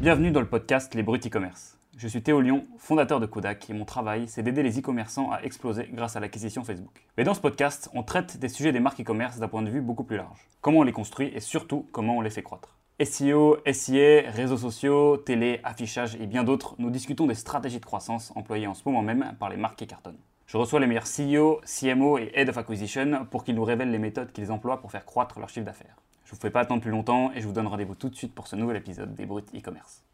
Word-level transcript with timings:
Bienvenue 0.00 0.30
dans 0.30 0.38
le 0.38 0.46
podcast 0.46 0.94
Les 0.94 1.02
Bruts 1.02 1.18
e-commerce. 1.26 1.76
Je 1.96 2.06
suis 2.06 2.22
Théo 2.22 2.40
Lyon, 2.40 2.68
fondateur 2.78 3.18
de 3.18 3.26
Kodak, 3.26 3.68
et 3.68 3.72
mon 3.72 3.84
travail, 3.84 4.28
c'est 4.28 4.44
d'aider 4.44 4.62
les 4.62 4.78
e-commerçants 4.78 5.32
à 5.32 5.42
exploser 5.42 5.90
grâce 5.92 6.14
à 6.14 6.20
l'acquisition 6.20 6.62
Facebook. 6.62 7.04
Mais 7.16 7.24
dans 7.24 7.34
ce 7.34 7.40
podcast, 7.40 7.90
on 7.94 8.04
traite 8.04 8.38
des 8.38 8.48
sujets 8.48 8.70
des 8.70 8.78
marques 8.78 9.00
e-commerce 9.00 9.40
d'un 9.40 9.48
point 9.48 9.62
de 9.62 9.70
vue 9.70 9.80
beaucoup 9.80 10.04
plus 10.04 10.16
large. 10.16 10.38
Comment 10.60 10.78
on 10.78 10.82
les 10.84 10.92
construit 10.92 11.32
et 11.34 11.40
surtout 11.40 11.84
comment 11.90 12.16
on 12.16 12.20
les 12.20 12.30
fait 12.30 12.44
croître. 12.44 12.76
SEO, 13.02 13.56
SIA, 13.66 14.30
réseaux 14.30 14.56
sociaux, 14.56 15.16
télé, 15.16 15.58
affichage 15.64 16.14
et 16.20 16.28
bien 16.28 16.44
d'autres, 16.44 16.76
nous 16.78 16.90
discutons 16.90 17.26
des 17.26 17.34
stratégies 17.34 17.80
de 17.80 17.84
croissance 17.84 18.32
employées 18.36 18.68
en 18.68 18.74
ce 18.74 18.82
moment 18.86 19.02
même 19.02 19.34
par 19.40 19.50
les 19.50 19.56
marques 19.56 19.80
qui 19.80 19.88
cartonnent. 19.88 20.20
Je 20.46 20.58
reçois 20.58 20.78
les 20.78 20.86
meilleurs 20.86 21.08
CEO, 21.08 21.60
CMO 21.64 22.18
et 22.18 22.30
Head 22.34 22.50
of 22.50 22.56
Acquisition 22.56 23.26
pour 23.28 23.42
qu'ils 23.42 23.56
nous 23.56 23.64
révèlent 23.64 23.90
les 23.90 23.98
méthodes 23.98 24.30
qu'ils 24.30 24.52
emploient 24.52 24.80
pour 24.80 24.92
faire 24.92 25.04
croître 25.04 25.40
leur 25.40 25.48
chiffre 25.48 25.66
d'affaires. 25.66 25.96
Je 26.28 26.34
vous 26.34 26.40
fais 26.42 26.50
pas 26.50 26.60
attendre 26.60 26.82
plus 26.82 26.90
longtemps 26.90 27.32
et 27.34 27.40
je 27.40 27.46
vous 27.46 27.54
donne 27.54 27.68
rendez-vous 27.68 27.94
tout 27.94 28.10
de 28.10 28.14
suite 28.14 28.34
pour 28.34 28.48
ce 28.48 28.54
nouvel 28.54 28.76
épisode 28.76 29.14
des 29.14 29.24
Brut 29.24 29.46
e-commerce. 29.56 30.04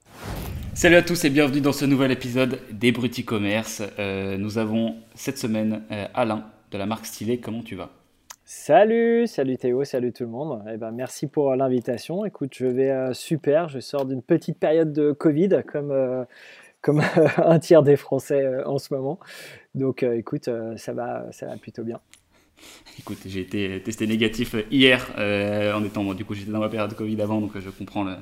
Salut 0.73 0.95
à 0.95 1.02
tous 1.02 1.25
et 1.25 1.30
bienvenue 1.30 1.61
dans 1.61 1.73
ce 1.73 1.84
nouvel 1.84 2.12
épisode 2.12 2.61
des 2.70 2.93
Brut 2.93 3.19
e-commerce. 3.19 3.83
Euh, 3.98 4.39
nous 4.39 4.59
avons 4.59 4.95
cette 5.16 5.39
semaine 5.39 5.83
euh, 5.91 6.06
Alain 6.15 6.45
de 6.70 6.79
la 6.79 6.87
marque 6.87 7.06
Stylé. 7.06 7.41
Comment 7.41 7.65
tu 7.65 7.75
vas? 7.75 7.91
Salut, 8.45 9.27
salut 9.27 9.56
Théo, 9.56 9.83
salut 9.83 10.12
tout 10.12 10.23
le 10.23 10.30
monde. 10.30 10.62
Eh 10.73 10.77
ben, 10.77 10.92
merci 10.92 11.27
pour 11.27 11.56
l'invitation. 11.56 12.25
Écoute, 12.25 12.55
je 12.55 12.67
vais 12.67 12.92
euh, 12.92 13.12
super. 13.12 13.69
Je 13.69 13.81
sors 13.81 14.06
d'une 14.06 14.23
petite 14.23 14.61
période 14.61 14.92
de 14.92 15.11
Covid 15.11 15.65
comme, 15.67 16.27
comme 16.81 17.03
un 17.39 17.59
tiers 17.59 17.83
des 17.83 17.97
Français 17.97 18.62
en 18.67 18.78
ce 18.78 18.95
moment. 18.95 19.19
Donc 19.75 20.05
écoute, 20.05 20.48
ça, 20.77 20.92
va, 20.92 21.27
ça 21.33 21.47
va 21.47 21.56
plutôt 21.56 21.83
bien. 21.83 21.98
Écoute, 22.99 23.19
j'ai 23.27 23.41
été 23.41 23.83
testé 23.85 24.07
négatif 24.07 24.55
hier 24.71 25.07
euh, 25.19 25.75
en 25.75 25.85
étant, 25.85 26.15
du 26.15 26.25
coup, 26.25 26.35
j'étais 26.35 26.53
dans 26.53 26.61
ma 26.61 26.69
période 26.69 26.91
de 26.91 26.95
Covid 26.95 27.21
avant, 27.21 27.41
donc 27.41 27.53
je 27.59 27.71
comprends 27.71 28.05
le, 28.05 28.15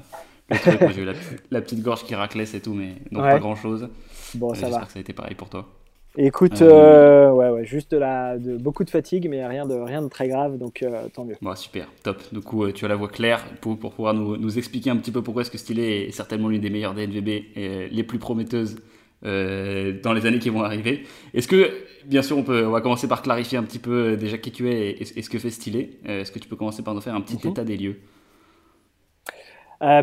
truc. 0.57 0.81
j'ai 0.95 1.03
eu 1.03 1.13
la, 1.51 1.61
petite 1.61 1.83
gorge 1.83 2.05
qui 2.05 2.15
raclait, 2.15 2.47
c'est 2.47 2.61
tout, 2.61 2.75
mais 2.75 2.95
donc 3.11 3.23
pas 3.23 3.39
grand 3.39 3.57
chose. 3.57 3.89
Bon, 4.35 4.53
euh, 4.53 4.55
ça 4.55 4.71
va. 4.71 4.81
que 4.81 4.93
ça 4.93 4.99
a 4.99 5.01
été 5.01 5.13
pareil 5.13 5.35
pour 5.35 5.51
toi. 5.51 5.69
Écoute, 6.17 6.61
euh, 6.61 7.31
ouais, 7.31 7.49
ouais, 7.49 7.65
juste 7.65 7.93
de, 7.93 7.97
la, 7.97 8.39
de 8.39 8.57
beaucoup 8.59 8.85
de 8.85 8.91
fatigue, 8.91 9.29
mais 9.31 9.47
rien 9.47 9.67
de, 9.67 9.75
rien 9.75 10.03
de 10.03 10.09
très 10.09 10.29
grave, 10.29 10.59
donc 10.59 10.85
tant 11.15 11.25
mieux. 11.25 11.37
Bon, 11.41 11.55
super, 11.55 11.87
top. 12.03 12.23
Du 12.33 12.41
coup, 12.41 12.71
tu 12.73 12.85
as 12.85 12.89
la 12.89 12.97
voix 12.97 13.09
claire 13.09 13.45
pour, 13.61 13.79
pour 13.79 13.93
pouvoir 13.93 14.15
nous, 14.15 14.37
nous, 14.37 14.59
expliquer 14.59 14.91
un 14.91 14.97
petit 14.97 15.11
peu 15.11 15.23
pourquoi 15.23 15.43
est-ce 15.43 15.51
que 15.51 15.59
Stylé 15.59 16.07
est 16.09 16.11
certainement 16.11 16.49
l'une 16.49 16.61
des 16.61 16.71
meilleures 16.71 16.95
DNVB 16.95 17.29
et 17.29 17.89
les 17.91 18.03
plus 18.03 18.19
prometteuses 18.19 18.77
euh, 19.25 19.93
dans 20.03 20.13
les 20.13 20.27
années 20.27 20.41
qui 20.41 20.49
vont 20.49 20.63
arriver. 20.63 21.05
Est-ce 21.33 21.47
que, 21.47 21.71
bien 22.07 22.23
sûr, 22.23 22.37
on, 22.37 22.43
peut, 22.43 22.67
on 22.67 22.71
va 22.71 22.81
commencer 22.81 23.07
par 23.07 23.23
clarifier 23.23 23.57
un 23.57 23.63
petit 23.63 23.79
peu 23.79 24.13
euh, 24.13 24.17
déjà 24.17 24.37
qui 24.37 24.51
tu 24.51 24.69
es 24.69 25.01
et, 25.01 25.05
ce 25.05 25.31
que 25.31 25.39
fait 25.39 25.51
Stylé. 25.51 26.01
Euh, 26.09 26.23
est-ce 26.23 26.33
que 26.33 26.41
tu 26.41 26.49
peux 26.49 26.57
commencer 26.57 26.83
par 26.83 26.93
nous 26.93 27.01
faire 27.01 27.15
un 27.15 27.21
petit 27.21 27.39
mhm. 27.45 27.53
état 27.53 27.65
des 27.65 27.77
lieux? 27.77 28.01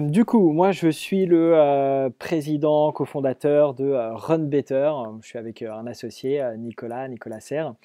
Du 0.02 0.26
coup, 0.26 0.52
moi 0.52 0.74
je 0.74 0.90
suis 0.90 1.26
le 1.26 2.10
président 2.20 2.92
cofondateur 2.92 3.74
de 3.74 3.94
Run 3.94 4.40
Better. 4.40 4.92
Je 5.22 5.28
suis 5.28 5.40
avec 5.40 5.62
un 5.62 5.88
associé, 5.88 6.44
Nicolas, 6.58 7.08
Nicolas 7.08 7.40
Serre. 7.40 7.76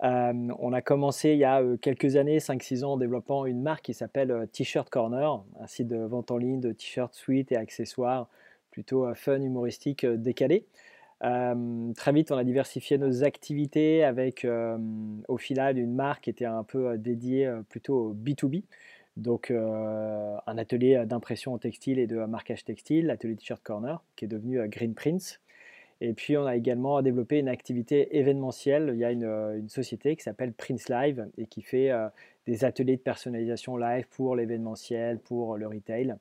on 0.00 0.72
a 0.72 0.80
commencé 0.80 1.30
il 1.30 1.38
y 1.38 1.44
a 1.44 1.60
quelques 1.82 2.14
années, 2.14 2.38
5-6 2.38 2.84
ans, 2.84 2.92
en 2.92 2.96
développant 2.96 3.46
une 3.46 3.62
marque 3.62 3.86
qui 3.86 3.94
s'appelle 3.94 4.46
T-Shirt 4.52 4.88
Corner, 4.90 5.42
un 5.60 5.66
site 5.66 5.88
de 5.88 5.96
vente 5.96 6.30
en 6.30 6.36
ligne 6.36 6.60
de 6.60 6.70
t-shirts, 6.70 7.14
suites 7.14 7.50
et 7.50 7.56
accessoires 7.56 8.28
plutôt 8.70 9.12
fun, 9.14 9.40
humoristique, 9.40 10.06
décalé. 10.06 10.66
Euh, 11.22 11.92
très 11.94 12.12
vite, 12.12 12.32
on 12.32 12.36
a 12.36 12.44
diversifié 12.44 12.96
nos 12.96 13.24
activités 13.24 14.04
avec 14.04 14.44
euh, 14.44 14.78
au 15.28 15.36
final 15.36 15.76
une 15.78 15.94
marque 15.94 16.24
qui 16.24 16.30
était 16.30 16.46
un 16.46 16.64
peu 16.64 16.88
euh, 16.88 16.96
dédiée 16.96 17.50
plutôt 17.68 18.10
au 18.10 18.14
B2B. 18.14 18.64
Donc 19.16 19.50
un 19.50 20.58
atelier 20.58 21.04
d'impression 21.04 21.52
en 21.52 21.58
textile 21.58 21.98
et 21.98 22.06
de 22.06 22.24
marquage 22.24 22.64
textile, 22.64 23.06
l'atelier 23.06 23.36
T-shirt 23.36 23.62
Corner, 23.62 24.02
qui 24.16 24.24
est 24.24 24.28
devenu 24.28 24.66
Green 24.68 24.94
Prince. 24.94 25.40
Et 26.00 26.14
puis 26.14 26.38
on 26.38 26.46
a 26.46 26.56
également 26.56 27.02
développé 27.02 27.38
une 27.38 27.48
activité 27.48 28.16
événementielle. 28.16 28.92
Il 28.94 28.98
y 28.98 29.04
a 29.04 29.10
une, 29.10 29.68
société 29.68 30.16
qui 30.16 30.22
s'appelle 30.22 30.54
Prince 30.54 30.88
Live 30.88 31.28
et 31.36 31.46
qui 31.46 31.60
fait 31.60 31.90
des 32.46 32.64
ateliers 32.64 32.96
de 32.96 33.02
personnalisation 33.02 33.76
live 33.76 34.06
pour 34.08 34.36
l'événementiel, 34.36 35.18
pour 35.18 35.58
le 35.58 35.66
retail 35.66 36.14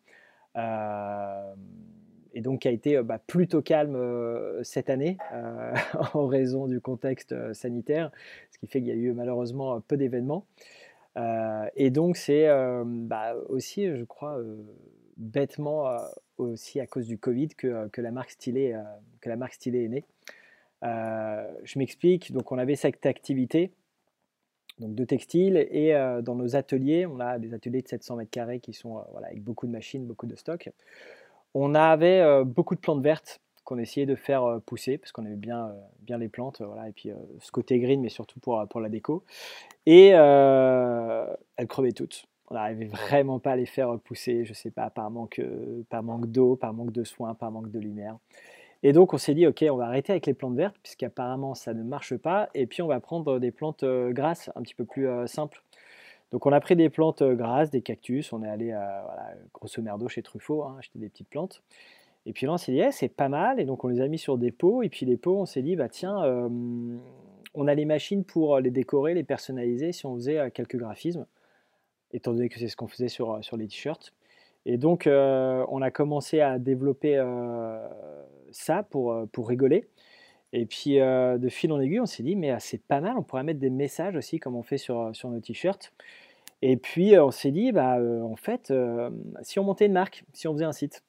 et 2.33 2.41
donc 2.41 2.61
qui 2.61 2.67
a 2.67 2.71
été 2.71 2.97
euh, 2.97 3.03
bah, 3.03 3.19
plutôt 3.19 3.61
calme 3.61 3.95
euh, 3.95 4.63
cette 4.63 4.89
année 4.89 5.17
euh, 5.33 5.73
en 6.13 6.27
raison 6.27 6.67
du 6.67 6.81
contexte 6.81 7.53
sanitaire, 7.53 8.11
ce 8.51 8.59
qui 8.59 8.67
fait 8.67 8.79
qu'il 8.79 8.89
y 8.89 8.91
a 8.91 8.95
eu 8.95 9.13
malheureusement 9.13 9.81
peu 9.81 9.97
d'événements. 9.97 10.45
et 11.75 11.89
donc 11.89 12.17
c'est 12.17 12.47
bah, 12.85 13.35
aussi, 13.49 13.85
je 13.95 14.03
crois, 14.05 14.41
bêtement 15.17 15.97
aussi 16.37 16.79
à 16.79 16.87
cause 16.87 17.07
du 17.07 17.17
Covid 17.17 17.49
que, 17.49 17.89
la 17.97 18.11
marque 18.11 18.31
stylée 18.31 18.75
que 19.19 19.29
la 19.29 19.35
marque 19.35 19.53
stylée 19.53 19.83
est 19.83 19.89
née. 19.89 20.05
je 20.81 21.79
m'explique. 21.79 22.31
Donc 22.31 22.51
on 22.51 22.57
avait 22.57 22.75
cette 22.75 23.05
activité 23.05 23.71
donc 24.79 24.95
de 24.95 25.03
textile 25.03 25.57
et 25.57 25.91
dans 26.23 26.35
nos 26.35 26.55
ateliers, 26.55 27.05
on 27.05 27.19
a 27.19 27.37
des 27.37 27.53
ateliers 27.53 27.81
de 27.81 27.87
700 27.89 28.15
mètres 28.15 28.31
carrés 28.31 28.61
qui 28.61 28.71
sont 28.71 29.03
avec 29.17 29.43
beaucoup 29.43 29.67
de 29.67 29.73
machines, 29.73 30.05
beaucoup 30.05 30.27
de 30.27 30.35
stocks. 30.35 30.69
On 31.53 31.73
avait 31.73 32.19
euh, 32.19 32.43
beaucoup 32.43 32.75
de 32.75 32.79
plantes 32.79 33.01
vertes 33.01 33.41
qu'on 33.63 33.77
essayait 33.77 34.05
de 34.05 34.15
faire 34.15 34.43
euh, 34.43 34.59
pousser 34.59 34.97
parce 34.97 35.11
qu'on 35.11 35.25
aimait 35.25 35.35
bien, 35.35 35.67
euh, 35.67 35.73
bien 36.01 36.17
les 36.17 36.29
plantes, 36.29 36.61
voilà, 36.61 36.89
et 36.89 36.91
puis 36.91 37.11
ce 37.39 37.51
côté 37.51 37.79
green, 37.79 38.01
mais 38.01 38.09
surtout 38.09 38.39
pour, 38.39 38.65
pour 38.69 38.81
la 38.81 38.89
déco. 38.89 39.23
Et 39.85 40.09
elles 40.09 41.67
crevaient 41.67 41.91
toutes. 41.91 42.25
On 42.49 42.55
n'arrivait 42.55 42.85
vraiment 42.87 43.39
pas 43.39 43.51
à 43.51 43.55
les 43.55 43.65
faire 43.65 43.99
pousser, 43.99 44.45
je 44.45 44.53
sais 44.53 44.71
pas, 44.71 44.89
par 44.89 45.09
manque, 45.11 45.41
par 45.89 46.03
manque 46.03 46.27
d'eau, 46.27 46.55
par 46.55 46.73
manque 46.73 46.91
de 46.91 47.03
soins, 47.03 47.33
par 47.33 47.51
manque 47.51 47.71
de 47.71 47.79
lumière. 47.79 48.17
Et 48.81 48.93
donc 48.93 49.13
on 49.13 49.17
s'est 49.17 49.33
dit, 49.33 49.45
ok, 49.45 49.65
on 49.69 49.75
va 49.75 49.87
arrêter 49.87 50.13
avec 50.13 50.25
les 50.25 50.33
plantes 50.33 50.55
vertes, 50.55 50.77
puisqu'apparemment 50.81 51.53
ça 51.53 51.73
ne 51.73 51.83
marche 51.83 52.15
pas, 52.15 52.49
et 52.53 52.65
puis 52.65 52.81
on 52.81 52.87
va 52.87 52.99
prendre 52.99 53.39
des 53.39 53.51
plantes 53.51 53.83
grasses, 53.83 54.49
un 54.55 54.61
petit 54.61 54.75
peu 54.75 54.85
plus 54.85 55.07
simples. 55.27 55.63
Donc 56.31 56.45
on 56.45 56.51
a 56.51 56.59
pris 56.59 56.75
des 56.75 56.89
plantes 56.89 57.21
euh, 57.21 57.35
grasses, 57.35 57.71
des 57.71 57.81
cactus, 57.81 58.31
on 58.33 58.43
est 58.43 58.49
allé 58.49 58.71
à, 58.71 59.35
grosso 59.53 59.81
merdo 59.81 60.07
chez 60.07 60.21
Truffaut, 60.21 60.63
hein, 60.63 60.75
acheter 60.79 60.99
des 60.99 61.09
petites 61.09 61.29
plantes. 61.29 61.63
Et 62.25 62.33
puis 62.33 62.45
là 62.45 62.53
on 62.53 62.57
s'est 62.57 62.71
dit, 62.71 62.79
eh, 62.79 62.91
c'est 62.91 63.09
pas 63.09 63.29
mal, 63.29 63.59
et 63.59 63.65
donc 63.65 63.83
on 63.83 63.87
les 63.87 64.01
a 64.01 64.07
mis 64.07 64.19
sur 64.19 64.37
des 64.37 64.51
pots, 64.51 64.83
et 64.83 64.89
puis 64.89 65.05
les 65.05 65.17
pots, 65.17 65.37
on 65.37 65.45
s'est 65.45 65.61
dit, 65.61 65.75
bah 65.75 65.89
tiens, 65.89 66.23
euh, 66.23 66.47
on 67.55 67.67
a 67.67 67.73
les 67.73 67.85
machines 67.85 68.23
pour 68.23 68.59
les 68.59 68.69
décorer, 68.69 69.13
les 69.13 69.23
personnaliser 69.23 69.91
si 69.91 70.05
on 70.05 70.15
faisait 70.15 70.37
euh, 70.37 70.49
quelques 70.49 70.77
graphismes, 70.77 71.25
étant 72.13 72.33
donné 72.33 72.49
que 72.49 72.59
c'est 72.59 72.67
ce 72.67 72.75
qu'on 72.75 72.87
faisait 72.87 73.07
sur, 73.07 73.43
sur 73.43 73.57
les 73.57 73.67
t-shirts. 73.67 74.13
Et 74.65 74.77
donc 74.77 75.07
on 75.07 75.81
a 75.81 75.89
commencé 75.89 76.41
à 76.41 76.59
développer 76.59 77.17
ça 78.51 78.83
pour, 78.83 79.15
pour 79.31 79.47
rigoler. 79.47 79.87
Et 80.53 80.65
puis, 80.65 80.95
de 80.95 81.49
fil 81.49 81.71
en 81.71 81.79
aiguille, 81.79 81.99
on 81.99 82.05
s'est 82.05 82.23
dit, 82.23 82.35
mais 82.35 82.49
ah, 82.51 82.59
c'est 82.59 82.81
pas 82.81 83.01
mal, 83.01 83.17
on 83.17 83.23
pourrait 83.23 83.43
mettre 83.43 83.59
des 83.59 83.69
messages 83.69 84.15
aussi, 84.15 84.39
comme 84.39 84.55
on 84.55 84.63
fait 84.63 84.77
sur, 84.77 85.09
sur 85.13 85.29
nos 85.29 85.39
t-shirts. 85.39 85.93
Et 86.61 86.75
puis, 86.75 87.17
on 87.19 87.31
s'est 87.31 87.51
dit, 87.51 87.71
bah, 87.71 87.97
en 88.23 88.35
fait, 88.35 88.73
si 89.41 89.59
on 89.59 89.63
montait 89.63 89.85
une 89.85 89.93
marque, 89.93 90.23
si 90.33 90.47
on 90.47 90.53
faisait 90.53 90.65
un 90.65 90.71
site. 90.73 91.03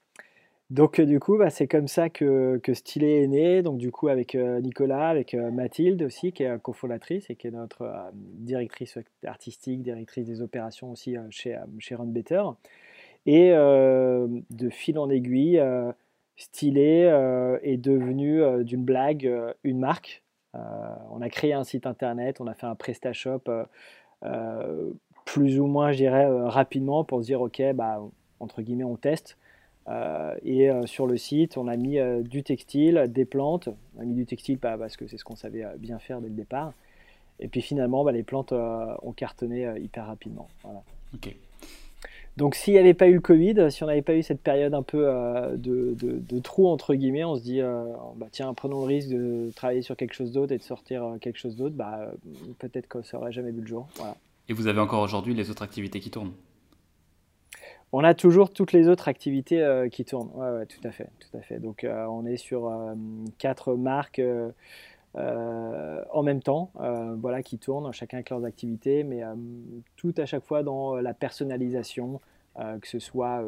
Donc, 0.69 1.01
du 1.01 1.19
coup, 1.19 1.37
bah, 1.37 1.51
c'est 1.51 1.67
comme 1.67 1.89
ça 1.89 2.11
que, 2.11 2.61
que 2.62 2.75
Stylé 2.75 3.23
est 3.23 3.27
né. 3.27 3.62
Donc, 3.62 3.78
du 3.78 3.91
coup, 3.91 4.09
avec 4.09 4.34
Nicolas, 4.37 5.09
avec 5.09 5.34
Mathilde 5.34 6.03
aussi, 6.03 6.33
qui 6.33 6.45
est 6.45 6.61
cofondatrice 6.61 7.28
et 7.31 7.34
qui 7.34 7.49
est 7.49 7.51
notre 7.51 7.91
directrice 8.12 8.99
artistique, 9.27 9.83
directrice 9.83 10.27
des 10.27 10.43
opérations 10.43 10.93
aussi 10.93 11.17
chez, 11.31 11.59
chez 11.78 11.95
Run 11.97 12.07
Better. 12.07 12.43
Et 13.27 13.51
de 13.51 14.69
fil 14.71 14.99
en 14.99 15.11
aiguille, 15.11 15.61
Stylé 16.36 17.04
euh, 17.04 17.58
est 17.62 17.76
devenu 17.76 18.42
euh, 18.42 18.64
d'une 18.64 18.82
blague 18.82 19.26
euh, 19.26 19.52
une 19.62 19.78
marque. 19.78 20.22
on 20.54 21.20
a 21.20 21.28
créé 21.28 21.52
un 21.52 21.64
site 21.64 21.86
internet, 21.86 22.41
on 22.41 22.46
a 22.46 22.54
fait 22.54 22.66
un 22.66 22.74
PrestaShop 22.74 23.44
plus 25.24 25.60
ou 25.60 25.66
moins, 25.66 25.92
je 25.92 25.98
dirais, 25.98 26.26
rapidement 26.48 27.04
pour 27.04 27.21
se 27.21 27.27
dire, 27.27 27.41
OK, 27.41 27.62
bah, 27.74 28.03
entre 28.41 28.62
guillemets, 28.62 28.84
on 28.84 28.97
teste. 28.97 29.36
et 30.42 30.71
sur 30.86 31.06
le 31.06 31.16
site, 31.16 31.56
on 31.56 31.68
a 31.68 31.77
mis 31.77 31.98
du 32.22 32.42
textile, 32.42 33.06
des 33.09 33.24
plantes. 33.24 33.68
On 33.97 34.00
a 34.00 34.04
mis 34.04 34.15
du 34.15 34.26
textile 34.26 34.59
parce 34.59 34.97
que 34.97 35.06
c'est 35.06 35.18
ce 35.18 35.24
qu'on 35.24 35.36
savait 35.36 35.65
bien 35.78 36.00
faire 36.00 36.21
dès 36.21 36.28
le 36.28 36.34
départ. 36.34 36.72
Et 37.38 37.47
puis 37.47 37.62
finalement, 37.62 38.03
bah, 38.03 38.10
les 38.10 38.24
plantes 38.24 38.53
ont 38.53 39.12
cartonné 39.12 39.72
hyper 39.78 40.06
rapidement. 40.06 40.48
Voilà. 40.65 40.83
Donc 42.41 42.54
s'il 42.54 42.72
n'y 42.72 42.78
avait 42.78 42.95
pas 42.95 43.07
eu 43.07 43.13
le 43.13 43.21
Covid, 43.21 43.71
si 43.71 43.84
on 43.84 43.87
n'avait 43.87 44.01
pas 44.01 44.15
eu 44.15 44.22
cette 44.22 44.41
période 44.41 44.72
un 44.72 44.83
peu 44.83 45.07
euh, 45.07 45.59
de, 45.59 46.39
trou, 46.39 46.69
entre 46.69 46.95
guillemets, 46.95 47.22
on 47.22 47.37
se 47.37 47.42
dit, 47.42 47.60
euh, 47.60 47.84
bah, 48.16 48.28
tiens, 48.33 48.54
prenons 48.54 48.81
le 48.81 48.87
risque 48.87 49.10
de 49.10 49.51
travailler 49.54 49.83
sur 49.83 49.95
quelque 49.95 50.15
chose 50.15 50.33
d'autre 50.33 50.51
et 50.51 50.57
de 50.57 50.63
sortir 50.63 51.04
euh, 51.04 51.19
quelque 51.19 51.39
chose 51.39 51.54
d'autre, 51.54 51.75
bah, 51.75 52.10
peut-être 52.59 52.89
que 52.89 53.03
ça 53.03 53.19
n'aurait 53.19 53.31
jamais 53.31 53.51
vu 53.51 53.60
le 53.60 53.66
jour. 53.66 53.87
Et 54.48 54.54
vous 54.54 54.69
avez 54.69 54.81
encore 54.81 55.03
aujourd'hui 55.03 55.34
les 55.34 55.51
autres 55.51 55.63
activités 55.63 56.01
qui 56.01 56.09
tournent? 56.09 56.33
On 57.92 58.03
a 58.04 58.15
toujours 58.15 58.51
toutes 58.51 58.72
les 58.72 58.89
autres 58.89 59.09
activités 59.09 59.63
qui 59.93 60.07
tournent. 60.07 60.31
Ouais, 60.34 60.65
tout 60.65 60.81
à 60.89 60.93
fait, 60.93 61.10
tout 61.19 61.36
à 61.36 61.43
fait. 61.43 61.59
Donc, 61.59 61.84
on 61.86 62.25
est 62.25 62.39
sur 62.39 62.72
quatre 63.36 63.75
marques 63.75 64.22
euh, 65.16 66.04
en 66.13 66.22
même 66.22 66.41
temps, 66.41 66.71
euh, 66.81 67.16
voilà, 67.19 67.43
qui 67.43 67.59
tournent, 67.59 67.93
chacun 67.93 68.19
avec 68.19 68.31
leurs 68.31 68.45
activités, 68.45 69.03
mais 69.03 69.25
euh, 69.25 69.34
tout 69.97 70.15
à 70.16 70.25
chaque 70.25 70.45
fois 70.45 70.63
dans 70.63 70.97
la 70.97 71.15
personnalisation, 71.15 72.21
que 72.56 72.88
ce 72.88 72.98
soit 72.98 73.42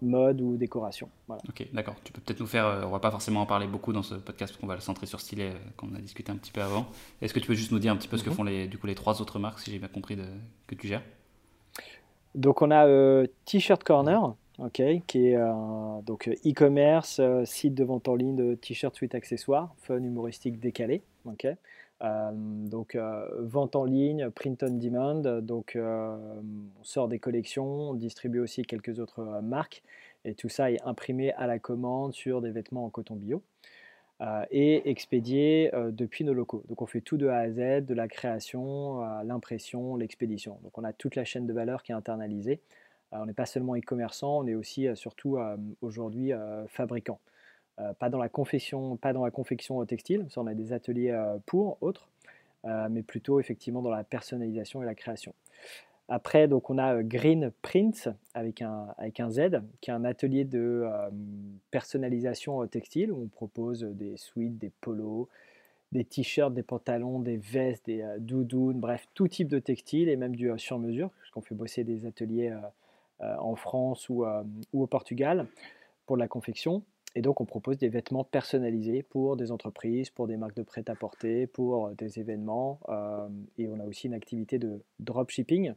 mode 0.00 0.40
ou 0.40 0.56
décoration. 0.56 1.08
Ok, 1.28 1.66
d'accord. 1.72 1.94
Tu 2.04 2.12
peux 2.12 2.20
peut-être 2.20 2.40
nous 2.40 2.46
faire, 2.46 2.82
on 2.84 2.90
va 2.90 2.98
pas 2.98 3.10
forcément 3.10 3.42
en 3.42 3.46
parler 3.46 3.66
beaucoup 3.66 3.92
dans 3.92 4.02
ce 4.02 4.14
podcast 4.14 4.52
parce 4.52 4.60
qu'on 4.60 4.66
va 4.66 4.74
le 4.74 4.80
centrer 4.80 5.06
sur 5.06 5.20
Stylet, 5.20 5.52
comme 5.76 5.92
on 5.92 5.96
a 5.96 6.00
discuté 6.00 6.32
un 6.32 6.36
petit 6.36 6.50
peu 6.50 6.60
avant. 6.60 6.86
Est-ce 7.20 7.32
que 7.32 7.38
tu 7.38 7.46
peux 7.46 7.54
juste 7.54 7.72
nous 7.72 7.78
dire 7.78 7.92
un 7.92 7.96
petit 7.96 8.08
peu 8.08 8.16
ce 8.16 8.24
que 8.24 8.30
mhm. 8.30 8.36
font 8.36 8.44
les, 8.44 8.66
du 8.66 8.78
coup, 8.78 8.86
les 8.86 8.94
trois 8.94 9.22
autres 9.22 9.38
marques, 9.38 9.60
si 9.60 9.70
j'ai 9.70 9.78
bien 9.78 9.88
compris, 9.88 10.16
de, 10.16 10.24
que 10.66 10.74
tu 10.74 10.88
gères? 10.88 11.02
Donc 12.34 12.62
on 12.62 12.70
a 12.70 13.26
T-shirt 13.44 13.84
Corner, 13.84 14.34
ok, 14.58 14.82
qui 15.06 15.28
est 15.28 15.38
donc 16.04 16.28
e-commerce, 16.46 17.20
site 17.44 17.74
de 17.74 17.84
vente 17.84 18.08
en 18.08 18.14
ligne 18.14 18.36
de 18.36 18.54
t-shirts, 18.54 18.94
suite 18.94 19.14
accessoires, 19.14 19.74
fun, 19.78 20.02
humoristique, 20.02 20.58
décalé. 20.58 21.02
ok. 21.24 21.46
Euh, 22.02 22.30
donc 22.32 22.94
euh, 22.96 23.28
vente 23.38 23.76
en 23.76 23.84
ligne, 23.84 24.28
print 24.30 24.62
on 24.64 24.76
demand, 24.76 25.40
donc 25.40 25.76
euh, 25.76 26.16
on 26.80 26.84
sort 26.84 27.06
des 27.06 27.20
collections, 27.20 27.90
on 27.90 27.94
distribue 27.94 28.40
aussi 28.40 28.62
quelques 28.62 28.98
autres 28.98 29.40
marques 29.42 29.82
et 30.24 30.34
tout 30.34 30.48
ça 30.48 30.70
est 30.70 30.82
imprimé 30.82 31.32
à 31.34 31.46
la 31.46 31.58
commande 31.58 32.12
sur 32.12 32.40
des 32.40 32.50
vêtements 32.50 32.84
en 32.84 32.90
coton 32.90 33.16
bio. 33.16 33.42
et 34.50 34.88
expédié 34.88 35.72
depuis 35.90 36.24
nos 36.24 36.32
locaux. 36.32 36.62
Donc 36.68 36.80
on 36.80 36.86
fait 36.86 37.00
tout 37.00 37.16
de 37.16 37.26
A 37.26 37.38
à 37.38 37.50
Z, 37.50 37.86
de 37.86 37.94
la 37.94 38.06
création 38.06 39.02
à 39.02 39.24
l'impression, 39.24 39.96
l'expédition. 39.96 40.58
Donc 40.62 40.78
on 40.78 40.84
a 40.84 40.92
toute 40.92 41.16
la 41.16 41.24
chaîne 41.24 41.46
de 41.46 41.52
valeur 41.52 41.82
qui 41.82 41.90
est 41.90 41.94
internalisée. 41.96 42.60
on 43.10 43.26
n'est 43.26 43.32
pas 43.32 43.46
seulement 43.46 43.74
e-commerçant, 43.76 44.38
on 44.38 44.46
est 44.46 44.54
aussi 44.54 44.86
surtout 44.94 45.38
aujourd'hui 45.80 46.32
fabricant. 46.68 47.18
Euh, 47.82 47.92
pas 47.94 48.10
dans 48.10 48.18
la 48.18 48.28
confection, 48.28 48.96
pas 48.96 49.12
dans 49.12 49.24
la 49.24 49.30
confection 49.30 49.84
textile, 49.84 50.26
ça 50.28 50.40
on 50.40 50.46
a 50.46 50.54
des 50.54 50.72
ateliers 50.72 51.10
euh, 51.10 51.38
pour 51.46 51.78
autres, 51.80 52.08
euh, 52.64 52.88
mais 52.90 53.02
plutôt 53.02 53.40
effectivement 53.40 53.82
dans 53.82 53.90
la 53.90 54.04
personnalisation 54.04 54.82
et 54.82 54.86
la 54.86 54.94
création. 54.94 55.34
Après, 56.08 56.48
donc 56.48 56.68
on 56.68 56.78
a 56.78 57.02
Green 57.02 57.50
Print 57.62 58.08
avec 58.34 58.60
un, 58.60 58.88
avec 58.98 59.20
un 59.20 59.30
Z, 59.30 59.62
qui 59.80 59.90
est 59.90 59.94
un 59.94 60.04
atelier 60.04 60.44
de 60.44 60.84
personnalisation 61.70 62.66
textile 62.66 63.12
où 63.12 63.22
on 63.22 63.28
propose 63.28 63.82
des 63.82 64.16
suites, 64.16 64.58
des 64.58 64.70
polos, 64.80 65.28
des 65.92 66.04
t-shirts, 66.04 66.52
des 66.52 66.64
pantalons, 66.64 67.20
des 67.20 67.38
vestes, 67.38 67.86
des 67.86 68.04
doudounes, 68.18 68.78
bref, 68.78 69.06
tout 69.14 69.28
type 69.28 69.48
de 69.48 69.58
textile 69.58 70.08
et 70.08 70.16
même 70.16 70.36
du 70.36 70.50
sur-mesure, 70.58 71.10
puisqu'on 71.20 71.40
fait 71.40 71.54
bosser 71.54 71.84
des 71.84 72.04
ateliers 72.04 72.52
en 73.20 73.54
France 73.54 74.08
ou, 74.10 74.24
ou, 74.72 74.82
au 74.82 74.86
Portugal 74.86 75.46
pour 76.04 76.16
la 76.18 76.28
confection. 76.28 76.82
Et 77.14 77.20
donc, 77.20 77.40
on 77.40 77.44
propose 77.44 77.76
des 77.78 77.88
vêtements 77.88 78.24
personnalisés 78.24 79.02
pour 79.02 79.36
des 79.36 79.52
entreprises, 79.52 80.08
pour 80.10 80.26
des 80.26 80.36
marques 80.36 80.56
de 80.56 80.62
prêt-à-porter, 80.62 81.46
pour 81.46 81.88
euh, 81.88 81.94
des 81.94 82.18
événements. 82.18 82.80
Euh, 82.88 83.28
et 83.58 83.68
on 83.68 83.78
a 83.80 83.84
aussi 83.84 84.06
une 84.06 84.14
activité 84.14 84.58
de 84.58 84.80
dropshipping. 84.98 85.74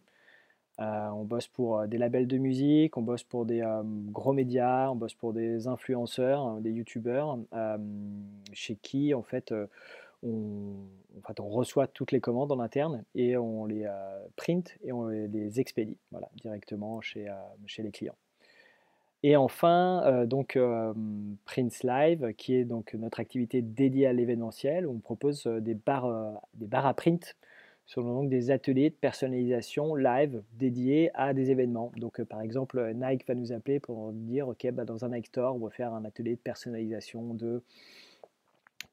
Euh, 0.79 1.09
on 1.09 1.23
bosse 1.23 1.47
pour 1.47 1.87
des 1.87 1.97
labels 1.97 2.27
de 2.27 2.37
musique, 2.37 2.97
on 2.97 3.01
bosse 3.01 3.23
pour 3.23 3.45
des 3.45 3.63
gros 4.11 4.33
médias, 4.33 4.89
on 4.89 4.95
bosse 4.95 5.13
pour 5.13 5.31
des 5.31 5.67
influenceurs, 5.67 6.59
des 6.59 6.71
youtubeurs, 6.71 7.39
chez 8.51 8.75
qui, 8.75 9.13
en 9.13 9.23
fait, 9.23 9.53
on, 10.21 10.75
reçoit 11.37 11.87
toutes 11.87 12.11
les 12.11 12.19
commandes 12.19 12.51
en 12.51 12.59
interne 12.59 13.05
et 13.15 13.37
on 13.37 13.65
les 13.65 13.89
print 14.35 14.75
et 14.83 14.91
on 14.91 15.07
les 15.07 15.61
expédie 15.61 15.97
voilà, 16.11 16.29
directement 16.41 16.99
chez 16.99 17.29
les 17.77 17.91
clients. 17.91 18.17
Et 19.27 19.35
enfin, 19.37 20.03
euh, 20.05 20.27
donc 20.27 20.55
euh, 20.55 20.93
Prince 21.45 21.81
Live, 21.81 22.35
qui 22.37 22.53
est 22.53 22.63
donc 22.63 22.93
notre 22.93 23.19
activité 23.19 23.63
dédiée 23.63 24.05
à 24.05 24.13
l'événementiel, 24.13 24.85
où 24.85 24.91
on 24.91 24.99
propose 24.99 25.47
euh, 25.47 25.59
des 25.59 25.73
bars, 25.73 26.43
des 26.53 26.67
à 26.71 26.93
print, 26.93 27.35
selon 27.87 28.21
donc 28.21 28.29
des 28.29 28.51
ateliers 28.51 28.91
de 28.91 28.95
personnalisation 28.95 29.95
live 29.95 30.43
dédiés 30.59 31.09
à 31.15 31.33
des 31.33 31.49
événements. 31.49 31.91
Donc 31.97 32.21
par 32.21 32.39
exemple, 32.39 32.93
Nike 32.93 33.27
va 33.27 33.33
nous 33.33 33.51
appeler 33.51 33.79
pour 33.79 34.13
dire, 34.13 34.47
ok, 34.47 34.69
bah, 34.71 34.85
dans 34.85 35.05
un 35.05 35.09
Nike 35.09 35.25
Store, 35.25 35.55
on 35.55 35.59
va 35.59 35.71
faire 35.71 35.91
un 35.95 36.05
atelier 36.05 36.35
de 36.35 36.41
personnalisation 36.41 37.33
de 37.33 37.63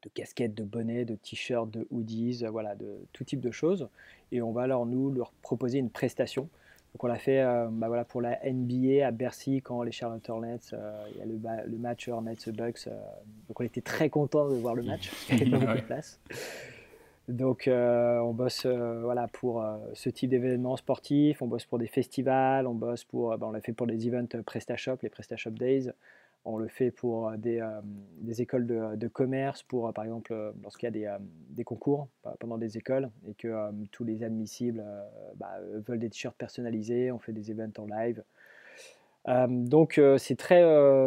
de 0.00 0.08
casquettes, 0.08 0.54
de 0.54 0.64
bonnets, 0.64 1.04
de 1.04 1.14
t-shirts, 1.14 1.70
de 1.70 1.86
hoodies, 1.90 2.42
voilà, 2.50 2.74
de 2.74 3.06
tout 3.12 3.22
type 3.22 3.40
de 3.40 3.50
choses. 3.50 3.86
Et 4.32 4.40
on 4.40 4.50
va 4.50 4.62
alors 4.62 4.86
nous 4.86 5.12
leur 5.12 5.32
proposer 5.42 5.78
une 5.78 5.90
prestation 5.90 6.48
donc 6.92 7.04
on 7.04 7.06
l'a 7.06 7.16
fait 7.16 7.40
euh, 7.40 7.68
bah 7.70 7.88
voilà, 7.88 8.04
pour 8.04 8.20
la 8.20 8.38
NBA 8.44 9.06
à 9.06 9.10
Bercy 9.12 9.62
quand 9.62 9.82
les 9.82 9.92
Charlotte 9.92 10.28
Hornets, 10.28 10.58
euh, 10.74 11.04
il 11.12 11.18
y 11.18 11.22
a 11.22 11.24
le, 11.24 11.70
le 11.70 11.78
match 11.78 12.06
Hornets-Bucks. 12.06 12.86
Euh, 12.86 12.90
donc 13.48 13.60
on 13.60 13.64
était 13.64 13.80
très 13.80 14.10
content 14.10 14.48
de 14.50 14.56
voir 14.56 14.74
le 14.74 14.82
match, 14.82 15.10
il 15.30 15.36
n'y 15.36 15.42
avait 15.42 15.50
pas 15.50 15.58
beaucoup 15.58 15.80
de 15.80 15.86
place. 15.86 16.20
Donc 17.28 17.68
on 17.68 18.34
bosse 18.34 18.66
voilà, 18.66 19.28
pour 19.28 19.64
ce 19.94 20.10
type 20.10 20.28
d'événements 20.28 20.76
sportifs, 20.76 21.40
on 21.40 21.46
bosse 21.46 21.64
pour 21.64 21.78
des 21.78 21.86
festivals, 21.86 22.66
on 22.66 22.74
bosse 22.74 23.04
pour, 23.04 23.38
bah, 23.38 23.46
on 23.48 23.52
l'a 23.52 23.60
fait 23.60 23.72
pour 23.72 23.86
les 23.86 24.06
events 24.06 24.42
PrestaShop, 24.44 24.96
les 25.02 25.08
PrestaShop 25.08 25.52
Days. 25.52 25.92
On 26.44 26.58
le 26.58 26.66
fait 26.66 26.90
pour 26.90 27.28
euh, 27.28 27.36
des, 27.36 27.60
euh, 27.60 27.80
des 28.18 28.42
écoles 28.42 28.66
de, 28.66 29.08
commerce, 29.08 29.62
pour 29.62 29.86
euh, 29.88 29.92
par 29.92 30.04
exemple 30.04 30.34
lorsqu'il 30.62 30.96
y 30.96 31.06
a 31.06 31.18
des, 31.50 31.64
concours 31.64 32.08
pendant 32.40 32.58
des 32.58 32.76
écoles 32.76 33.10
et 33.28 33.34
que 33.34 33.70
tous 33.92 34.04
les 34.04 34.24
admissibles 34.24 34.84
bah, 35.36 35.58
veulent 35.86 36.00
des 36.00 36.10
t-shirts 36.10 36.36
personnalisés, 36.36 37.12
on 37.12 37.18
fait 37.18 37.32
des 37.32 37.50
events 37.50 37.78
en 37.78 37.86
live. 37.86 38.22
donc 39.48 40.00
c'est 40.18 40.36
très 40.36 40.62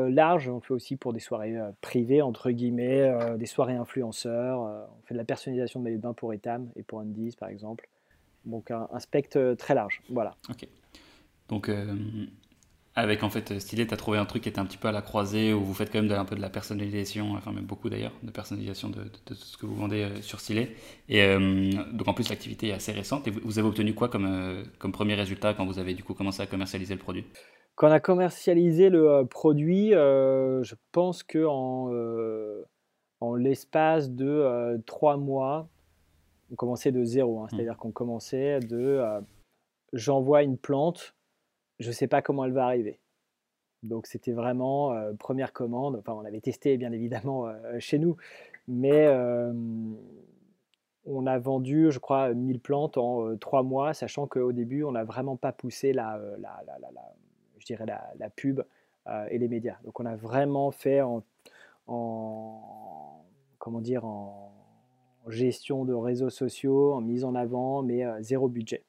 large, 0.10 0.48
on 0.48 0.62
fait 0.62 0.74
aussi 0.74 0.96
pour 0.96 1.12
des 1.12 1.20
soirées 1.20 1.58
privées, 1.82 2.22
entre 2.22 2.52
guillemets, 2.52 3.38
des 3.38 3.46
soirées 3.46 3.76
influenceurs, 3.76 4.60
on 4.60 5.06
fait 5.06 5.14
de 5.14 5.20
la 5.20 5.26
personnalisation 5.26 5.82
de 5.82 5.84
maillots 5.84 5.98
de 5.98 6.02
bain 6.02 6.14
pour 6.14 6.34
Etam 6.34 6.70
et 6.78 6.84
pour 6.84 7.00
Andy's 7.00 7.36
par 7.36 7.50
exemple. 7.50 7.90
Donc 8.46 8.72
un, 8.72 8.88
un 8.92 9.00
spectre 9.00 9.56
très 9.56 9.76
large, 9.76 10.02
voilà. 10.10 10.36
Ok. 10.50 10.68
Donc 11.50 11.70
avec 12.96 13.24
en 13.24 13.30
fait 13.30 13.60
Stylet, 13.60 13.86
tu 13.86 13.94
as 13.94 13.98
trouvé 13.98 14.18
un 14.18 14.26
truc 14.26 14.44
qui 14.44 14.50
était 14.50 14.60
un 14.60 14.66
petit 14.66 14.78
peu 14.78 14.88
à 14.88 14.94
la 14.94 15.02
croisée 15.02 15.54
où 15.54 15.62
vous 15.62 15.74
faites 15.74 15.92
quand 15.92 16.02
même 16.02 16.12
un 16.12 16.24
peu 16.24 16.36
de 16.36 16.42
la 16.42 16.50
personnalisation, 16.50 17.34
enfin 17.34 17.52
même 17.52 17.66
beaucoup 17.66 17.90
d'ailleurs, 17.90 18.14
de 18.24 18.32
personnalisation 18.32 18.90
de, 18.90 19.04
de, 19.04 19.34
ce 19.34 19.58
que 19.58 19.66
vous 19.66 19.76
vendez 19.76 20.04
euh, 20.04 20.22
sur 20.22 20.40
Stylet. 20.40 20.70
Et 21.10 21.22
euh, 21.22 21.72
donc 21.92 22.08
en 22.08 22.14
plus 22.14 22.30
l'activité 22.30 22.70
est 22.70 22.74
assez 22.74 22.94
récente. 22.94 23.28
Et 23.28 23.32
vous, 23.32 23.60
avez 23.60 23.68
obtenu 23.68 23.94
quoi 23.94 24.08
comme, 24.08 24.26
euh, 24.26 24.64
comme 24.80 24.94
premier 24.94 25.16
résultat 25.16 25.54
quand 25.54 25.66
vous 25.66 25.78
avez 25.78 25.94
du 25.94 26.04
coup 26.04 26.14
commencé 26.14 26.42
à 26.42 26.46
commercialiser 26.46 26.94
le 26.94 27.02
produit? 27.02 27.26
Quand 27.76 27.90
on 27.90 27.92
a 27.92 28.00
commercialisé 28.00 28.90
le 28.90 29.26
produit, 29.26 29.90
je 29.92 30.76
pense 30.94 31.24
que 31.24 31.46
en, 31.46 31.92
en 33.20 33.36
l'espace 33.36 34.10
de 34.10 34.82
trois 34.86 35.18
mois, 35.18 35.68
on 36.50 36.56
commençait 36.56 36.94
de 36.94 37.04
zéro. 37.04 37.42
Hein. 37.42 37.44
Mmh. 37.44 37.48
C'est-à-dire 37.50 37.76
qu'on 37.76 37.92
commençait 37.92 38.62
de 38.62 39.02
j'envoie 39.92 40.44
une 40.44 40.58
plante 40.58 41.15
je 41.80 41.88
ne 41.88 41.94
sais 41.94 42.08
pas 42.08 42.22
comment 42.22 42.46
elle 42.46 42.54
va 42.54 42.66
arriver. 42.66 43.00
Donc 43.84 44.08
c'était 44.08 44.32
vraiment 44.32 44.94
euh, 44.94 45.14
première 45.14 45.54
commande. 45.54 45.96
Enfin, 45.98 46.14
on 46.14 46.26
avait 46.26 46.42
testé 46.42 46.78
bien 46.78 46.92
évidemment 46.92 47.48
euh, 47.48 47.80
chez 47.80 48.00
nous, 48.00 48.18
mais 48.68 49.06
euh, 49.08 49.54
on 51.06 51.28
a 51.28 51.38
vendu, 51.38 51.92
je 51.92 52.00
crois, 52.00 52.34
1000 52.34 52.60
plantes 52.60 52.98
en 52.98 53.38
trois 53.38 53.64
mois, 53.64 53.94
sachant 53.94 54.28
qu'au 54.28 54.52
début, 54.52 54.84
on 54.84 54.92
n'a 54.92 55.04
vraiment 55.04 55.36
pas 55.36 55.52
poussé 55.52 55.94
la, 55.94 56.20
la, 56.40 56.64
je 57.60 57.66
dirais 57.66 57.86
la, 57.86 58.30
pub 58.32 58.64
et 59.30 59.38
les 59.38 59.48
médias. 59.48 59.78
Donc 59.84 60.00
on 60.00 60.06
a 60.06 60.16
vraiment 60.16 60.72
fait 60.72 61.02
en 61.02 61.22
comment 63.60 63.82
dire, 63.82 64.04
en 64.04 64.52
gestion 65.28 65.86
de 65.86 65.94
réseaux 65.94 66.32
sociaux, 66.32 66.94
en 66.94 67.02
mise 67.02 67.24
en 67.24 67.36
avant, 67.36 67.84
mais 67.84 68.04
zéro 68.24 68.48
budget. 68.48 68.84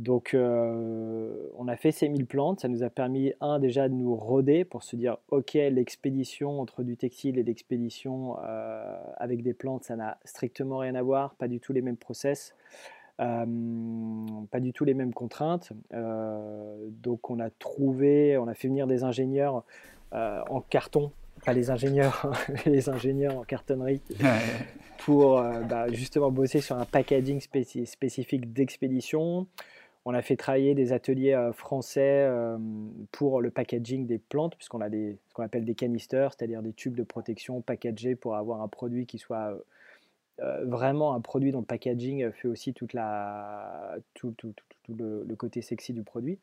Donc, 0.00 0.32
euh, 0.32 1.30
on 1.58 1.68
a 1.68 1.76
fait 1.76 1.92
ces 1.92 2.08
1000 2.08 2.24
plantes. 2.24 2.60
Ça 2.60 2.68
nous 2.68 2.82
a 2.82 2.88
permis, 2.88 3.34
un, 3.42 3.58
déjà 3.58 3.86
de 3.86 3.92
nous 3.92 4.16
roder 4.16 4.64
pour 4.64 4.82
se 4.82 4.96
dire, 4.96 5.18
OK, 5.28 5.52
l'expédition 5.52 6.58
entre 6.58 6.82
du 6.82 6.96
textile 6.96 7.38
et 7.38 7.42
l'expédition 7.42 8.38
euh, 8.42 8.96
avec 9.18 9.42
des 9.42 9.52
plantes, 9.52 9.84
ça 9.84 9.96
n'a 9.96 10.16
strictement 10.24 10.78
rien 10.78 10.94
à 10.94 11.02
voir, 11.02 11.34
pas 11.34 11.48
du 11.48 11.60
tout 11.60 11.74
les 11.74 11.82
mêmes 11.82 11.98
process, 11.98 12.54
euh, 13.20 13.44
pas 14.50 14.60
du 14.60 14.72
tout 14.72 14.86
les 14.86 14.94
mêmes 14.94 15.12
contraintes. 15.12 15.74
donc, 15.92 17.28
on 17.28 17.38
a 17.38 17.50
trouvé, 17.50 18.38
on 18.38 18.48
a 18.48 18.54
fait 18.54 18.68
venir 18.68 18.86
des 18.86 19.04
ingénieurs 19.04 19.64
en 20.12 20.62
carton, 20.62 21.12
pas 21.44 21.52
les 21.52 21.70
ingénieurs, 21.70 22.32
les 22.64 22.88
ingénieurs 22.88 23.36
en 23.36 23.44
cartonnerie. 23.44 24.00
pour 25.04 25.42
bah, 25.68 25.90
justement 25.90 26.30
bosser 26.30 26.60
sur 26.60 26.76
un 26.76 26.84
packaging 26.84 27.40
spécifique 27.40 28.52
d'expédition. 28.52 29.46
On 30.06 30.14
a 30.14 30.22
fait 30.22 30.36
travailler 30.36 30.74
des 30.74 30.92
ateliers 30.92 31.34
euh, 31.34 31.52
français 31.52 32.24
euh, 32.26 32.56
pour 33.12 33.42
le 33.42 33.50
packaging 33.50 34.06
des 34.06 34.18
plantes, 34.18 34.56
puisqu'on 34.56 34.80
a 34.80 34.88
ce 34.88 35.34
qu'on 35.34 35.42
appelle 35.42 35.64
des 35.64 35.74
canisters, 35.74 36.32
c'est-à-dire 36.32 36.62
des 36.62 36.72
tubes 36.72 36.94
de 36.94 37.02
protection 37.02 37.60
packagés 37.60 38.14
pour 38.14 38.34
avoir 38.36 38.62
un 38.62 38.68
produit 38.68 39.04
qui 39.06 39.18
soit 39.18 39.58
euh, 40.40 40.64
vraiment 40.64 41.14
un 41.14 41.20
produit 41.20 41.52
dont 41.52 41.60
le 41.60 41.66
packaging 41.66 42.30
fait 42.32 42.48
aussi 42.48 42.72
tout, 42.72 42.88
le, 44.88 45.34
côté 45.36 45.60
sexy 45.60 45.92
du 45.92 46.02
produit. 46.02 46.38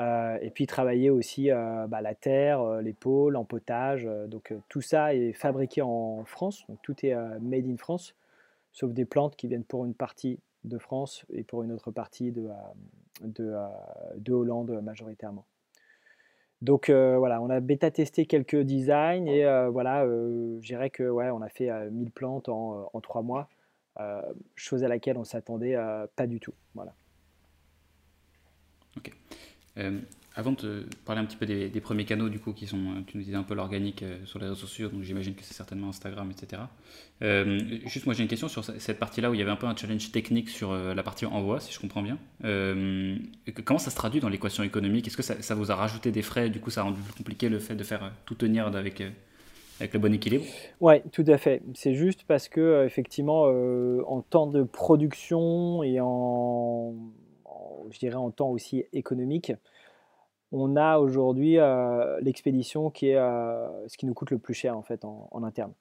et 0.00 0.50
puis 0.52 0.66
travailler 0.66 1.10
aussi 1.10 1.50
bah, 1.50 2.00
la 2.00 2.14
terre, 2.16 2.82
les 2.82 2.92
pots, 2.92 3.30
l'empotage. 3.30 4.08
donc 4.26 4.52
tout 4.68 4.80
ça 4.80 5.14
est 5.14 5.32
fabriqué 5.32 5.82
en 5.82 6.24
France, 6.24 6.66
tout 6.82 7.06
est 7.06 7.14
made 7.40 7.66
in 7.66 7.76
France, 7.76 8.16
sauf 8.72 8.92
des 8.92 9.04
plantes 9.04 9.36
qui 9.36 9.46
viennent 9.46 9.64
pour 9.64 9.84
une 9.84 9.94
partie 9.94 10.40
de 10.64 10.78
France 10.78 11.24
et 11.32 11.42
pour 11.42 11.62
une 11.62 11.72
autre 11.72 11.90
partie 11.90 12.32
de, 12.32 12.48
euh, 12.48 13.26
euh, 13.40 13.68
de 14.16 14.32
Hollande 14.32 14.70
majoritairement. 14.82 15.46
Donc 16.60 16.90
voilà, 16.90 17.42
on 17.42 17.50
a 17.50 17.58
bêta 17.58 17.90
testé 17.90 18.24
quelques 18.24 18.60
designs 18.60 19.26
et 19.26 19.42
voilà, 19.70 20.06
je 20.06 20.64
dirais 20.64 20.90
que 20.90 21.02
on 21.02 21.42
a 21.42 21.48
fait 21.48 21.90
1000 21.90 22.12
plantes 22.12 22.48
en, 22.48 22.88
en 22.92 23.00
3 23.00 23.22
mois, 23.22 23.48
chose 24.54 24.84
à 24.84 24.88
laquelle 24.88 25.18
on 25.18 25.24
s'attendait 25.24 25.76
pas 26.14 26.28
du 26.28 26.38
tout. 26.38 26.54
Voilà. 26.76 26.94
Avant 30.34 30.52
de 30.52 30.86
parler 31.04 31.20
un 31.20 31.26
petit 31.26 31.36
peu 31.36 31.44
des, 31.44 31.68
premiers 31.80 32.06
canaux, 32.06 32.30
du 32.30 32.38
coup, 32.38 32.54
qui 32.54 32.66
sont, 32.66 32.78
euh, 32.78 33.00
tu 33.06 33.18
nous 33.18 33.22
disais 33.22 33.36
un 33.36 33.42
peu 33.42 33.54
l'organique 33.54 34.02
euh, 34.02 34.16
sur 34.24 34.38
les 34.38 34.46
réseaux 34.46 34.54
sociaux, 34.60 34.88
donc 34.88 35.02
j'imagine 35.02 35.34
que 35.34 35.42
c'est 35.42 35.52
certainement 35.52 35.90
Instagram, 35.90 36.30
etc. 36.30 36.62
Euh, 37.20 37.58
juste, 37.84 38.06
moi, 38.06 38.14
j'ai 38.14 38.22
une 38.22 38.30
question 38.30 38.48
sur 38.48 38.64
cette 38.64 38.98
partie-là 38.98 39.30
où 39.30 39.34
il 39.34 39.40
y 39.40 39.42
avait 39.42 39.50
un 39.50 39.56
peu 39.56 39.66
un 39.66 39.76
challenge 39.76 40.10
technique 40.10 40.48
sur 40.48 40.72
la 40.72 41.02
partie 41.02 41.26
envoi, 41.26 41.60
si 41.60 41.70
je 41.72 41.78
comprends 41.78 42.02
bien. 42.02 42.16
comment 43.64 43.78
ça 43.78 43.90
se 43.90 43.96
traduit 43.96 44.20
dans 44.20 44.30
l'équation 44.30 44.62
économique? 44.62 45.06
Est-ce 45.06 45.18
que 45.18 45.22
ça, 45.22 45.54
vous 45.54 45.70
a 45.70 45.74
rajouté 45.74 46.10
des 46.12 46.22
frais? 46.22 46.48
Du 46.48 46.60
coup, 46.60 46.70
ça 46.70 46.80
a 46.80 46.84
rendu 46.84 47.00
plus 47.00 47.12
compliqué 47.12 47.50
le 47.50 47.58
fait 47.58 47.74
de 47.74 47.84
faire 47.84 48.10
tout 48.24 48.34
tenir 48.34 48.68
avec, 48.68 49.02
avec 49.80 49.92
le 49.92 49.98
bon 49.98 50.14
équilibre? 50.14 50.44
Oui, 50.80 51.02
tout 51.12 51.24
à 51.26 51.36
fait. 51.36 51.60
C'est 51.74 51.94
juste 51.94 52.24
parce 52.26 52.48
que, 52.48 52.86
effectivement, 52.86 53.42
en 53.42 54.22
temps 54.22 54.46
de 54.46 54.62
production 54.62 55.82
et 55.82 56.00
en, 56.00 56.94
en, 57.44 57.86
je 57.90 57.98
dirais, 57.98 58.14
en 58.14 58.30
temps 58.30 58.48
aussi 58.48 58.84
économique, 58.94 59.52
on 60.52 60.76
a 60.76 60.98
aujourd'hui 60.98 61.58
euh, 61.58 62.20
l'expédition 62.20 62.90
qui 62.90 63.08
est 63.08 63.16
euh, 63.16 63.88
ce 63.88 63.96
qui 63.96 64.06
nous 64.06 64.14
coûte 64.14 64.30
le 64.30 64.38
plus 64.38 64.54
cher 64.54 64.76
en 64.76 64.82
fait 64.82 65.04
en, 65.04 65.42
interne. 65.42 65.72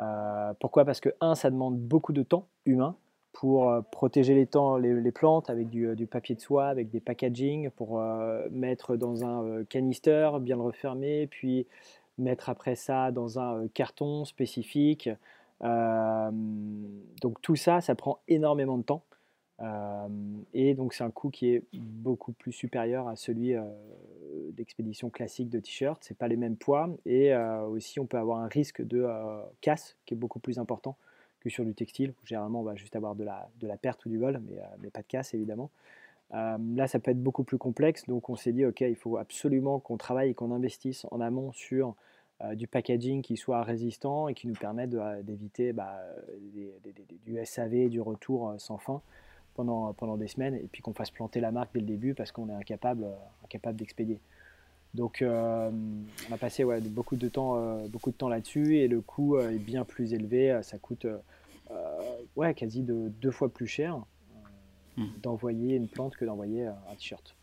Euh, 0.00 0.52
pourquoi? 0.60 0.84
Parce 0.84 1.00
que 1.00 1.10
un, 1.20 1.34
ça 1.34 1.50
demande 1.50 1.78
beaucoup 1.78 2.12
de 2.12 2.22
temps 2.22 2.46
humain 2.64 2.96
pour 3.32 3.68
protéger 3.90 4.34
les, 4.34 5.12
plantes 5.12 5.50
avec 5.50 5.68
du, 5.68 6.06
papier 6.06 6.36
de 6.36 6.40
soie, 6.40 6.68
avec 6.68 6.90
des 6.90 7.00
packaging, 7.00 7.68
pour 7.70 8.00
mettre 8.52 8.94
dans 8.94 9.24
un 9.24 9.64
canister, 9.64 10.30
bien 10.40 10.54
le 10.54 10.62
refermer, 10.62 11.26
puis 11.26 11.66
mettre 12.16 12.48
après 12.48 12.76
ça 12.76 13.10
dans 13.10 13.40
un 13.40 13.66
carton 13.74 14.24
spécifique. 14.24 15.10
donc 15.60 17.42
tout 17.42 17.56
ça, 17.56 17.80
ça 17.80 17.96
prend 17.96 18.20
énormément 18.28 18.78
de 18.78 18.84
temps. 18.84 19.02
Euh, 19.60 20.08
et 20.52 20.74
donc 20.74 20.94
c'est 20.94 21.04
un 21.04 21.10
coût 21.10 21.30
qui 21.30 21.50
est 21.50 21.62
beaucoup 21.72 22.32
plus 22.32 22.52
supérieur 22.52 23.06
à 23.06 23.14
celui 23.14 23.54
euh, 23.54 23.62
d'expédition 24.52 25.10
classique 25.10 25.48
de 25.48 25.60
t-shirt. 25.60 26.02
C'est 26.02 26.16
pas 26.16 26.28
les 26.28 26.36
mêmes 26.36 26.56
poids 26.56 26.90
et 27.06 27.32
euh, 27.32 27.64
aussi 27.66 28.00
on 28.00 28.06
peut 28.06 28.18
avoir 28.18 28.38
un 28.38 28.48
risque 28.48 28.82
de 28.82 29.06
casse 29.60 29.96
qui 30.06 30.14
est 30.14 30.16
beaucoup 30.16 30.40
plus 30.40 30.58
important 30.58 30.96
que 31.40 31.50
sur 31.50 31.64
du 31.64 31.74
textile. 31.74 32.14
généralement 32.24 32.60
on 32.60 32.64
va 32.64 32.74
juste 32.74 32.96
avoir 32.96 33.14
de 33.14 33.24
la, 33.24 33.48
de 33.60 33.66
la 33.66 33.76
perte 33.76 34.04
ou 34.06 34.08
du 34.08 34.18
vol, 34.18 34.40
mais, 34.46 34.58
mais 34.80 34.90
pas 34.90 35.02
de 35.02 35.06
casse 35.06 35.34
évidemment. 35.34 35.70
là, 36.32 36.88
ça 36.88 36.98
peut 36.98 37.10
être 37.10 37.22
beaucoup 37.22 37.44
plus 37.44 37.58
complexe, 37.58 38.06
donc 38.06 38.30
on 38.30 38.36
s'est 38.36 38.52
dit, 38.52 38.64
OK, 38.64 38.80
il 38.80 38.96
faut 38.96 39.18
absolument 39.18 39.78
qu'on 39.78 39.98
travaille 39.98 40.30
et 40.30 40.34
qu'on 40.34 40.50
investisse 40.50 41.06
en 41.10 41.20
amont 41.20 41.52
sur 41.52 41.94
du 42.54 42.66
packaging 42.66 43.22
qui 43.22 43.36
soit 43.36 43.62
résistant 43.62 44.28
et 44.28 44.34
qui 44.34 44.48
nous 44.48 44.54
permette 44.54 44.90
d'éviter 45.22 45.72
bah, 45.72 46.00
du 47.26 47.44
SAV, 47.44 47.88
du 47.90 48.00
retour 48.00 48.54
sans 48.58 48.78
fin 48.78 49.02
pendant, 49.54 49.92
pendant 49.92 50.16
des 50.16 50.28
semaines 50.28 50.54
et 50.54 50.68
puis 50.70 50.82
qu'on 50.82 50.92
fasse 50.92 51.10
planter 51.10 51.40
la 51.40 51.50
marque 51.50 51.70
dès 51.74 51.80
le 51.80 51.86
début 51.86 52.14
parce 52.14 52.32
qu'on 52.32 52.48
est 52.48 52.54
incapable, 52.54 53.04
euh, 53.04 53.14
incapable 53.44 53.78
d'expédier. 53.78 54.20
Donc 54.94 55.22
euh, 55.22 55.70
on 56.28 56.32
a 56.32 56.36
passé 56.36 56.62
ouais, 56.62 56.80
beaucoup 56.80 57.16
de 57.16 57.28
temps, 57.28 57.56
euh, 57.56 57.88
beaucoup 57.88 58.10
de 58.10 58.16
temps 58.16 58.28
là-dessus 58.28 58.78
et 58.78 58.88
le 58.88 59.00
coût 59.00 59.38
est 59.38 59.58
bien 59.58 59.84
plus 59.84 60.14
élevé. 60.14 60.60
Ça 60.62 60.78
coûte 60.78 61.06
ouais, 62.36 62.54
quasi 62.54 62.82
de 62.82 63.10
deux 63.20 63.32
fois 63.32 63.48
plus 63.48 63.66
cher 63.66 63.98
hmm. 64.96 65.06
d'envoyer 65.22 65.76
une 65.76 65.88
plante 65.88 66.16
que 66.16 66.24
d'envoyer 66.24 66.66
un 66.66 66.94
t-shirt. 66.96 67.34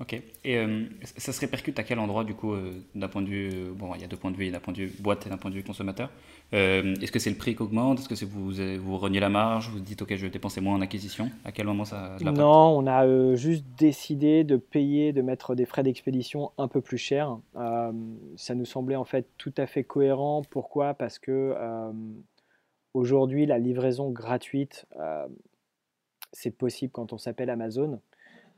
Ok. 0.00 0.14
Et 0.44 0.56
euh, 0.56 0.84
ça 1.18 1.32
se 1.32 1.40
répercute 1.40 1.78
à 1.78 1.82
quel 1.82 1.98
endroit, 1.98 2.24
du 2.24 2.34
coup, 2.34 2.54
euh, 2.54 2.72
d'un 2.94 3.08
point 3.08 3.20
de 3.20 3.28
vue. 3.28 3.50
Euh, 3.52 3.72
bon, 3.74 3.94
il 3.94 4.00
y 4.00 4.04
a 4.04 4.06
deux 4.06 4.16
points 4.16 4.30
de 4.30 4.36
vue, 4.36 4.50
d'un 4.50 4.58
point 4.58 4.72
de 4.72 4.78
vue 4.78 4.92
boîte 4.98 5.26
et 5.26 5.30
d'un 5.30 5.36
point 5.36 5.50
de 5.50 5.56
vue 5.56 5.62
consommateur. 5.62 6.10
Est-ce 6.52 7.12
que 7.12 7.18
c'est 7.18 7.30
le 7.30 7.36
prix 7.36 7.54
qui 7.54 7.62
augmente? 7.62 8.00
Est-ce 8.00 8.08
que 8.08 8.24
vous, 8.24 8.50
vous 8.82 8.98
reniez 8.98 9.20
la 9.20 9.28
marge? 9.28 9.68
Vous 9.68 9.78
dites, 9.78 10.00
ok, 10.00 10.16
je 10.16 10.24
vais 10.24 10.30
dépenser 10.30 10.62
moins 10.62 10.74
en 10.74 10.80
acquisition 10.80 11.30
À 11.44 11.52
quel 11.52 11.66
moment 11.66 11.84
ça 11.84 12.16
Non, 12.22 12.78
on 12.78 12.86
a 12.86 13.36
juste 13.36 13.64
décidé 13.78 14.42
de 14.42 14.56
payer, 14.56 15.12
de 15.12 15.22
mettre 15.22 15.54
des 15.54 15.66
frais 15.66 15.82
d'expédition 15.82 16.50
un 16.58 16.66
peu 16.66 16.80
plus 16.80 16.98
chers. 16.98 17.36
ça 18.36 18.54
nous 18.54 18.64
semblait 18.64 18.96
en 18.96 19.04
fait 19.04 19.28
tout 19.38 19.54
à 19.58 19.66
fait 19.66 19.84
cohérent. 19.84 20.42
Pourquoi? 20.50 20.94
Parce 20.94 21.20
que 21.20 21.54
aujourd'hui, 22.94 23.46
la 23.46 23.58
livraison 23.58 24.10
gratuite, 24.10 24.86
c'est 26.32 26.56
possible 26.56 26.90
quand 26.90 27.12
on 27.12 27.18
s'appelle 27.18 27.50
Amazon. 27.50 28.00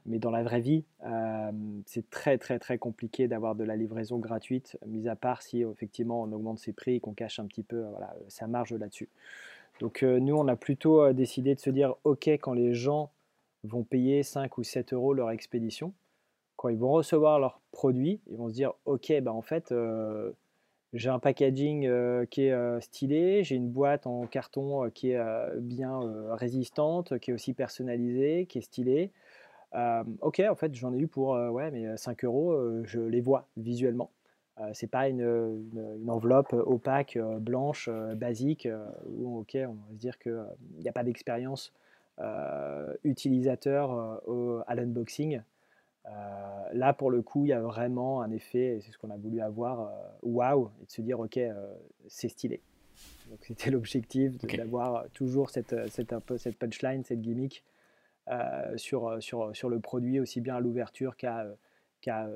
Mais 0.07 0.19
dans 0.19 0.31
la 0.31 0.43
vraie 0.43 0.61
vie, 0.61 0.85
euh, 1.05 1.53
c'est 1.87 2.09
très 2.11 2.37
très 2.37 2.59
très 2.59 2.77
compliqué 2.77 3.29
d'avoir 3.29 3.55
de 3.55 3.63
la 3.63 3.77
livraison 3.77 4.19
gratuite, 4.19 4.77
mis 4.87 5.09
à 5.09 5.15
part 5.15 5.43
si 5.43 5.63
effectivement 5.63 6.23
on 6.23 6.33
augmente 6.33 6.59
ses 6.59 6.73
prix 6.73 6.97
et 6.97 7.01
qu'on 7.01 7.13
cache 7.13 7.39
un 7.39 7.47
petit 7.47 7.63
peu 7.63 7.83
voilà, 7.83 8.15
sa 8.29 8.49
marge 8.49 8.73
là-dessus. 8.73 9.09
Donc 9.81 10.03
euh, 10.03 10.19
nous, 10.19 10.37
on 10.37 10.49
a 10.49 10.57
plutôt 10.57 11.03
euh, 11.03 11.13
décidé 11.13 11.55
de 11.55 11.61
se 11.61 11.71
dire, 11.71 11.95
OK, 12.05 12.27
quand 12.27 12.53
les 12.53 12.75
gens 12.75 13.11
vont 13.63 13.85
payer 13.85 14.25
5 14.25 14.59
ou 14.59 14.65
7 14.65 14.93
euros 14.93 15.15
leur 15.15 15.31
expédition, 15.31 15.93
quand 16.57 16.69
ils 16.69 16.79
vont 16.79 16.93
recevoir 16.93 17.39
leur 17.39 17.61
produit, 17.71 18.21
ils 18.29 18.37
vont 18.37 18.49
se 18.49 18.55
dire, 18.55 18.73
OK, 18.87 19.13
bah 19.23 19.33
en 19.33 19.43
fait, 19.43 19.73
j'ai 20.93 21.09
un 21.09 21.19
packaging 21.19 21.89
qui 22.27 22.43
est 22.43 22.81
stylé, 22.81 23.43
j'ai 23.43 23.57
une 23.57 23.71
boîte 23.71 24.07
en 24.07 24.27
carton 24.27 24.91
qui 24.91 25.11
est 25.11 25.21
bien 25.59 26.01
résistante, 26.31 27.19
qui 27.19 27.31
est 27.31 27.35
aussi 27.35 27.53
personnalisée, 27.53 28.47
qui 28.47 28.59
est 28.59 28.63
stylée. 28.63 29.11
Euh, 29.75 30.05
ok, 30.21 30.43
en 30.49 30.55
fait, 30.55 30.75
j'en 30.75 30.93
ai 30.93 30.99
eu 30.99 31.09
pour 31.09 31.35
euh, 31.35 31.49
ouais, 31.49 31.71
mais 31.71 31.97
5 31.97 32.25
euros, 32.25 32.53
euh, 32.53 32.83
je 32.85 33.01
les 33.01 33.21
vois 33.21 33.47
visuellement. 33.57 34.11
c'est 34.75 34.91
pas 34.91 35.09
une, 35.09 35.23
une, 35.73 36.11
enveloppe 36.11 36.53
opaque, 36.53 37.19
blanche, 37.41 37.89
basique, 38.17 38.69
où 39.07 39.39
ok, 39.41 39.57
on 39.57 39.73
va 39.73 39.93
se 39.93 39.99
dire 39.99 40.19
qu'il 40.19 40.45
n'y 40.81 40.89
a 40.89 40.93
pas 40.93 41.03
d'expérience 41.03 41.73
utilisateur 43.03 44.21
à 44.67 44.75
l'unboxing. 44.75 45.41
là, 46.73 46.93
pour 46.93 47.11
le 47.11 47.23
coup, 47.23 47.45
il 47.47 47.49
y 47.49 47.53
a 47.53 47.61
vraiment 47.61 48.21
un 48.21 48.31
effet, 48.31 48.77
et 48.77 48.81
c'est 48.83 48.93
ce 48.93 48.99
qu'on 48.99 49.11
a 49.11 49.17
voulu 49.17 49.41
avoir, 49.41 49.91
waouh, 50.23 50.71
et 50.83 50.87
de 50.87 50.91
se 50.91 51.03
dire, 51.03 51.19
ok, 51.19 51.41
c'est 52.07 52.29
stylé. 52.29 52.61
Donc 53.31 53.41
c'était 53.43 53.71
l'objectif 53.77 54.37
d'avoir 54.39 55.09
toujours 55.15 55.51
cette, 55.51 55.75
cette, 55.91 56.13
un 56.13 56.21
peu, 56.21 56.37
cette 56.39 56.57
punchline, 56.59 57.05
cette 57.05 57.23
gimmick 57.23 57.65
sur, 58.77 59.09
euh, 59.09 59.21
sur, 59.21 59.55
sur 59.55 59.69
le 59.69 59.81
produit, 59.81 60.21
aussi 60.21 60.41
bien 60.41 60.57
à 60.57 60.61
l'ouverture 60.61 61.17
qu'à 61.17 61.47
euh, 62.09 62.29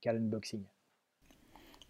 qu'à 0.00 0.12
l'unboxing. 0.12 0.62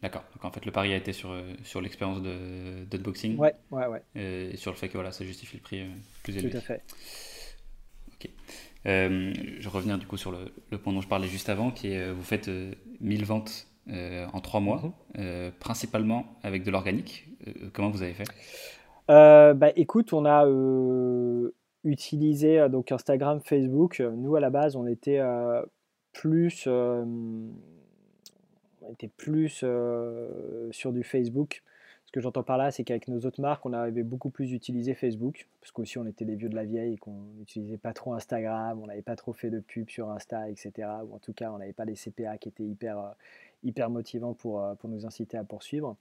D'accord. 0.02 0.24
Donc 0.34 0.44
en 0.44 0.50
fait, 0.50 0.64
le 0.64 0.72
pari 0.72 0.92
a 0.92 0.96
été 0.96 1.12
sur, 1.12 1.34
sur 1.64 1.80
l'expérience 1.80 2.20
d'unboxing. 2.22 3.38
Ouais, 3.38 3.54
ouais, 3.70 3.86
ouais. 3.86 4.02
Et 4.14 4.56
sur 4.56 4.70
le 4.70 4.76
fait 4.76 4.88
que 4.88 4.94
voilà, 4.94 5.10
ça 5.10 5.24
justifie 5.24 5.56
le 5.56 5.62
prix 5.62 5.86
plus 6.22 6.36
élevé. 6.36 6.50
Tout 6.50 6.58
à 6.58 6.60
fait. 6.60 6.82
Ok. 8.14 8.30
je 8.84 9.68
revenir 9.68 9.98
du 9.98 10.06
coup 10.06 10.16
sur 10.16 10.30
le, 10.30 10.52
le, 10.70 10.78
point 10.78 10.92
dont 10.92 11.00
je 11.00 11.08
parlais 11.08 11.28
juste 11.28 11.48
avant, 11.48 11.70
qui 11.70 11.88
est 11.88 12.12
vous 12.12 12.22
faites 12.22 12.50
1000 13.00 13.24
ventes 13.24 13.66
en 13.88 14.40
3 14.40 14.60
mois, 14.60 14.94
mhm. 15.16 15.52
principalement 15.58 16.38
avec 16.42 16.62
de 16.62 16.70
l'organique. 16.70 17.26
comment 17.72 17.90
vous 17.90 18.02
avez 18.02 18.14
fait? 18.14 18.28
Bah, 19.08 19.72
Écoute, 19.76 20.12
on 20.12 20.26
a 20.26 20.44
utiliser 21.86 22.68
donc 22.68 22.92
Instagram, 22.92 23.40
Facebook. 23.40 24.00
Nous, 24.00 24.36
à 24.36 24.40
la 24.40 24.50
base, 24.50 24.76
on 24.76 24.86
était 24.86 25.20
plus, 26.12 26.66
on 26.66 27.52
était 28.92 29.08
plus 29.08 29.64
sur 30.70 30.92
du 30.92 31.02
Facebook. 31.02 31.62
Ce 32.06 32.12
que 32.12 32.20
j'entends 32.20 32.44
par 32.44 32.56
là, 32.56 32.70
c'est 32.70 32.84
qu'avec 32.84 33.08
nos 33.08 33.18
autres 33.26 33.40
marques, 33.40 33.66
on 33.66 33.72
avait 33.72 34.04
beaucoup 34.04 34.30
plus 34.30 34.52
utilisé 34.52 34.94
Facebook, 34.94 35.48
parce 35.60 35.72
qu'aussi 35.72 35.98
on 35.98 36.06
était 36.06 36.24
des 36.24 36.36
vieux 36.36 36.48
de 36.48 36.54
la 36.54 36.64
vieille 36.64 36.94
et 36.94 36.96
qu'on 36.98 37.16
n'utilisait 37.36 37.78
pas 37.78 37.92
trop 37.92 38.14
Instagram, 38.14 38.78
on 38.80 38.86
n'avait 38.86 39.02
pas 39.02 39.16
trop 39.16 39.32
fait 39.32 39.50
de 39.50 39.58
pub 39.58 39.90
sur 39.90 40.08
Insta, 40.10 40.48
etc. 40.48 40.72
Ou 41.04 41.16
en 41.16 41.18
tout 41.18 41.32
cas, 41.32 41.50
on 41.50 41.58
n'avait 41.58 41.72
pas 41.72 41.84
des 41.84 41.96
CPA 41.96 42.38
qui 42.38 42.48
étaient 42.48 42.62
hyper, 42.62 43.14
hyper 43.64 43.90
motivants 43.90 44.34
pour, 44.34 44.64
pour 44.78 44.88
nous 44.88 45.04
inciter 45.04 45.36
à 45.36 45.42
poursuivre. 45.42 45.96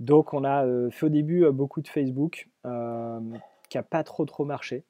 Donc 0.00 0.34
on 0.34 0.42
a 0.44 0.66
fait 0.90 1.06
au 1.06 1.10
début 1.10 1.48
beaucoup 1.52 1.80
de 1.80 1.88
Facebook, 1.88 2.48
qui 2.64 3.76
n'a 3.78 3.82
pas 3.88 4.02
trop 4.02 4.24
trop 4.24 4.44
marché. 4.44 4.82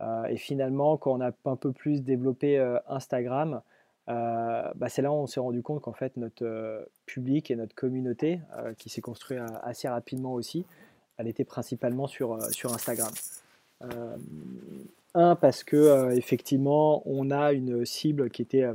Euh, 0.00 0.24
et 0.24 0.36
finalement, 0.36 0.96
quand 0.96 1.12
on 1.12 1.20
a 1.20 1.30
un 1.44 1.56
peu 1.56 1.72
plus 1.72 2.02
développé 2.02 2.58
euh, 2.58 2.78
Instagram, 2.88 3.62
euh, 4.08 4.70
bah, 4.74 4.88
c'est 4.88 5.02
là 5.02 5.10
où 5.10 5.14
on 5.14 5.26
s'est 5.26 5.40
rendu 5.40 5.62
compte 5.62 5.80
qu'en 5.82 5.92
fait 5.92 6.16
notre 6.16 6.88
public 7.06 7.50
et 7.50 7.56
notre 7.56 7.74
communauté, 7.74 8.40
qui 8.78 8.88
s'est 8.88 9.00
construit 9.00 9.38
assez 9.62 9.88
rapidement 9.88 10.32
aussi, 10.32 10.64
elle 11.16 11.28
était 11.28 11.44
principalement 11.44 12.06
sur, 12.06 12.40
sur 12.52 12.72
Instagram. 12.72 13.12
un, 15.14 15.34
parce 15.34 15.64
que 15.64 16.12
effectivement, 16.12 17.02
on 17.06 17.30
a 17.30 17.52
une 17.52 17.84
cible 17.84 18.30
qui 18.30 18.42
était, 18.42 18.66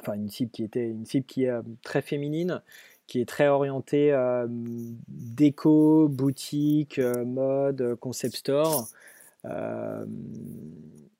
enfin 0.00 0.14
une 0.14 0.30
cible 0.30 0.50
qui 0.50 0.64
était 0.64 0.88
une 0.88 1.06
cible 1.06 1.26
qui 1.26 1.44
est 1.44 1.52
très 1.82 2.02
féminine, 2.02 2.60
qui 3.06 3.20
est 3.20 3.28
très 3.28 3.46
orientée 3.46 4.12
déco, 4.48 6.08
boutique, 6.08 6.98
mode, 6.98 7.94
concept 8.00 8.36
store. 8.36 8.88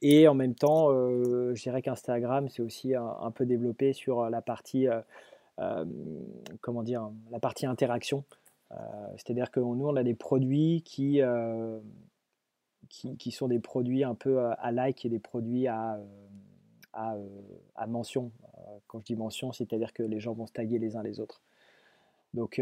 Et 0.02 0.28
en 0.28 0.34
même 0.34 0.54
temps, 0.54 0.90
je 0.90 1.62
dirais 1.62 1.82
qu'Instagram, 1.82 2.48
c'est 2.48 2.62
aussi 2.62 2.94
un, 2.94 3.30
peu 3.30 3.46
développé 3.46 3.92
sur 3.92 4.28
la 4.28 4.42
partie, 4.42 4.86
comment 6.60 6.82
dire, 6.82 7.10
la 7.30 7.40
partie 7.40 7.66
interaction. 7.66 8.24
C'est-à-dire 9.16 9.50
que 9.50 9.60
nous, 9.60 9.86
on 9.86 9.96
a 9.96 10.02
des 10.02 10.14
produits 10.14 10.82
qui, 10.82 11.20
qui, 12.88 13.30
sont 13.30 13.48
des 13.48 13.60
produits 13.60 14.04
un 14.04 14.14
peu 14.14 14.40
à 14.40 14.72
like 14.72 15.04
et 15.04 15.08
des 15.08 15.18
produits 15.18 15.66
à, 15.66 15.98
à, 16.92 17.16
à 17.74 17.86
mention. 17.86 18.32
Quand 18.86 19.00
je 19.00 19.04
dis 19.04 19.16
mention, 19.16 19.52
c'est-à-dire 19.52 19.92
que 19.92 20.02
les 20.02 20.20
gens 20.20 20.32
vont 20.32 20.46
se 20.46 20.52
taguer 20.52 20.78
les 20.78 20.96
uns 20.96 21.02
les 21.02 21.20
autres. 21.20 21.42
Donc, 22.34 22.60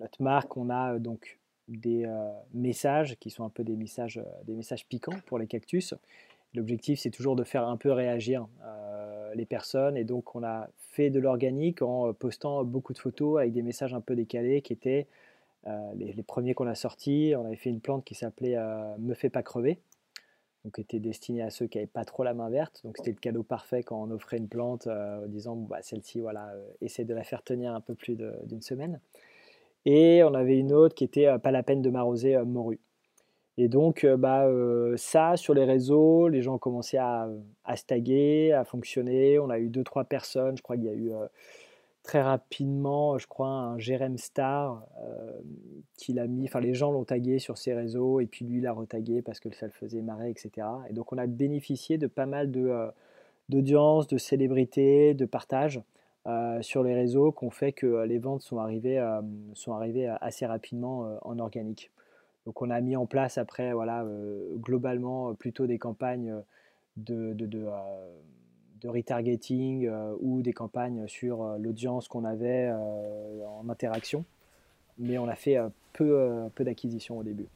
notre 0.00 0.22
marque, 0.22 0.56
on 0.56 0.70
a 0.70 0.98
donc 0.98 1.38
des 1.78 2.06
messages 2.54 3.16
qui 3.16 3.30
sont 3.30 3.44
un 3.44 3.48
peu 3.48 3.64
des 3.64 3.76
messages, 3.76 4.20
des 4.44 4.54
messages 4.54 4.86
piquants 4.86 5.16
pour 5.26 5.38
les 5.38 5.46
cactus. 5.46 5.94
L'objectif, 6.54 7.00
c'est 7.00 7.10
toujours 7.10 7.36
de 7.36 7.44
faire 7.44 7.66
un 7.66 7.76
peu 7.76 7.92
réagir 7.92 8.46
les 9.34 9.46
personnes. 9.46 9.96
Et 9.96 10.04
donc, 10.04 10.34
on 10.34 10.42
a 10.42 10.68
fait 10.78 11.10
de 11.10 11.18
l'organique 11.18 11.82
en 11.82 12.12
postant 12.12 12.64
beaucoup 12.64 12.92
de 12.92 12.98
photos 12.98 13.40
avec 13.40 13.52
des 13.52 13.62
messages 13.62 13.94
un 13.94 14.00
peu 14.00 14.14
décalés 14.14 14.60
qui 14.60 14.72
étaient 14.72 15.06
les, 15.94 16.22
premiers 16.22 16.54
qu'on 16.54 16.66
a 16.66 16.74
sortis. 16.74 17.34
On 17.36 17.46
avait 17.46 17.56
fait 17.56 17.70
une 17.70 17.80
plante 17.80 18.04
qui 18.04 18.14
s'appelait 18.14 18.56
Me 18.98 19.14
fais 19.14 19.30
pas 19.30 19.42
crever 19.42 19.78
donc 20.64 20.78
était 20.78 21.00
destiné 21.00 21.42
à 21.42 21.50
ceux 21.50 21.66
qui 21.66 21.78
n'avaient 21.78 21.86
pas 21.88 22.04
trop 22.04 22.22
la 22.22 22.34
main 22.34 22.48
verte. 22.48 22.80
Donc 22.84 22.96
c'était 22.96 23.10
le 23.10 23.16
cadeau 23.16 23.42
parfait 23.42 23.82
quand 23.82 24.00
on 24.00 24.10
offrait 24.10 24.38
une 24.38 24.48
plante 24.48 24.86
euh, 24.86 25.24
en 25.24 25.26
disant 25.26 25.56
bah, 25.56 25.82
celle-ci, 25.82 26.20
voilà, 26.20 26.52
euh, 26.54 27.04
de 27.04 27.14
la 27.14 27.24
faire 27.24 27.42
tenir 27.42 27.74
un 27.74 27.80
peu 27.80 27.94
plus 27.94 28.16
d'une 28.16 28.62
semaine. 28.62 29.00
Et 29.84 30.22
on 30.24 30.34
avait 30.34 30.58
une 30.58 30.72
autre 30.72 30.94
qui 30.94 31.04
était 31.04 31.26
euh, 31.26 31.38
pas 31.38 31.50
la 31.50 31.62
peine 31.62 31.82
de 31.82 31.90
m'arroser 31.90 32.36
morue. 32.44 32.80
Et 33.58 33.68
donc 33.68 34.06
bah, 34.06 34.48
ça, 34.96 35.36
sur 35.36 35.52
les 35.52 35.64
réseaux, 35.64 36.28
les 36.28 36.40
gens 36.40 36.54
ont 36.54 36.58
commencé 36.58 36.96
à, 36.96 37.28
à 37.64 37.76
se 37.76 37.84
taguer, 37.84 38.52
à 38.52 38.64
fonctionner. 38.64 39.38
On 39.38 39.50
a 39.50 39.58
eu 39.58 39.68
deux, 39.68 39.84
trois 39.84 40.04
personnes, 40.04 40.56
je 40.56 40.62
crois 40.62 40.76
qu'il 40.76 40.86
y 40.86 40.88
a 40.88 40.94
eu 40.94 41.12
très 42.02 42.20
rapidement, 42.20 43.16
je 43.18 43.26
crois, 43.26 43.48
un 43.48 43.78
Jérém 43.78 44.18
Star 44.18 44.84
euh, 45.02 45.40
qui 45.96 46.12
l'a 46.12 46.26
mis, 46.26 46.44
enfin 46.46 46.60
les 46.60 46.74
gens 46.74 46.90
l'ont 46.90 47.04
tagué 47.04 47.38
sur 47.38 47.58
ses 47.58 47.74
réseaux 47.74 48.20
et 48.20 48.26
puis 48.26 48.44
lui 48.44 48.60
l'a 48.60 48.72
retagué 48.72 49.22
parce 49.22 49.40
que 49.40 49.50
ça 49.54 49.66
le 49.66 49.72
faisait 49.72 50.02
marrer, 50.02 50.30
etc. 50.30 50.66
Et 50.90 50.92
donc 50.92 51.12
on 51.12 51.18
a 51.18 51.26
bénéficié 51.26 51.98
de 51.98 52.06
pas 52.06 52.26
mal 52.26 52.50
de, 52.50 52.66
euh, 52.66 52.90
d'audience, 53.48 54.08
de 54.08 54.18
célébrités, 54.18 55.14
de 55.14 55.24
partages 55.24 55.80
euh, 56.26 56.62
sur 56.62 56.82
les 56.82 56.94
réseaux 56.94 57.32
qui 57.32 57.44
ont 57.44 57.50
fait 57.50 57.72
que 57.72 58.04
les 58.04 58.18
ventes 58.18 58.42
sont 58.42 58.58
arrivées, 58.58 59.04
sont 59.54 59.72
arrivées 59.72 60.08
assez 60.20 60.46
rapidement 60.46 61.18
en 61.22 61.38
organique. 61.38 61.90
Donc 62.46 62.60
on 62.62 62.70
a 62.70 62.80
mis 62.80 62.96
en 62.96 63.06
place 63.06 63.38
après, 63.38 63.72
voilà, 63.72 64.04
globalement 64.56 65.34
plutôt 65.34 65.66
des 65.66 65.78
campagnes 65.78 66.34
de, 66.96 67.32
de, 67.34 67.46
de 68.82 68.88
retargeting 68.88 69.86
euh, 69.86 70.14
ou 70.20 70.42
des 70.42 70.52
campagnes 70.52 71.06
sur 71.06 71.42
euh, 71.42 71.58
l'audience 71.58 72.08
qu'on 72.08 72.24
avait 72.24 72.68
euh, 72.70 73.46
en 73.46 73.68
interaction. 73.68 74.24
Mais 74.98 75.18
on 75.18 75.28
a 75.28 75.34
fait 75.34 75.56
peu, 75.94 76.50
peu 76.54 76.64
d'acquisitions 76.64 77.18
au 77.18 77.22
début. 77.22 77.46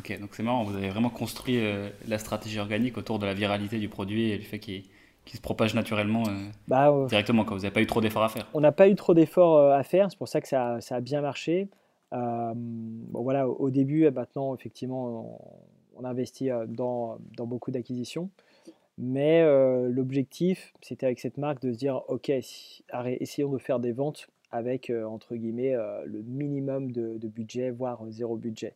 Ok, 0.00 0.18
donc 0.18 0.30
c'est 0.34 0.42
marrant, 0.42 0.64
vous 0.64 0.76
avez 0.76 0.90
vraiment 0.90 1.10
construit 1.10 1.60
la 2.08 2.18
stratégie 2.18 2.58
organique 2.58 2.98
autour 2.98 3.20
de 3.20 3.24
la 3.24 3.34
viralité 3.34 3.78
du 3.78 3.88
produit 3.88 4.30
et 4.30 4.36
du 4.36 4.44
fait 4.44 4.58
qu'il 4.58 4.82
se 5.34 5.40
propage 5.40 5.74
naturellement 5.74 6.22
bah, 6.68 7.06
directement 7.08 7.44
quand 7.44 7.54
vous 7.54 7.62
n'avez 7.62 7.72
pas 7.72 7.80
eu 7.82 7.86
trop 7.86 8.00
d'efforts 8.00 8.24
à 8.24 8.28
faire. 8.28 8.48
On 8.54 8.60
n'a 8.60 8.72
pas 8.72 8.88
eu 8.88 8.94
trop 8.94 9.14
d'efforts 9.14 9.72
à 9.72 9.82
faire, 9.82 10.10
c'est 10.10 10.18
pour 10.18 10.28
ça 10.28 10.40
que 10.40 10.48
ça, 10.48 10.80
ça 10.80 10.96
a 10.96 11.00
bien 11.00 11.20
marché. 11.20 11.68
bon, 12.12 13.22
voilà, 13.22 13.48
au 13.48 13.70
début, 13.70 14.10
maintenant, 14.10 14.54
effectivement, 14.54 15.38
on, 15.96 16.02
on 16.02 16.04
investit 16.04 16.50
dans, 16.68 17.18
dans 17.36 17.46
beaucoup 17.46 17.70
d'acquisitions. 17.70 18.30
Mais 18.98 19.42
l'objectif, 19.88 20.72
c'était 20.80 21.06
avec 21.06 21.20
cette 21.20 21.36
marque 21.36 21.60
de 21.60 21.72
se 21.72 21.78
dire, 21.78 22.02
OK, 22.08 22.30
essayons 22.30 23.52
de 23.52 23.58
faire 23.58 23.78
des 23.78 23.92
ventes 23.92 24.28
avec, 24.50 24.90
entre 24.90 25.36
guillemets, 25.36 25.74
le 26.06 26.22
minimum 26.22 26.92
de, 26.92 27.28
budget, 27.28 27.70
voire 27.70 28.02
zéro 28.08 28.36
budget, 28.36 28.74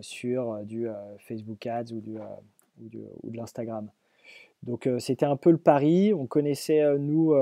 sur 0.00 0.62
du 0.64 0.88
Facebook 1.18 1.66
Ads 1.66 1.92
ou, 1.92 2.00
du, 2.00 2.18
ou, 2.78 3.30
de 3.30 3.36
l'Instagram. 3.36 3.88
Donc 4.64 4.88
c'était 4.98 5.26
un 5.26 5.36
peu 5.36 5.50
le 5.50 5.58
pari. 5.58 6.12
On 6.12 6.26
connaissait, 6.26 6.98
nous, 6.98 7.34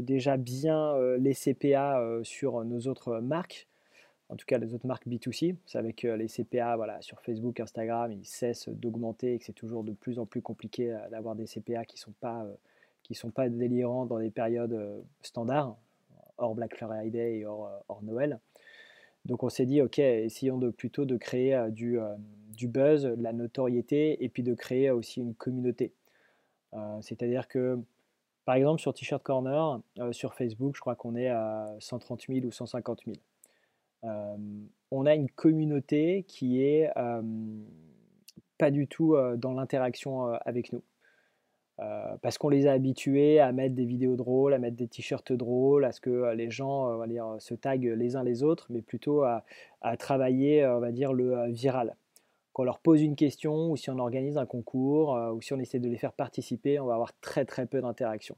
déjà 0.00 0.36
bien 0.36 0.96
les 1.18 1.34
CPA 1.34 2.20
sur 2.24 2.64
nos 2.64 2.80
autres 2.80 3.20
marques 3.20 3.68
en 4.28 4.36
tout 4.36 4.46
cas 4.46 4.58
les 4.58 4.74
autres 4.74 4.86
marques 4.86 5.06
B2C. 5.06 5.56
C'est 5.66 5.78
avec 5.78 6.02
les 6.02 6.28
CPA 6.28 6.76
voilà, 6.76 7.00
sur 7.00 7.20
Facebook, 7.20 7.60
Instagram, 7.60 8.12
ils 8.12 8.24
cessent 8.24 8.68
d'augmenter 8.68 9.34
et 9.34 9.38
que 9.38 9.44
c'est 9.44 9.52
toujours 9.52 9.84
de 9.84 9.92
plus 9.92 10.18
en 10.18 10.26
plus 10.26 10.42
compliqué 10.42 10.92
euh, 10.92 11.08
d'avoir 11.10 11.34
des 11.34 11.46
CPA 11.46 11.84
qui 11.84 11.96
ne 11.96 12.00
sont, 12.00 12.14
pas, 12.20 12.44
euh, 12.44 12.54
sont 13.12 13.30
pas 13.30 13.48
délirants 13.48 14.06
dans 14.06 14.18
des 14.18 14.30
périodes 14.30 14.72
euh, 14.72 15.00
standards, 15.22 15.76
hors 16.36 16.54
Black 16.54 16.76
Friday 16.76 17.38
et 17.38 17.46
hors, 17.46 18.00
Noël. 18.02 18.38
Donc 19.24 19.42
on 19.42 19.48
s'est 19.48 19.66
dit, 19.66 19.82
ok, 19.82 19.98
essayons 19.98 20.58
plutôt 20.72 21.04
de 21.04 21.16
créer 21.16 21.68
du, 21.70 21.98
buzz, 22.68 23.02
de 23.02 23.22
la 23.22 23.32
notoriété 23.32 24.22
et 24.22 24.28
puis 24.28 24.42
de 24.42 24.54
créer 24.54 24.90
aussi 24.90 25.20
une 25.20 25.34
communauté. 25.34 25.92
C'est-à-dire 27.00 27.48
que, 27.48 27.78
par 28.44 28.54
exemple, 28.56 28.80
sur 28.80 28.92
T-Shirt 28.94 29.22
Corner, 29.22 29.80
sur 30.12 30.34
Facebook, 30.34 30.76
je 30.76 30.80
crois 30.80 30.94
qu'on 30.96 31.16
est 31.16 31.28
à 31.28 31.74
130 31.80 32.26
000 32.28 32.46
ou 32.46 32.50
150 32.50 33.02
000 33.06 33.16
on 34.90 35.06
a 35.06 35.14
une 35.14 35.30
communauté 35.30 36.24
qui 36.28 36.62
est 36.62 36.90
pas 38.58 38.70
du 38.70 38.88
tout 38.88 39.16
dans 39.36 39.52
l'interaction 39.52 40.26
avec 40.44 40.72
nous. 40.72 40.82
parce 42.22 42.38
qu'on 42.38 42.48
les 42.48 42.66
a 42.66 42.72
habitués 42.72 43.40
à 43.40 43.52
mettre 43.52 43.74
des 43.74 43.84
vidéos 43.84 44.16
drôles, 44.16 44.54
à 44.54 44.58
mettre 44.58 44.76
des 44.76 44.88
t-shirts 44.88 45.32
drôles, 45.32 45.84
à 45.84 45.92
ce 45.92 46.00
que 46.00 46.32
les 46.34 46.50
gens 46.50 46.98
se 47.38 47.54
taguent 47.54 47.94
les 47.96 48.16
uns 48.16 48.24
les 48.24 48.42
autres, 48.42 48.66
mais 48.70 48.82
plutôt 48.82 49.22
à, 49.22 49.44
travailler 49.98 50.66
on 50.66 50.80
va 50.80 50.92
dire, 50.92 51.12
le 51.12 51.50
viral. 51.50 51.96
Quand 52.58 52.62
on 52.62 52.64
leur 52.64 52.80
pose 52.80 53.02
une 53.02 53.14
question 53.14 53.70
ou 53.70 53.76
si 53.76 53.88
on 53.88 54.00
organise 54.00 54.36
un 54.36 54.44
concours 54.44 55.10
ou 55.32 55.40
si 55.40 55.52
on 55.52 55.60
essaie 55.60 55.78
de 55.78 55.88
les 55.88 55.96
faire 55.96 56.12
participer, 56.12 56.80
on 56.80 56.86
va 56.86 56.94
avoir 56.94 57.12
très 57.20 57.44
très 57.44 57.66
peu 57.66 57.80
d'interaction. 57.80 58.36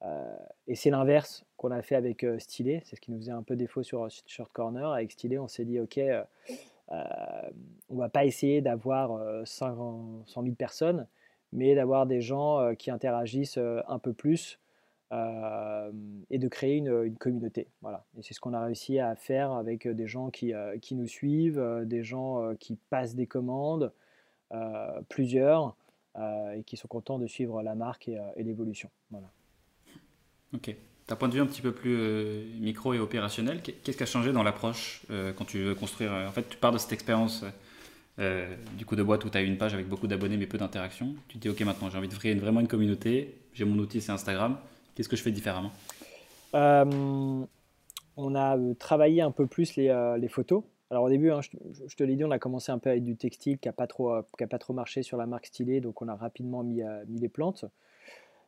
Euh, 0.00 0.36
et 0.66 0.74
c'est 0.74 0.88
l'inverse 0.88 1.44
qu'on 1.58 1.70
a 1.70 1.82
fait 1.82 1.96
avec 1.96 2.24
euh, 2.24 2.38
c'est 2.38 2.82
ce 2.82 2.98
qui 2.98 3.10
nous 3.10 3.18
faisait 3.18 3.32
un 3.32 3.42
peu 3.42 3.54
défaut 3.54 3.82
sur 3.82 4.04
euh, 4.04 4.08
Short 4.26 4.50
Corner. 4.54 4.90
Avec 4.90 5.12
Stylé, 5.12 5.38
on 5.38 5.48
s'est 5.48 5.66
dit, 5.66 5.78
OK, 5.78 6.00
on 6.88 7.96
va 7.96 8.08
pas 8.08 8.24
essayer 8.24 8.62
d'avoir 8.62 9.46
100 9.46 10.24
000 10.26 10.54
personnes, 10.54 11.06
mais 11.52 11.74
d'avoir 11.74 12.06
des 12.06 12.22
gens 12.22 12.74
qui 12.76 12.90
interagissent 12.90 13.58
un 13.58 13.98
peu 13.98 14.14
plus 14.14 14.58
et 15.12 16.38
de 16.38 16.48
créer 16.48 16.76
une, 16.76 17.16
communauté. 17.16 17.68
Voilà. 17.80 18.04
Et 18.18 18.22
c'est 18.22 18.34
ce 18.34 18.40
qu'on 18.40 18.54
a 18.54 18.64
réussi 18.64 18.98
à 18.98 19.14
faire 19.14 19.52
avec 19.52 19.86
des 19.86 20.06
gens 20.06 20.30
qui, 20.30 20.52
qui 20.82 20.94
nous 20.94 21.06
suivent, 21.06 21.62
des 21.84 22.02
gens 22.02 22.54
qui 22.58 22.76
passent 22.90 23.14
des 23.14 23.26
commandes, 23.26 23.92
plusieurs, 25.08 25.76
et 26.18 26.62
qui 26.64 26.76
sont 26.76 26.88
contents 26.88 27.18
de 27.18 27.26
suivre 27.26 27.62
la 27.62 27.74
marque 27.74 28.08
et, 28.08 28.18
l'évolution. 28.38 28.90
Voilà. 29.10 29.30
Ok. 30.54 30.74
D'un 31.08 31.14
point 31.14 31.28
de 31.28 31.34
vue 31.34 31.40
un 31.40 31.46
petit 31.46 31.62
peu 31.62 31.72
plus 31.72 31.96
euh, 31.96 32.44
micro 32.58 32.92
et 32.92 32.98
opérationnel, 32.98 33.62
qu'est-ce 33.62 33.96
qui 33.96 34.02
a 34.02 34.06
changé 34.06 34.32
dans 34.32 34.42
l'approche 34.42 35.02
euh, 35.10 35.32
quand 35.32 35.44
tu 35.44 35.62
veux 35.62 35.74
construire 35.76 36.12
euh, 36.12 36.26
En 36.26 36.32
fait, 36.32 36.48
tu 36.48 36.56
pars 36.56 36.72
de 36.72 36.78
cette 36.78 36.92
expérience 36.92 37.44
du 38.78 38.86
coup 38.86 38.96
de 38.96 39.02
boîte 39.02 39.26
où 39.26 39.28
tu 39.28 39.36
as 39.36 39.42
une 39.42 39.58
page 39.58 39.74
avec 39.74 39.88
beaucoup 39.88 40.06
d'abonnés 40.06 40.38
mais 40.38 40.46
peu 40.46 40.56
d'interactions. 40.56 41.14
Tu 41.28 41.36
te 41.36 41.42
dis, 41.42 41.48
ok, 41.50 41.60
maintenant 41.60 41.90
j'ai 41.90 41.98
envie 41.98 42.08
de 42.08 42.14
créer 42.14 42.34
vraiment 42.34 42.60
une 42.60 42.66
communauté. 42.66 43.36
J'ai 43.52 43.66
mon 43.66 43.78
outil, 43.78 44.00
c'est 44.00 44.10
Instagram. 44.10 44.56
Qu'est-ce 44.96 45.08
que 45.08 45.16
je 45.16 45.22
fais 45.22 45.30
différemment? 45.30 45.70
On 48.18 48.34
a 48.34 48.56
travaillé 48.78 49.20
un 49.20 49.30
peu 49.30 49.46
plus 49.46 49.76
les, 49.76 50.28
photos. 50.28 50.64
Alors 50.90 51.04
au 51.04 51.08
début, 51.08 51.30
hein, 51.30 51.40
je, 51.42 51.94
te 51.94 52.02
l'ai 52.02 52.16
dit, 52.16 52.24
on 52.24 52.30
a 52.30 52.38
commencé 52.38 52.72
un 52.72 52.78
peu 52.78 52.90
avec 52.90 53.04
du 53.04 53.16
textile 53.16 53.58
qui 53.58 53.68
n'a 53.68 53.72
pas, 53.72 53.86
trop, 53.86 54.22
pas 54.22 54.58
trop 54.58 54.72
marché 54.72 55.02
sur 55.02 55.18
la 55.18 55.26
marque 55.26 55.46
stylée, 55.46 55.80
donc 55.80 56.00
on 56.00 56.08
a 56.08 56.14
rapidement 56.14 56.62
mis, 56.62 56.82
mis 57.08 57.20
les 57.20 57.28
plantes. 57.28 57.66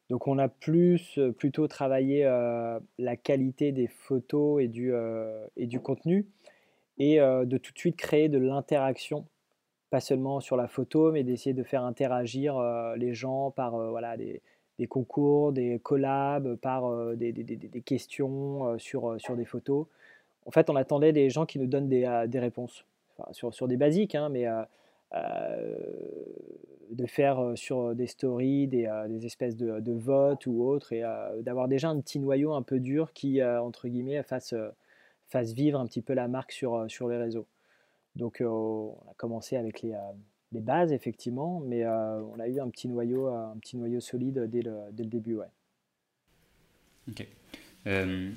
Donc 0.08 0.26
on 0.26 0.38
a 0.38 0.48
plus 0.48 1.18
euh, 1.18 1.32
plutôt 1.32 1.68
travaillé 1.68 2.24
euh, 2.24 2.80
la 2.98 3.16
qualité 3.16 3.72
des 3.72 3.88
photos 3.88 4.62
et 4.62 4.68
du, 4.68 4.92
euh, 4.92 5.46
et 5.56 5.66
du 5.66 5.80
contenu 5.80 6.26
et 7.00 7.18
de 7.18 7.58
tout 7.58 7.72
de 7.72 7.78
suite 7.78 7.94
créer 7.94 8.28
de 8.28 8.38
l'interaction, 8.38 9.24
pas 9.88 10.00
seulement 10.00 10.40
sur 10.40 10.56
la 10.56 10.66
photo, 10.66 11.12
mais 11.12 11.22
d'essayer 11.22 11.54
de 11.54 11.62
faire 11.62 11.84
interagir 11.84 12.60
les 12.96 13.14
gens 13.14 13.52
par 13.52 13.70
voilà, 13.90 14.16
des, 14.16 14.42
concours, 14.86 15.52
des 15.52 15.78
collabs, 15.80 16.56
par 16.56 17.14
des, 17.16 17.32
questions 17.84 18.78
sur, 18.78 19.20
sur 19.20 19.36
des 19.36 19.44
photos. 19.44 19.86
En 20.46 20.50
fait, 20.50 20.70
on 20.70 20.76
attendait 20.76 21.12
des 21.12 21.30
gens 21.30 21.46
qui 21.46 21.58
nous 21.58 21.66
donnent 21.66 21.88
des, 21.88 22.06
réponses, 22.38 22.84
sur, 23.32 23.52
sur, 23.52 23.68
des 23.68 23.76
basiques, 23.76 24.14
hein, 24.14 24.28
mais 24.28 24.46
de 26.90 27.06
faire 27.06 27.52
sur 27.54 27.94
des 27.94 28.06
stories 28.06 28.66
des, 28.66 28.88
des 29.08 29.26
espèces 29.26 29.56
de, 29.56 29.80
de, 29.80 29.92
votes 29.92 30.46
ou 30.46 30.62
autres 30.62 30.92
et 30.92 31.02
d'avoir 31.40 31.68
déjà 31.68 31.88
un 31.88 32.00
petit 32.00 32.18
noyau 32.18 32.52
un 32.52 32.62
peu 32.62 32.78
dur 32.78 33.12
qui, 33.12 33.42
entre 33.42 33.88
guillemets, 33.88 34.22
fasse, 34.22 34.54
fasse, 35.26 35.52
vivre 35.52 35.80
un 35.80 35.86
petit 35.86 36.02
peu 36.02 36.14
la 36.14 36.28
marque 36.28 36.52
sur, 36.52 36.88
sur 36.88 37.08
les 37.08 37.16
réseaux. 37.16 37.46
Donc 38.16 38.42
on 38.44 38.96
a 39.10 39.14
commencé 39.16 39.56
avec 39.56 39.82
les, 39.82 39.94
les 40.52 40.60
bases 40.60 40.92
effectivement, 40.92 41.60
mais 41.66 41.86
on 41.86 42.38
a 42.40 42.48
eu 42.48 42.60
un 42.60 42.68
petit 42.68 42.88
noyau, 42.88 43.26
un 43.26 43.56
petit 43.60 43.76
noyau 43.76 44.00
solide 44.00 44.48
dès 44.50 44.62
le, 44.62 44.76
dès 44.92 45.02
le 45.02 45.10
début. 45.10 45.36
Ouais. 45.36 45.46
Ok. 47.08 47.26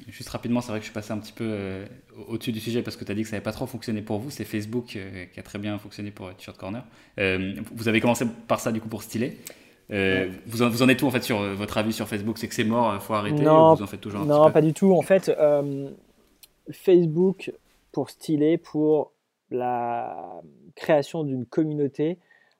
juste 0.08 0.30
rapidement, 0.30 0.62
c'est 0.62 0.72
vrai 0.72 0.80
que 0.80 0.86
je 0.86 0.90
suis 0.90 0.94
passé 0.94 1.12
un 1.12 1.20
petit 1.20 1.34
peu 1.34 1.86
au-dessus 2.28 2.52
du 2.52 2.60
sujet 2.60 2.82
parce 2.82 2.98
que 2.98 3.06
tu 3.06 3.12
as 3.12 3.16
dit 3.16 3.24
que 3.24 3.28
ça 3.28 3.36
n'avait 3.36 3.44
pas 3.44 3.52
trop 3.52 3.66
fonctionné 3.66 4.02
pour 4.02 4.20
vous. 4.20 4.30
C'est 4.30 4.46
Facebook 4.46 4.86
qui 4.86 5.40
a 5.40 5.44
très 5.44 5.60
bien 5.60 5.78
fonctionné 5.78 6.12
pour 6.12 6.34
T-shirt 6.36 6.58
Corner. 6.58 6.84
vous 7.18 7.88
avez 7.88 8.02
commencé 8.02 8.26
par 8.48 8.60
ça 8.60 8.72
du 8.72 8.82
coup 8.82 8.90
pour 8.90 9.04
styler. 9.04 9.38
vous, 9.90 10.62
en, 10.62 10.70
vous, 10.70 10.84
en, 10.84 10.90
êtes 10.90 11.02
où 11.02 11.08
en 11.08 11.12
fait 11.12 11.24
sur 11.24 11.42
votre 11.56 11.78
avis 11.78 11.94
sur 11.94 12.08
Facebook? 12.08 12.38
C'est 12.38 12.48
que 12.48 12.56
c'est 12.56 12.64
mort, 12.64 12.94
il 12.94 13.02
faut 13.02 13.14
arrêter 13.14 13.42
Non, 13.42 13.76
vous 13.76 13.84
en 13.84 13.88
faites 13.88 14.02
toujours 14.02 14.22
un 14.22 14.26
non 14.26 14.52
pas 14.52 14.62
du 14.62 14.74
tout. 14.74 14.94
En 14.94 15.02
fait, 15.02 15.32
Facebook 16.72 17.54
pour 17.92 18.10
styler, 18.10 18.58
pour 18.58 19.14
la 19.50 20.42
création 20.76 21.24
d'une 21.24 21.46
communauté, 21.46 22.20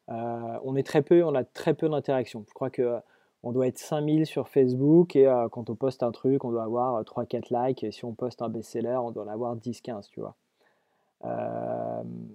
euh, 0.10 0.60
on 0.64 0.76
est 0.76 0.84
très 0.84 1.02
peu, 1.02 1.24
on 1.24 1.36
a 1.36 1.44
très 1.44 1.74
peu 1.74 1.88
d'interactions. 1.90 2.44
Je 2.48 2.54
crois 2.54 2.70
que 2.70 2.82
euh, 2.82 3.00
on 3.44 3.52
doit 3.52 3.68
être 3.68 3.78
5000 3.78 4.26
sur 4.26 4.50
Facebook 4.50 5.16
et 5.16 5.28
euh, 5.28 5.48
quand 5.50 5.70
on 5.70 5.76
poste 5.76 6.04
un 6.04 6.12
truc, 6.12 6.44
on 6.44 6.52
doit 6.52 6.64
avoir 6.64 7.02
3-4 7.04 7.68
likes. 7.68 7.84
Et 7.84 7.92
si 7.92 8.06
on 8.06 8.14
poste 8.14 8.42
un 8.42 8.50
best-seller, 8.50 8.98
on 8.98 9.12
doit 9.12 9.24
en 9.24 9.28
avoir 9.28 9.56
10-15, 9.56 10.10
tu 10.10 10.20
vois. 10.20 10.36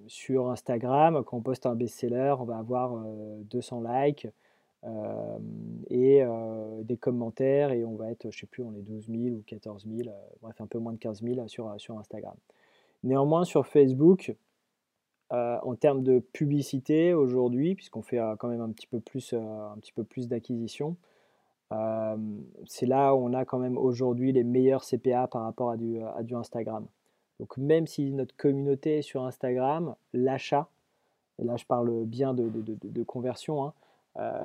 sur 0.06 0.50
Instagram, 0.50 1.22
quand 1.24 1.38
on 1.38 1.42
poste 1.42 1.66
un 1.66 1.74
best-seller, 1.74 2.36
on 2.38 2.44
va 2.44 2.56
avoir 2.58 2.96
200 3.50 3.82
likes 3.82 4.28
et 5.90 6.22
des 6.84 6.96
commentaires 6.96 7.72
et 7.72 7.84
on 7.84 7.96
va 7.96 8.10
être, 8.10 8.30
je 8.30 8.38
sais 8.38 8.46
plus, 8.46 8.62
on 8.62 8.72
est 8.74 8.82
12 8.82 9.08
000 9.08 9.22
ou 9.36 9.42
14 9.46 9.86
000, 9.86 10.08
bref, 10.40 10.60
un 10.60 10.66
peu 10.66 10.78
moins 10.78 10.92
de 10.92 10.98
15 10.98 11.22
000 11.22 11.48
sur, 11.48 11.74
sur 11.78 11.98
Instagram. 11.98 12.36
Néanmoins, 13.02 13.44
sur 13.44 13.66
Facebook, 13.66 14.36
euh, 15.32 15.58
en 15.62 15.74
termes 15.74 16.04
de 16.04 16.20
publicité 16.20 17.12
aujourd'hui, 17.12 17.74
puisqu'on 17.74 18.02
fait 18.02 18.20
euh, 18.20 18.36
quand 18.36 18.46
même 18.46 18.60
un 18.60 18.70
petit 18.70 18.86
peu 18.86 19.00
plus, 19.00 19.32
euh, 19.32 19.38
un 19.72 19.76
petit 19.78 19.92
peu 19.92 20.04
plus 20.04 20.28
d'acquisition, 20.28 20.96
c'est 22.64 22.86
là 22.86 23.12
où 23.12 23.18
on 23.18 23.32
a 23.32 23.44
quand 23.44 23.58
même 23.58 23.76
aujourd'hui 23.76 24.30
les 24.30 24.44
meilleurs 24.44 24.84
CPA 24.84 25.26
par 25.26 25.42
rapport 25.42 25.72
à 25.72 25.76
du, 25.76 26.00
à 26.00 26.22
du 26.22 26.36
Instagram. 26.36 26.86
Donc 27.40 27.56
même 27.56 27.88
si 27.88 28.12
notre 28.12 28.36
communauté 28.36 28.98
est 28.98 29.02
sur 29.02 29.24
Instagram, 29.24 29.96
l'achat, 30.12 30.68
et 31.40 31.44
là 31.44 31.56
je 31.56 31.64
parle 31.64 32.04
bien 32.04 32.34
de, 32.34 32.48
de, 32.48 32.78
de, 32.80 33.02
conversion, 33.02 33.64
hein, 33.64 33.72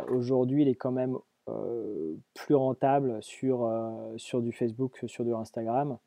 aujourd'hui 0.10 0.64
il 0.64 0.68
est 0.68 0.74
quand 0.74 0.92
même 0.92 1.20
plus 2.34 2.56
rentable 2.56 3.22
sur, 3.22 3.72
sur 4.18 4.42
du 4.42 4.52
Facebook 4.52 4.98
que 5.00 5.06
sur 5.06 5.24
du 5.24 5.36
Instagram. 5.36 6.00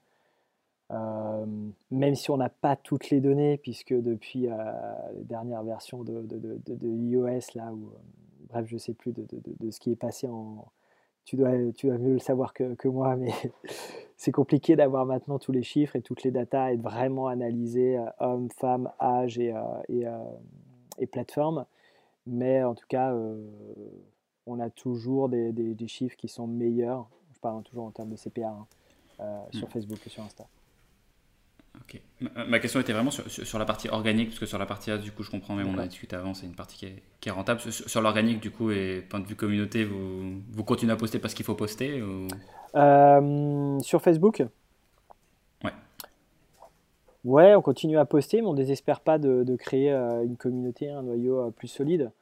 Euh, 0.95 1.47
même 1.91 2.15
si 2.15 2.31
on 2.31 2.37
n'a 2.37 2.49
pas 2.49 2.77
toutes 2.77 3.11
les 3.11 3.21
données, 3.21 3.59
puisque 3.59 3.95
depuis 3.95 4.49
euh, 4.49 4.55
les 5.15 5.25
dernières 5.25 5.63
versions 5.63 6.05
de, 6.05 6.23
de, 6.23 6.89
iOS, 6.89 7.55
là, 7.55 7.73
où, 7.73 7.89
euh, 7.89 7.99
bref, 8.49 8.67
je 8.67 8.75
ne 8.75 8.79
sais 8.79 8.95
plus 8.95 9.13
de, 9.13 9.71
ce 9.71 9.81
qui 9.81 9.93
est 9.93 9.97
passé 9.97 10.29
en. 10.29 10.67
Tu 11.25 11.37
dois, 11.37 11.53
tu 11.75 11.87
dois 11.87 11.97
mieux 11.97 12.13
le 12.13 12.19
savoir 12.19 12.53
que, 12.53 12.75
que 12.75 12.87
moi, 12.87 13.17
mais 13.17 13.33
c'est 14.19 14.31
compliqué 14.31 14.77
d'avoir 14.77 15.07
maintenant 15.07 15.39
tous 15.39 15.53
les 15.53 15.63
chiffres 15.63 15.97
et 15.97 16.03
toutes 16.03 16.23
les 16.23 16.31
datas 16.31 16.73
et 16.73 16.77
de 16.77 16.83
vraiment 16.83 17.29
analyser 17.29 17.99
hommes, 18.21 18.51
femmes, 18.51 18.91
âge 19.01 19.39
et, 19.39 19.55
et, 19.89 20.05
et 20.99 21.07
plateforme. 21.07 21.65
Mais 22.27 22.63
en 22.63 22.75
tout 22.75 22.87
cas, 22.87 23.17
on 24.45 24.61
a 24.61 24.69
toujours 24.69 25.31
des, 25.31 25.53
des, 25.53 25.89
chiffres 25.89 26.17
qui 26.17 26.29
sont 26.29 26.47
meilleurs. 26.47 27.09
Je 27.33 27.41
parle 27.41 27.63
toujours 27.63 27.87
en 27.87 27.91
termes 27.91 28.11
de 28.11 28.17
CPA 28.17 28.55
hein, 29.21 29.47
sur 29.51 29.67
mmh. 29.67 29.71
Facebook 29.71 30.07
et 30.07 30.11
sur 30.11 30.23
Insta. 30.23 30.47
Ok. 31.81 32.01
Ma, 32.49 32.59
question 32.59 32.81
était 32.81 32.93
vraiment 32.93 33.11
sur, 33.11 33.59
la 33.59 33.65
partie 33.65 33.89
organique, 33.89 34.29
parce 34.29 34.39
que 34.39 34.47
sur 34.47 34.59
la 34.59 34.67
partie 34.67 34.91
A, 34.91 34.99
du 34.99 35.11
coup, 35.11 35.23
je 35.23 35.31
comprends, 35.31 35.55
mais 35.55 35.65
on 35.65 35.77
a 35.79 35.87
discuté 35.87 36.15
avant, 36.17 36.33
c'est 36.33 36.47
une 36.47 36.55
partie 36.55 36.77
qui 37.21 37.29
est, 37.29 37.31
rentable. 37.31 37.61
Sur, 37.61 38.01
l'organique, 38.01 38.41
du 38.41 38.51
coup, 38.51 38.71
et 38.71 39.05
point 39.09 39.21
de 39.21 39.27
vue 39.27 39.35
communauté, 39.35 39.85
vous, 39.85 40.41
vous 40.51 40.65
continuez 40.65 40.93
à 40.93 40.97
poster 40.97 41.19
parce 41.19 41.35
qu'il 41.35 41.45
faut 41.45 41.55
poster 41.55 42.03
euh, 42.77 43.81
Sur 43.81 44.03
Facebook? 44.03 44.45
Ouais. 45.65 45.73
Ouais, 47.25 47.55
on 47.55 47.63
continue 47.63 47.99
à 47.99 48.05
poster, 48.05 48.41
mais 48.41 48.47
on 48.47 48.53
ne 48.53 48.59
désespère 48.59 49.01
pas 49.01 49.19
de, 49.19 49.57
créer 49.57 49.93
euh, 49.93 50.25
une 50.25 50.37
communauté, 50.37 50.91
un 50.91 51.03
noyau 51.03 51.41
euh, 51.41 51.51
plus 51.51 51.69
solide. 51.69 52.13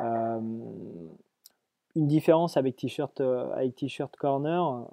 une 0.00 1.08
différence 1.94 2.56
avec 2.56 2.76
T-shirt 2.76 3.20
avec 3.20 3.76
T-shirt 3.76 4.14
Corner, 4.16 4.86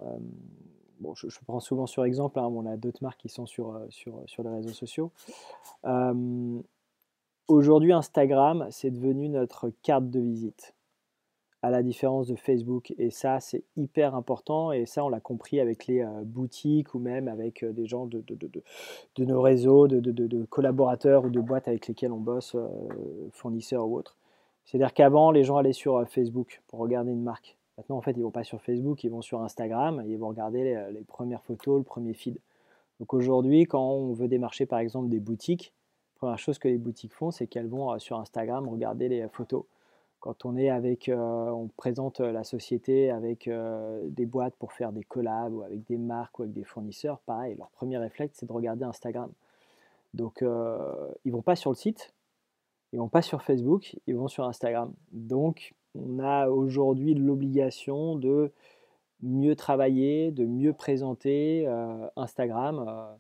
je, 1.15 1.27
prends 1.45 1.59
souvent 1.59 1.87
sur 1.87 2.05
exemple, 2.05 2.39
hein, 2.39 2.47
on 2.47 2.65
a 2.65 2.77
d'autres 2.77 3.03
marques 3.03 3.19
qui 3.19 3.29
sont 3.29 3.45
sur, 3.45 3.75
euh, 3.75 3.85
sur 3.89 4.43
les 4.43 4.49
réseaux 4.49 4.73
sociaux. 4.73 5.11
Euh, 5.85 6.59
aujourd'hui, 7.47 7.93
Instagram, 7.93 8.67
c'est 8.71 8.91
devenu 8.91 9.29
notre 9.29 9.71
carte 9.81 10.09
de 10.09 10.19
visite, 10.19 10.73
à 11.61 11.69
la 11.69 11.83
différence 11.83 12.27
de 12.27 12.35
Facebook. 12.35 12.93
Et 12.97 13.09
ça, 13.09 13.39
c'est 13.39 13.63
hyper 13.75 14.15
important. 14.15 14.71
Et 14.71 14.85
ça, 14.85 15.03
on 15.05 15.09
l'a 15.09 15.19
compris 15.19 15.59
avec 15.59 15.87
les 15.87 16.01
euh, 16.01 16.23
boutiques 16.23 16.93
ou 16.93 16.99
même 16.99 17.27
avec 17.27 17.63
des 17.63 17.85
gens 17.85 18.05
de, 18.05 18.23
de 18.27 19.25
nos 19.25 19.41
réseaux, 19.41 19.87
de, 19.87 20.45
collaborateurs 20.45 21.25
ou 21.25 21.29
de 21.29 21.39
boîtes 21.39 21.67
avec 21.67 21.87
lesquelles 21.87 22.11
on 22.11 22.19
bosse, 22.19 22.55
fournisseurs 23.31 23.87
ou 23.87 23.97
autres. 23.97 24.17
C'est-à-dire 24.65 24.93
qu'avant, 24.93 25.31
les 25.31 25.43
gens 25.43 25.57
allaient 25.57 25.73
sur 25.73 26.07
Facebook 26.07 26.61
pour 26.67 26.79
regarder 26.79 27.11
une 27.11 27.23
marque. 27.23 27.57
Maintenant, 27.77 27.97
en 27.97 28.01
fait, 28.01 28.11
ils 28.11 28.23
vont 28.23 28.31
pas 28.31 28.43
sur 28.43 28.61
Facebook, 28.61 29.03
ils 29.03 29.09
vont 29.09 29.21
sur 29.21 29.41
Instagram 29.41 30.01
et 30.05 30.11
ils 30.11 30.17
vont 30.17 30.29
regarder 30.29 30.63
les, 30.91 31.01
premières 31.01 31.41
photos, 31.41 31.77
le 31.79 31.83
premier 31.83 32.13
feed. 32.13 32.37
Donc 32.99 33.13
aujourd'hui, 33.13 33.63
quand 33.63 33.83
on 33.83 34.13
veut 34.13 34.27
démarcher 34.27 34.65
par 34.65 34.79
exemple 34.79 35.09
des 35.09 35.19
boutiques, 35.19 35.73
la 36.15 36.19
première 36.19 36.39
chose 36.39 36.59
que 36.59 36.67
les 36.67 36.77
boutiques 36.77 37.13
font, 37.13 37.31
c'est 37.31 37.47
qu'elles 37.47 37.67
vont 37.67 37.91
euh, 37.91 37.99
sur 37.99 38.19
Instagram 38.19 38.69
regarder 38.69 39.09
les 39.09 39.27
photos. 39.27 39.65
Quand 40.19 40.45
on 40.45 40.55
est 40.55 40.69
avec, 40.69 41.09
euh, 41.09 41.49
on 41.49 41.67
présente 41.67 42.19
la 42.21 42.45
société 42.45 43.09
avec 43.09 43.47
euh, 43.47 44.01
des 44.05 44.25
boîtes 44.25 44.55
pour 44.55 44.71
faire 44.71 44.93
des 44.93 45.03
collabs 45.03 45.53
ou 45.53 45.63
avec 45.63 45.83
des 45.85 45.97
marques 45.97 46.39
ou 46.39 46.43
avec 46.43 46.53
des 46.53 46.63
fournisseurs, 46.63 47.19
pareil, 47.21 47.55
leur 47.57 47.69
premier 47.71 47.97
réflexe, 47.97 48.37
c'est 48.39 48.45
de 48.45 48.53
regarder 48.53 48.85
Instagram. 48.85 49.31
Donc, 50.13 50.45
ils 51.25 51.31
vont 51.31 51.41
pas 51.41 51.55
sur 51.55 51.71
le 51.71 51.75
site, 51.75 52.13
ils 52.93 52.99
vont 52.99 53.09
pas 53.09 53.23
sur 53.23 53.41
Facebook, 53.41 53.97
ils 54.05 54.15
vont 54.15 54.27
sur 54.27 54.45
Instagram. 54.45 54.93
Donc, 55.11 55.73
on 55.95 56.19
a 56.19 56.47
aujourd'hui 56.47 57.13
l'obligation 57.13 58.15
de 58.15 58.51
mieux 59.21 59.55
travailler, 59.55 60.31
de 60.31 60.45
mieux 60.45 60.73
présenter 60.73 61.65
euh, 61.67 62.07
Instagram. 62.15 62.85
Euh, 62.87 63.15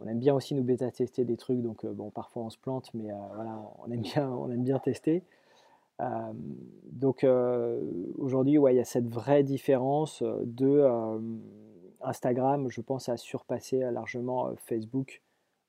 on 0.00 0.06
aime 0.06 0.18
bien 0.18 0.34
aussi 0.34 0.54
nous 0.54 0.62
bêta-tester 0.62 1.24
des 1.24 1.36
trucs, 1.36 1.62
donc 1.62 1.84
euh, 1.84 1.92
bon, 1.92 2.10
parfois 2.10 2.44
on 2.44 2.50
se 2.50 2.58
plante, 2.58 2.92
mais 2.94 3.10
on 3.12 3.90
aime 3.90 4.02
bien, 4.02 4.28
on 4.30 4.50
tester. 4.80 5.22
donc 6.92 7.24
aujourd'hui, 8.18 8.58
ouais, 8.58 8.74
il 8.74 8.76
y 8.76 8.80
a 8.80 8.84
cette 8.84 9.08
vraie 9.08 9.42
différence 9.42 10.22
de 10.22 10.86
Instagram, 12.02 12.68
je 12.68 12.80
pense, 12.82 13.08
à 13.08 13.16
surpasser 13.16 13.80
largement 13.90 14.54
Facebook, 14.56 15.22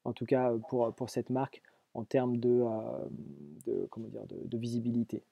en 0.03 0.11
tout 0.11 0.25
cas 0.25 0.51
pour, 0.67 1.09
cette 1.09 1.29
marque, 1.29 1.61
en 1.93 2.03
termes 2.03 2.37
de, 2.37 2.65
dire, 3.65 3.87
de 4.45 4.57
visibilité. 4.57 5.23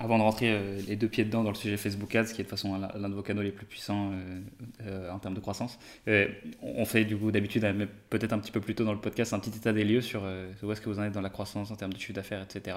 Avant 0.00 0.18
de 0.18 0.22
rentrer 0.22 0.50
euh, 0.50 0.80
les 0.86 0.96
deux 0.96 1.08
pieds 1.08 1.24
dedans 1.24 1.42
dans 1.42 1.50
le 1.50 1.56
sujet 1.56 1.76
Facebook 1.76 2.14
Ads, 2.14 2.26
qui 2.26 2.34
est 2.34 2.44
de 2.44 2.48
toute 2.48 2.50
façon 2.50 2.78
l'un 2.78 3.08
de 3.08 3.14
vos 3.14 3.22
canaux 3.22 3.42
les 3.42 3.50
plus 3.50 3.66
puissants 3.66 4.12
euh, 4.12 4.40
euh, 4.86 5.10
en 5.10 5.18
termes 5.18 5.34
de 5.34 5.40
croissance, 5.40 5.78
on 6.62 6.84
fait 6.84 7.04
du 7.04 7.16
coup 7.16 7.32
d'habitude, 7.32 7.66
peut-être 8.10 8.32
un 8.32 8.38
petit 8.38 8.52
peu 8.52 8.60
plus 8.60 8.74
tôt 8.74 8.84
dans 8.84 8.92
le 8.92 9.00
podcast, 9.00 9.32
un 9.32 9.40
petit 9.40 9.56
état 9.56 9.72
des 9.72 9.84
lieux 9.84 10.00
sur 10.00 10.22
où 10.62 10.72
est-ce 10.72 10.80
que 10.80 10.88
vous 10.88 11.00
en 11.00 11.04
êtes 11.04 11.12
dans 11.12 11.20
la 11.20 11.30
croissance 11.30 11.70
en 11.70 11.76
termes 11.76 11.92
de 11.92 11.98
chiffre 11.98 12.12
d'affaires, 12.12 12.42
etc. 12.42 12.76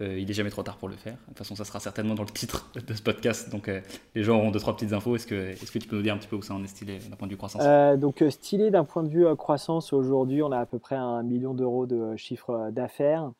il 0.00 0.26
n'est 0.26 0.32
jamais 0.32 0.50
trop 0.50 0.62
tard 0.62 0.76
pour 0.76 0.88
le 0.88 0.96
faire. 0.96 1.14
De 1.14 1.28
toute 1.28 1.38
façon, 1.38 1.54
ça 1.54 1.64
sera 1.64 1.78
certainement 1.78 2.14
dans 2.14 2.24
le 2.24 2.30
titre 2.30 2.70
de 2.74 2.94
ce 2.94 3.02
podcast, 3.02 3.50
donc 3.50 3.70
les 4.14 4.24
gens 4.24 4.36
auront 4.36 4.50
deux 4.50 4.60
trois 4.60 4.74
petites 4.74 4.92
infos. 4.92 5.16
Est-ce 5.16 5.26
que, 5.26 5.34
est 5.34 5.72
que 5.72 5.78
tu 5.78 5.88
peux 5.88 5.96
nous 5.96 6.02
dire 6.02 6.14
un 6.14 6.18
petit 6.18 6.28
peu 6.28 6.36
où 6.36 6.42
ça 6.42 6.54
en 6.54 6.64
est 6.64 6.68
stylé 6.68 6.98
d'un 6.98 7.16
point 7.16 7.28
de 7.28 7.32
vue 7.32 7.38
croissance? 7.38 7.62
Donc 7.98 8.24
stylé 8.30 8.70
d'un 8.70 8.84
point 8.84 9.02
de 9.02 9.08
vue 9.08 9.26
croissance, 9.36 9.92
aujourd'hui, 9.92 10.42
on 10.42 10.50
a 10.52 10.58
à 10.58 10.66
peu 10.66 10.78
près 10.78 10.96
un 10.96 11.22
million 11.22 11.54
d'euros 11.54 11.86
de 11.86 12.16
chiffre 12.16 12.70
d'affaires. 12.72 13.30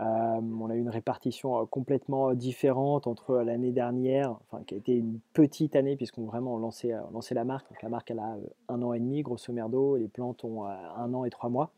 Euh, 0.00 0.40
on 0.60 0.70
a 0.70 0.74
eu 0.74 0.80
une 0.80 0.88
répartition 0.88 1.60
euh, 1.60 1.66
complètement 1.66 2.30
euh, 2.30 2.34
différente 2.34 3.06
entre 3.06 3.36
l'année 3.36 3.70
dernière, 3.70 4.36
enfin, 4.50 4.64
qui 4.66 4.74
a 4.74 4.76
été 4.76 4.96
une 4.96 5.20
petite 5.34 5.76
année 5.76 5.94
puisqu'on 5.96 6.24
vraiment 6.24 6.58
lancé, 6.58 6.92
la 7.30 7.44
marque. 7.44 7.68
Donc, 7.70 7.80
la 7.80 7.88
marque 7.88 8.10
elle 8.10 8.18
a 8.18 8.36
un 8.68 8.82
an 8.82 8.92
et 8.92 8.98
demi, 8.98 9.22
grosso 9.22 9.52
merdo, 9.52 9.96
et 9.96 10.00
les 10.00 10.08
plantes 10.08 10.42
ont 10.44 10.64
un 10.64 11.14
an 11.14 11.24
et 11.24 11.30
trois 11.30 11.48
mois. 11.48 11.70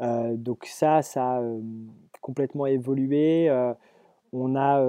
donc 0.00 0.66
ça, 0.66 1.02
ça 1.02 1.38
a 1.38 1.42
complètement 2.20 2.66
évolué. 2.66 3.50
on 4.32 4.56
a 4.56 4.80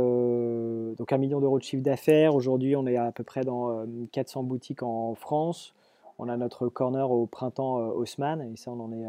donc 0.95 1.11
un 1.13 1.17
million 1.17 1.39
d'euros 1.39 1.59
de 1.59 1.63
chiffre 1.63 1.83
d'affaires. 1.83 2.35
Aujourd'hui, 2.35 2.75
on 2.75 2.85
est 2.87 2.97
à 2.97 3.11
peu 3.11 3.23
près 3.23 3.41
dans 3.41 3.85
400 4.11 4.43
boutiques 4.43 4.83
en 4.83 5.15
France. 5.15 5.73
On 6.19 6.29
a 6.29 6.37
notre 6.37 6.67
corner 6.67 7.09
au 7.09 7.25
printemps 7.25 7.77
Haussmann 7.77 8.41
et 8.41 8.55
ça, 8.57 8.71
on 8.71 8.79
en 8.81 8.91
est, 8.91 9.05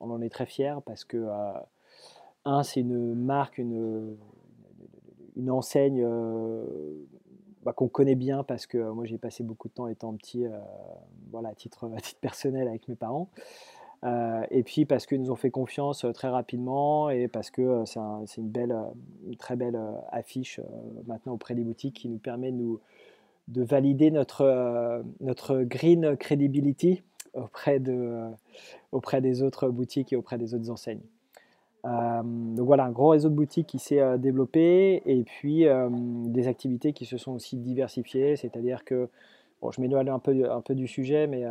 on 0.00 0.10
en 0.10 0.22
est 0.22 0.30
très 0.30 0.46
fiers 0.46 0.76
parce 0.86 1.04
que 1.04 1.26
un, 2.48 2.62
c'est 2.62 2.80
une 2.80 3.14
marque, 3.14 3.58
une, 3.58 4.16
une 5.36 5.50
enseigne 5.50 6.02
euh, 6.04 6.64
bah, 7.64 7.72
qu'on 7.72 7.88
connaît 7.88 8.14
bien 8.14 8.42
parce 8.42 8.66
que 8.66 8.90
moi 8.90 9.04
j'ai 9.04 9.18
passé 9.18 9.44
beaucoup 9.44 9.68
de 9.68 9.74
temps 9.74 9.86
étant 9.86 10.14
petit, 10.14 10.46
euh, 10.46 10.58
voilà, 11.30 11.50
à 11.50 11.54
titre, 11.54 11.90
à 11.94 12.00
titre 12.00 12.20
personnel 12.20 12.68
avec 12.68 12.88
mes 12.88 12.96
parents. 12.96 13.28
et 14.50 14.62
puis 14.62 14.84
parce 14.84 15.06
qu'ils 15.06 15.20
nous 15.20 15.30
ont 15.30 15.36
fait 15.36 15.50
confiance 15.50 16.06
très 16.14 16.28
rapidement 16.28 17.10
et 17.10 17.28
parce 17.28 17.50
que 17.50 17.84
c'est 17.84 18.40
une, 18.40 18.48
belle, 18.48 18.76
une 19.26 19.36
très 19.36 19.56
belle 19.56 19.78
affiche 20.10 20.60
maintenant 21.06 21.34
auprès 21.34 21.54
des 21.54 21.64
boutiques 21.64 21.96
qui 21.96 22.08
nous 22.08 22.18
permet 22.18 22.52
de, 22.52 22.56
nous, 22.56 22.80
de 23.48 23.62
valider 23.62 24.10
notre, 24.10 25.02
notre 25.20 25.62
green 25.62 26.16
credibility 26.16 27.02
auprès, 27.34 27.80
de, 27.80 28.30
auprès 28.92 29.20
des 29.20 29.42
autres 29.42 29.68
boutiques 29.68 30.12
et 30.12 30.16
auprès 30.16 30.38
des 30.38 30.54
autres 30.54 30.70
enseignes. 30.70 31.02
Euh, 31.84 32.22
donc 32.22 32.66
voilà, 32.66 32.84
un 32.84 32.90
gros 32.90 33.10
réseau 33.10 33.28
de 33.28 33.34
boutiques 33.34 33.68
qui 33.68 33.78
s'est 33.78 34.00
euh, 34.00 34.18
développé 34.18 35.02
et 35.06 35.22
puis 35.22 35.66
euh, 35.66 35.88
des 35.90 36.48
activités 36.48 36.92
qui 36.92 37.06
se 37.06 37.16
sont 37.16 37.32
aussi 37.32 37.56
diversifiées, 37.56 38.36
c'est-à-dire 38.36 38.84
que, 38.84 39.08
bon, 39.62 39.70
je 39.70 39.80
m'éloigne 39.80 40.08
un 40.08 40.18
peu, 40.18 40.74
du 40.74 40.88
sujet, 40.88 41.26
mais 41.26 41.44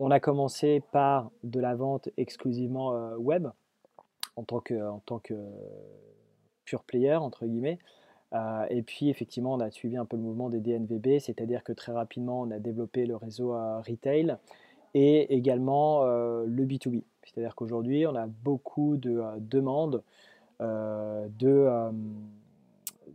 on 0.00 0.10
a 0.10 0.20
commencé 0.20 0.82
par 0.92 1.30
de 1.44 1.60
la 1.60 1.74
vente 1.74 2.08
exclusivement 2.16 2.90
web 3.16 3.48
en 4.36 4.44
tant 4.44 4.60
que, 4.60 5.34
pure 6.64 6.84
player, 6.84 7.14
entre 7.14 7.46
guillemets. 7.46 7.78
et 8.70 8.82
puis 8.82 9.08
effectivement, 9.08 9.54
on 9.54 9.60
a 9.60 9.70
suivi 9.70 9.96
un 9.96 10.04
peu 10.04 10.16
le 10.16 10.22
mouvement 10.22 10.48
des 10.48 10.60
DNVB, 10.60 11.18
c'est-à-dire 11.18 11.64
que 11.64 11.72
très 11.72 11.92
rapidement, 11.92 12.42
on 12.42 12.50
a 12.50 12.58
développé 12.58 13.06
le 13.06 13.16
réseau 13.16 13.52
retail 13.52 14.36
et 14.94 15.34
également 15.34 16.04
le 16.04 16.64
B2B. 16.64 17.02
C'est-à-dire 17.28 17.54
qu'aujourd'hui, 17.54 18.06
on 18.06 18.14
a 18.14 18.26
beaucoup 18.26 18.96
de 18.96 19.18
euh, 19.18 19.36
demandes 19.38 20.02
euh, 20.60 21.28
euh, 21.42 21.90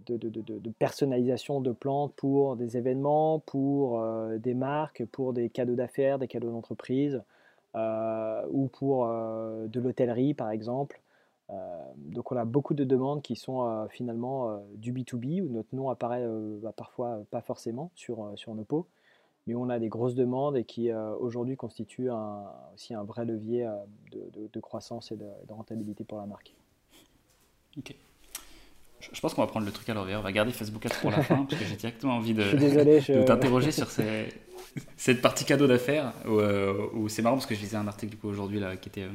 de, 0.05 0.17
de, 0.17 0.69
personnalisation 0.79 1.61
de 1.61 1.71
plantes 1.71 2.13
pour 2.15 2.55
des 2.55 2.77
événements, 2.77 3.39
pour 3.39 4.03
des 4.37 4.53
marques, 4.53 5.05
pour 5.05 5.31
des 5.33 5.49
cadeaux 5.49 5.75
d'affaires, 5.75 6.19
des 6.19 6.27
cadeaux 6.27 6.51
d'entreprise, 6.51 7.21
ou 7.73 8.67
pour 8.67 9.07
de 9.07 9.79
l'hôtellerie 9.79 10.33
par 10.33 10.51
exemple. 10.51 10.99
donc 11.95 12.33
on 12.33 12.35
a 12.35 12.43
beaucoup 12.43 12.73
de 12.73 12.83
demandes 12.83 13.21
qui 13.21 13.37
sont 13.37 13.87
finalement 13.89 14.61
du 14.75 14.91
B2B, 14.91 15.41
où 15.41 15.47
notre 15.47 15.73
nom 15.73 15.89
apparaît 15.89 16.27
bah, 16.61 16.73
parfois 16.75 17.21
pas 17.31 17.41
forcément 17.41 17.89
sur, 17.95 18.33
sur 18.35 18.53
nos 18.55 18.65
pots 18.65 18.87
mais 19.47 19.55
on 19.55 19.69
a 19.69 19.79
des 19.79 19.89
grosses 19.89 20.15
demandes 20.15 20.57
et 20.57 20.63
qui 20.63 20.89
euh, 20.89 21.13
aujourd'hui 21.15 21.55
constituent 21.55 22.09
aussi 22.73 22.93
un 22.93 23.03
vrai 23.03 23.25
levier 23.25 23.65
euh, 23.65 23.73
de, 24.53 24.59
croissance 24.59 25.11
et 25.11 25.15
de, 25.15 25.25
rentabilité 25.49 26.03
pour 26.03 26.17
la 26.17 26.25
marque. 26.25 26.53
Ok. 27.77 27.95
Je, 28.99 29.19
pense 29.19 29.33
qu'on 29.33 29.41
va 29.41 29.47
prendre 29.47 29.65
le 29.65 29.71
truc 29.73 29.89
à 29.89 29.93
l'envers. 29.93 30.19
On 30.19 30.23
va 30.23 30.31
garder 30.31 30.51
Facebook 30.51 30.85
Ads 30.85 31.01
pour 31.01 31.11
la 31.11 31.21
fin 31.23 31.43
parce 31.43 31.61
que 31.61 31.67
j'ai 31.67 31.75
directement 31.75 32.13
envie 32.13 32.33
de, 32.33 33.23
t'interroger 33.25 33.71
sur 33.71 33.89
cette 33.89 35.21
partie 35.21 35.43
cadeau 35.43 35.67
d'affaires 35.67 36.13
euh, 36.25 36.87
où, 36.93 37.09
c'est 37.09 37.21
marrant 37.21 37.35
parce 37.35 37.45
que 37.45 37.55
je 37.55 37.59
lisais 37.59 37.77
un 37.77 37.87
article 37.87 38.15
aujourd'hui 38.23 38.61
là 38.61 38.77
qui 38.77 38.87
était 38.87 39.07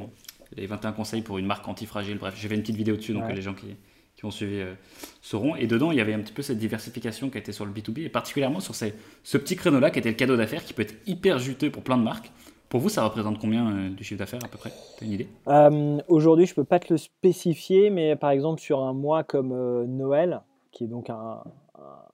les 0.56 0.66
21 0.66 0.92
conseils 0.92 1.22
pour 1.22 1.38
une 1.38 1.46
marque 1.46 1.66
antifragile. 1.66 2.18
Bref, 2.18 2.34
j'ai 2.36 2.48
fait 2.48 2.54
une 2.54 2.60
petite 2.60 2.76
vidéo 2.76 2.96
dessus 2.96 3.14
donc 3.14 3.32
les 3.32 3.40
gens 3.40 3.54
qui, 3.54 3.76
qui 4.18 4.24
ont 4.24 4.32
suivi 4.32 4.60
euh, 4.60 4.74
sauront. 5.22 5.54
Et 5.54 5.68
dedans, 5.68 5.92
il 5.92 5.98
y 5.98 6.00
avait 6.00 6.12
un 6.12 6.18
petit 6.18 6.32
peu 6.32 6.42
cette 6.42 6.58
diversification 6.58 7.30
qui 7.30 7.38
était 7.38 7.52
sur 7.52 7.64
le 7.64 7.70
B2B, 7.70 8.04
et 8.04 8.08
particulièrement 8.08 8.58
sur 8.58 8.74
ces, 8.74 8.94
ce 9.22 9.38
petit 9.38 9.54
créneau-là 9.54 9.90
qui 9.90 10.00
était 10.00 10.08
le 10.08 10.16
cadeau 10.16 10.36
d'affaires, 10.36 10.64
qui 10.64 10.72
peut 10.72 10.82
être 10.82 10.96
hyper 11.06 11.38
juteux 11.38 11.70
pour 11.70 11.84
plein 11.84 11.96
de 11.96 12.02
marques. 12.02 12.32
Pour 12.68 12.80
vous, 12.80 12.88
ça 12.88 13.04
représente 13.04 13.38
combien 13.38 13.70
euh, 13.70 13.90
du 13.90 14.02
chiffre 14.02 14.18
d'affaires 14.18 14.40
à 14.44 14.48
peu 14.48 14.58
près? 14.58 14.72
Tu 14.98 15.04
as 15.04 15.06
une 15.06 15.12
idée? 15.12 15.28
Euh, 15.46 15.98
Aujourd'hui, 16.08 16.46
je 16.46 16.52
ne 16.52 16.56
peux 16.56 16.64
pas 16.64 16.80
te 16.80 16.92
le 16.92 16.96
spécifier, 16.96 17.90
mais 17.90 18.16
par 18.16 18.30
exemple 18.30 18.60
sur 18.60 18.80
un 18.80 18.92
mois 18.92 19.22
comme 19.22 19.54
Noël, 19.86 20.40
qui 20.72 20.84
est 20.84 20.88
donc 20.88 21.10
un, 21.10 21.44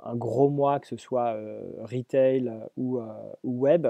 un, 0.04 0.14
gros 0.14 0.50
mois, 0.50 0.80
que 0.80 0.86
ce 0.86 0.98
soit 0.98 1.34
retail 1.82 2.52
ou, 2.76 3.00
ou 3.42 3.60
web, 3.60 3.88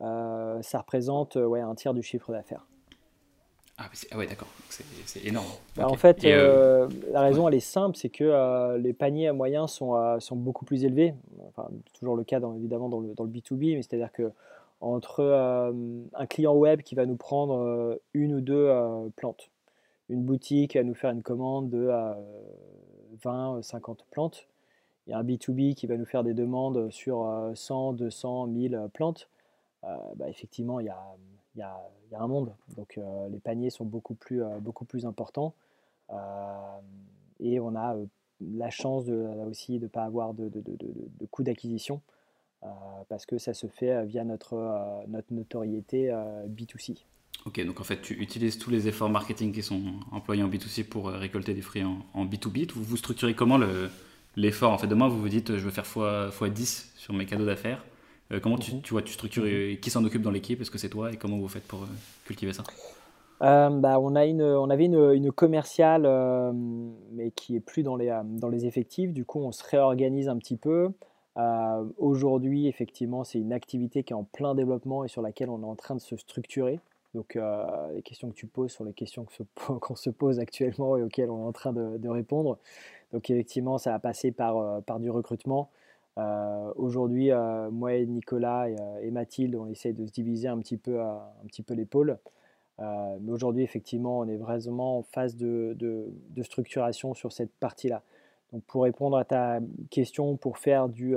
ça 0.00 0.78
représente 0.78 1.36
ouais, 1.36 1.60
un 1.60 1.74
tiers 1.74 1.94
du 1.94 2.02
chiffre 2.02 2.32
d'affaires. 2.32 2.64
Ah, 3.82 3.88
ah, 4.10 4.18
ouais, 4.18 4.26
d'accord. 4.26 4.48
C'est 5.06 5.24
énorme. 5.24 5.46
Bah, 5.74 5.88
en 5.88 5.94
fait, 5.94 6.22
euh, 6.24 6.86
euh, 6.86 6.88
la 7.12 7.22
raison, 7.22 7.48
elle 7.48 7.54
est 7.54 7.60
simple, 7.60 7.96
c'est 7.96 8.10
que 8.10 8.24
euh, 8.24 8.76
les 8.76 8.92
paniers 8.92 9.32
moyens 9.32 9.70
sont, 9.70 10.20
sont 10.20 10.36
beaucoup 10.36 10.66
plus 10.66 10.84
élevés. 10.84 11.14
Enfin, 11.48 11.70
toujours 11.94 12.14
le 12.14 12.24
cas, 12.24 12.40
dans, 12.40 12.54
évidemment, 12.54 12.90
dans 12.90 13.00
le, 13.00 13.14
dans 13.14 13.24
le 13.24 13.30
B2B, 13.30 13.76
mais 13.76 13.82
c'est-à-dire 13.82 14.12
que 14.12 14.30
entre 14.82 15.22
un 16.14 16.26
client 16.26 16.54
web 16.54 16.82
qui 16.82 16.94
va 16.94 17.04
nous 17.04 17.16
prendre 17.16 17.98
une 18.14 18.34
ou 18.34 18.40
deux 18.40 18.70
plantes, 19.16 19.50
une 20.08 20.22
boutique 20.22 20.76
à 20.76 20.82
nous 20.82 20.94
faire 20.94 21.10
une 21.10 21.22
commande 21.22 21.68
de 21.68 21.90
20, 23.22 23.62
50 23.62 24.06
plantes, 24.10 24.46
il 25.06 25.10
y 25.10 25.12
a 25.12 25.18
un 25.18 25.24
B2B 25.24 25.74
qui 25.74 25.86
va 25.86 25.98
nous 25.98 26.06
faire 26.06 26.24
des 26.24 26.32
demandes 26.32 26.90
sur 26.90 27.50
100, 27.54 27.94
200, 27.94 28.46
1000 28.46 28.88
plantes, 28.94 29.28
bah, 29.82 30.28
effectivement, 30.28 30.80
il 30.80 30.86
y 30.86 30.90
a 30.90 30.98
il 31.56 31.60
y 31.60 31.62
a, 31.62 31.76
un 32.18 32.26
monde. 32.26 32.52
Donc 32.76 32.98
euh, 32.98 33.28
les 33.28 33.38
paniers 33.38 33.70
sont 33.70 33.84
beaucoup 33.84 34.14
plus, 34.14 34.42
euh, 34.42 34.58
beaucoup 34.60 34.84
plus 34.84 35.06
importants. 35.06 35.54
Euh, 36.10 36.14
et 37.40 37.60
on 37.60 37.74
a 37.76 37.96
la 38.40 38.70
chance 38.70 39.04
de, 39.04 39.14
aussi 39.48 39.78
de 39.78 39.84
ne 39.84 39.88
pas 39.88 40.04
avoir 40.04 40.34
de, 40.34 40.48
de, 40.48 40.62
de, 40.62 41.26
coût 41.26 41.42
d'acquisition. 41.42 42.00
parce 43.08 43.26
que 43.26 43.38
ça 43.38 43.54
se 43.54 43.66
fait 43.66 44.04
via 44.06 44.24
notre, 44.24 44.54
notre 45.08 45.32
notoriété 45.32 46.10
B2C. 46.48 47.04
Ok, 47.46 47.64
donc 47.64 47.80
en 47.80 47.84
fait, 47.84 48.00
tu 48.02 48.14
utilises 48.14 48.58
tous 48.58 48.70
les 48.70 48.88
efforts 48.88 49.08
marketing 49.08 49.52
qui 49.52 49.62
sont 49.62 49.82
employés 50.10 50.42
en 50.42 50.48
B2C 50.48 50.84
pour 50.84 51.08
récolter 51.08 51.54
des 51.54 51.62
fruits 51.62 51.84
en, 51.84 52.26
B2B. 52.26 52.72
Vous, 52.72 52.82
vous 52.82 52.96
structurez 52.96 53.34
comment 53.34 53.58
l'effort? 54.36 54.72
En 54.72 54.78
fait, 54.78 54.86
demain, 54.86 55.08
vous 55.08 55.20
vous 55.20 55.28
dites, 55.28 55.56
je 55.56 55.64
veux 55.64 55.70
faire 55.70 55.84
x10 55.84 56.96
sur 56.96 57.14
mes 57.14 57.26
cadeaux 57.26 57.46
d'affaires. 57.46 57.82
Euh, 58.32 58.40
comment 58.40 58.58
tu, 58.58 58.74
mhm. 58.74 58.82
tu, 58.82 58.92
vois, 58.92 59.02
tu 59.02 59.12
structures 59.12 59.44
mhm. 59.44 59.76
qui 59.78 59.90
s'en 59.90 60.04
occupe 60.04 60.22
dans 60.22 60.30
l'équipe? 60.30 60.60
Est-ce 60.60 60.70
que 60.70 60.78
c'est 60.78 60.88
toi? 60.88 61.12
Et 61.12 61.16
comment 61.16 61.38
vous 61.38 61.48
faites 61.48 61.66
pour 61.66 61.82
euh, 61.82 61.86
cultiver 62.24 62.52
ça? 62.52 62.62
Euh, 63.42 63.70
bah, 63.70 63.98
on, 63.98 64.14
a 64.14 64.26
une, 64.26 64.42
on 64.42 64.68
avait 64.70 64.84
une, 64.84 65.12
une 65.14 65.32
commerciale, 65.32 66.02
mais 67.12 67.30
qui 67.30 67.56
est 67.56 67.60
plus 67.60 67.82
dans 67.82 67.96
les, 67.96 68.14
dans 68.24 68.48
les 68.48 68.66
effectifs. 68.66 69.12
Du 69.12 69.24
coup, 69.24 69.40
on 69.40 69.52
se 69.52 69.64
réorganise 69.68 70.28
un 70.28 70.36
petit 70.36 70.56
peu. 70.56 70.90
Aujourd'hui, 71.96 72.68
effectivement, 72.68 73.24
c'est 73.24 73.38
une 73.38 73.54
activité 73.54 74.02
qui 74.02 74.12
est 74.12 74.16
en 74.16 74.24
plein 74.24 74.54
développement 74.54 75.04
et 75.04 75.08
sur 75.08 75.22
laquelle 75.22 75.48
on 75.48 75.62
est 75.62 75.66
en 75.66 75.74
train 75.74 75.94
de 75.94 76.00
se 76.00 76.18
structurer. 76.18 76.80
Donc, 77.14 77.38
les 77.94 78.02
questions 78.02 78.28
que 78.28 78.34
tu 78.34 78.46
poses 78.46 78.72
sont 78.72 78.84
les 78.84 78.92
questions 78.92 79.24
qu'on 79.80 79.96
se, 79.96 80.02
se 80.02 80.10
pose 80.10 80.38
actuellement 80.38 80.98
et 80.98 81.02
auxquelles 81.02 81.30
on 81.30 81.42
est 81.42 81.48
en 81.48 81.52
train 81.52 81.72
de, 81.72 81.96
de 81.96 82.08
répondre. 82.10 82.58
Donc, 83.14 83.30
effectivement, 83.30 83.78
ça 83.78 83.92
va 83.92 83.98
passer 84.00 84.32
par, 84.32 84.82
par 84.82 85.00
du 85.00 85.08
recrutement. 85.08 85.70
Euh, 86.18 86.72
aujourd'hui, 86.76 87.30
euh, 87.30 87.70
moi 87.70 87.94
et 87.94 88.06
Nicolas 88.06 88.64
euh, 88.64 89.00
et, 89.00 89.10
Mathilde, 89.10 89.54
on 89.54 89.66
essaye 89.66 89.94
de 89.94 90.06
se 90.06 90.12
diviser 90.12 90.48
un 90.48 90.58
petit 90.58 90.76
peu, 90.76 91.00
un 91.00 91.46
petit 91.46 91.62
peu 91.62 91.74
l'épaule. 91.74 92.18
mais 92.78 93.30
aujourd'hui, 93.30 93.62
effectivement, 93.62 94.18
on 94.20 94.28
est 94.28 94.36
vraiment 94.36 94.98
en 94.98 95.02
phase 95.02 95.36
de, 95.36 95.76
de, 95.78 96.42
structuration 96.42 97.14
sur 97.14 97.32
cette 97.32 97.52
partie-là. 97.60 98.02
Donc, 98.52 98.64
pour 98.64 98.82
répondre 98.84 99.16
à 99.16 99.24
ta 99.24 99.60
question, 99.90 100.36
pour 100.36 100.58
faire 100.58 100.88
du, 100.88 101.14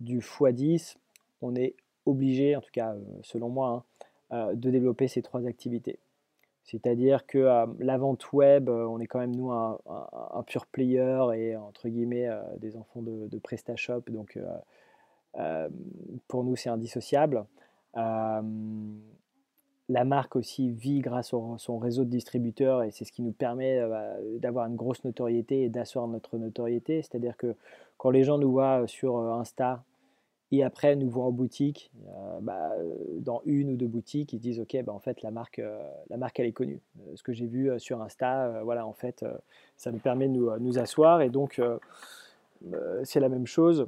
du 0.00 0.18
x10, 0.18 0.96
on 1.42 1.54
est 1.54 1.74
obligé, 2.06 2.56
en 2.56 2.60
tout 2.60 2.72
cas 2.72 2.94
selon 3.22 3.48
moi, 3.48 3.84
hein, 4.30 4.54
de 4.54 4.70
développer 4.70 5.06
ces 5.08 5.22
trois 5.22 5.46
activités. 5.46 5.98
C'est-à-dire 6.64 7.26
que 7.26 7.38
euh, 7.38 7.66
la 7.78 7.98
vente 7.98 8.32
web, 8.32 8.68
euh, 8.68 8.86
on 8.86 9.00
est 9.00 9.06
quand 9.06 9.18
même 9.18 9.34
nous 9.34 9.50
un, 9.50 9.78
pur 10.46 10.66
player 10.66 11.20
et 11.34 11.56
entre 11.56 11.88
guillemets 11.88 12.28
euh, 12.28 12.40
des 12.58 12.76
enfants 12.76 13.02
de, 13.02 13.38
PrestaShop, 13.38 14.02
donc 14.08 14.38
pour 16.28 16.44
nous 16.44 16.56
c'est 16.56 16.70
indissociable. 16.70 17.44
la 17.94 18.42
marque 20.04 20.36
aussi 20.36 20.70
vit 20.70 21.00
grâce 21.00 21.34
à 21.34 21.56
son 21.58 21.78
réseau 21.78 22.04
de 22.04 22.10
distributeurs 22.10 22.82
et 22.82 22.90
c'est 22.90 23.04
ce 23.04 23.12
qui 23.12 23.22
nous 23.22 23.32
permet 23.32 23.80
bah, 23.88 24.14
d'avoir 24.38 24.66
une 24.66 24.76
grosse 24.76 25.02
notoriété 25.04 25.62
et 25.62 25.68
d'asseoir 25.68 26.06
notre 26.06 26.38
notoriété. 26.38 27.02
C'est-à-dire 27.02 27.36
que 27.36 27.56
quand 27.96 28.10
les 28.10 28.22
gens 28.22 28.38
nous 28.38 28.52
voient 28.52 28.86
sur 28.86 29.16
Insta 29.16 29.82
et 30.52 30.64
après, 30.64 30.96
nous 30.96 31.08
voient 31.08 31.26
en 31.26 31.30
boutique, 31.30 31.92
euh, 32.08 32.40
bah, 32.40 32.72
dans 33.18 33.40
une 33.44 33.70
ou 33.70 33.76
deux 33.76 33.86
boutiques, 33.86 34.32
ils 34.32 34.40
disent 34.40 34.58
OK, 34.58 34.76
bah, 34.84 34.92
en 34.92 34.98
fait, 34.98 35.22
la 35.22 35.30
marque, 35.30 35.60
euh, 35.60 35.80
la 36.08 36.16
marque 36.16 36.40
elle 36.40 36.46
est 36.46 36.52
connue. 36.52 36.80
Euh, 36.98 37.12
ce 37.14 37.22
que 37.22 37.32
j'ai 37.32 37.46
vu 37.46 37.70
sur 37.78 38.02
Insta, 38.02 38.62
voilà, 38.64 38.84
en 38.84 38.92
fait, 38.92 39.24
ça 39.76 39.92
nous 39.92 39.98
permet 39.98 40.28
de 40.28 40.58
nous, 40.58 40.78
asseoir. 40.78 41.22
Et 41.22 41.30
donc, 41.30 41.60
c'est 43.04 43.20
la 43.20 43.28
même 43.28 43.46
chose. 43.46 43.86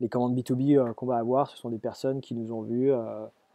Les 0.00 0.08
commandes 0.08 0.38
B2B 0.38 0.94
qu'on 0.94 1.06
va 1.06 1.16
avoir, 1.16 1.48
ce 1.50 1.56
sont 1.56 1.70
des 1.70 1.78
personnes 1.78 2.20
qui 2.20 2.34
nous 2.34 2.52
ont 2.52 2.62
vus 2.62 2.92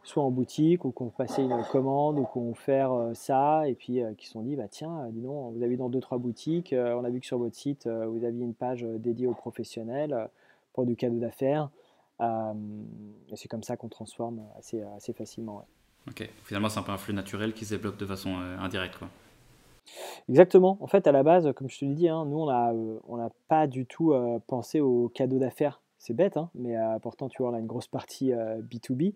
soit 0.04 0.22
en 0.22 0.30
boutique 0.30 0.84
ou 0.84 0.92
qui 0.92 1.02
ont 1.02 1.10
passé 1.10 1.42
une 1.42 1.64
commande 1.72 2.20
ou 2.20 2.26
qui 2.26 2.38
ont 2.38 2.54
fait 2.54 2.84
ça 3.14 3.68
et 3.68 3.74
puis 3.74 4.00
qui 4.16 4.26
se 4.26 4.32
sont 4.32 4.42
dit 4.42 4.54
bah 4.54 4.68
tiens 4.70 5.08
dis 5.10 5.20
donc 5.20 5.54
vous 5.54 5.64
avez 5.64 5.76
dans 5.76 5.88
deux 5.88 5.98
trois 5.98 6.18
boutiques 6.18 6.72
on 6.72 7.02
a 7.02 7.10
vu 7.10 7.18
que 7.18 7.26
sur 7.26 7.38
votre 7.38 7.56
site 7.56 7.88
vous 7.88 8.24
aviez 8.24 8.44
une 8.44 8.54
page 8.54 8.82
dédiée 8.82 9.26
aux 9.26 9.34
professionnels 9.34 10.28
pour 10.72 10.86
du 10.86 10.94
cadeau 10.94 11.18
d'affaires 11.18 11.64
euh, 11.64 11.85
et 12.20 13.36
c'est 13.36 13.48
comme 13.48 13.62
ça 13.62 13.76
qu'on 13.76 13.88
transforme 13.88 14.42
assez, 14.58 14.82
assez 14.96 15.12
facilement. 15.12 15.66
Ok, 16.08 16.28
finalement 16.44 16.68
c'est 16.68 16.78
un 16.78 16.82
peu 16.82 16.92
un 16.92 16.98
flux 16.98 17.14
naturel 17.14 17.52
qui 17.52 17.64
se 17.64 17.74
développe 17.74 17.96
de 17.96 18.06
façon 18.06 18.36
euh, 18.38 18.58
indirecte. 18.58 18.96
Quoi. 18.96 19.08
Exactement. 20.28 20.78
En 20.80 20.86
fait, 20.86 21.06
à 21.06 21.12
la 21.12 21.22
base, 21.22 21.52
comme 21.54 21.68
je 21.68 21.78
te 21.78 21.84
l'ai 21.84 21.94
dit, 21.94 22.08
hein, 22.08 22.24
nous, 22.26 22.38
on 22.38 22.46
n'a 22.46 22.72
euh, 22.72 23.28
pas 23.48 23.66
du 23.66 23.86
tout 23.86 24.14
pensé 24.46 24.80
au 24.80 25.08
cadeau 25.08 25.38
d'affaires. 25.38 25.80
C'est 25.98 26.14
bête, 26.14 26.36
hein, 26.36 26.50
mais 26.54 26.76
pourtant, 27.02 27.28
tu 27.28 27.42
vois, 27.42 27.50
on 27.50 27.54
a 27.54 27.58
une 27.58 27.66
grosse 27.66 27.88
partie 27.88 28.30
B2B. 28.30 29.14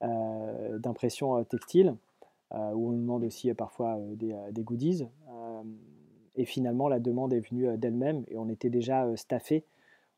d'impression 0.00 1.44
textile, 1.44 1.96
où 2.50 2.88
on 2.88 2.92
demande 2.92 3.24
aussi 3.24 3.52
parfois 3.54 3.98
des, 4.14 4.34
des, 4.52 4.62
goodies. 4.62 5.06
et 6.36 6.44
finalement, 6.44 6.88
la 6.88 6.98
demande 6.98 7.32
est 7.34 7.40
venue 7.40 7.76
d'elle-même 7.76 8.24
et 8.28 8.38
on 8.38 8.48
était 8.48 8.70
déjà 8.70 9.04
staffé 9.16 9.64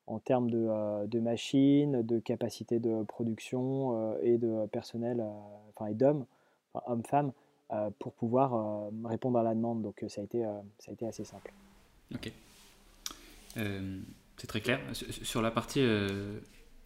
en 0.06 0.18
termes 0.18 0.50
de, 0.50 1.06
de, 1.06 1.20
machines, 1.20 2.02
de 2.02 2.18
capacité 2.18 2.78
de 2.78 3.02
production 3.04 4.16
et 4.22 4.38
de 4.38 4.66
personnel, 4.66 5.24
enfin 5.70 5.86
et 5.86 5.94
d'hommes, 5.94 6.24
enfin, 6.72 6.92
hommes-femmes, 6.92 7.32
pour 7.98 8.12
pouvoir 8.12 8.90
répondre 9.04 9.38
à 9.38 9.42
la 9.42 9.54
demande. 9.54 9.82
Donc 9.82 10.04
ça 10.08 10.20
a 10.20 10.24
été, 10.24 10.42
ça 10.78 10.90
a 10.90 10.92
été 10.92 11.06
assez 11.06 11.24
simple. 11.24 11.52
Ok. 12.14 12.30
c'est 13.54 14.46
très 14.46 14.60
clair. 14.60 14.80
Sur 14.92 15.42
la 15.42 15.50
partie 15.50 15.84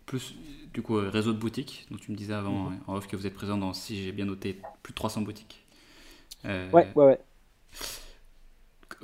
plus 0.07 0.35
du 0.73 0.83
coup 0.83 0.95
réseau 0.95 1.33
de 1.33 1.39
boutiques, 1.39 1.87
dont 1.91 1.99
tu 1.99 2.11
me 2.11 2.17
disais 2.17 2.35
avant 2.35 2.71
mhm. 2.71 2.81
en 2.87 2.97
off 2.97 3.07
que 3.07 3.17
vous 3.17 3.27
êtes 3.27 3.35
présent 3.35 3.59
dans, 3.59 3.73
si 3.73 4.03
j'ai 4.03 4.13
bien 4.13 4.25
noté, 4.25 4.61
plus 4.83 4.93
de 4.93 4.97
300 4.97 5.21
boutiques. 5.23 5.65
ouais, 6.45 6.71
ouais, 6.73 6.89
ouais 6.95 7.19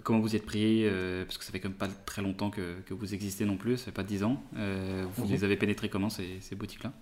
comment 0.03 0.21
vous 0.21 0.37
êtes 0.37 0.45
pris 0.45 0.83
euh, 0.85 1.25
Parce 1.25 1.39
que 1.39 1.45
ça 1.45 1.53
fait 1.53 1.61
quand 1.61 1.69
même 1.69 1.79
pas 1.79 1.89
très 1.89 2.23
longtemps 2.23 2.51
que, 2.51 2.81
que 2.87 2.95
vous 2.95 3.15
existez 3.15 3.45
non 3.45 3.57
plus, 3.57 3.77
ça 3.79 3.87
fait 3.87 3.93
pas 3.93 4.03
10 4.03 4.25
ans. 4.25 4.37
Euh, 4.57 5.05
vous 5.15 5.25
mhm. 5.25 5.31
les 5.31 5.45
avez 5.45 5.57
pénétrés 5.57 5.89
comment 5.89 6.11
ces, 6.11 6.41
ces 6.41 6.55
boutiques-là? 6.55 6.93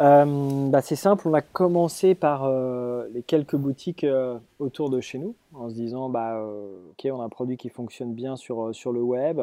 Euh, 0.00 0.70
bah 0.70 0.80
C'est 0.80 0.96
simple, 0.96 1.28
on 1.28 1.34
a 1.34 1.42
commencé 1.42 2.14
par 2.14 2.50
les 3.12 3.22
quelques 3.22 3.56
boutiques 3.56 4.06
autour 4.58 4.90
de 4.90 5.00
chez 5.00 5.18
nous, 5.18 5.34
en 5.52 5.68
se 5.68 5.74
disant, 5.74 6.08
bah, 6.08 6.42
ok, 6.90 7.08
on 7.12 7.20
a 7.20 7.24
un 7.24 7.28
produit 7.28 7.56
qui 7.56 7.68
fonctionne 7.68 8.14
bien 8.14 8.36
sur, 8.36 8.74
sur 8.74 8.92
le 8.92 9.02
web, 9.02 9.40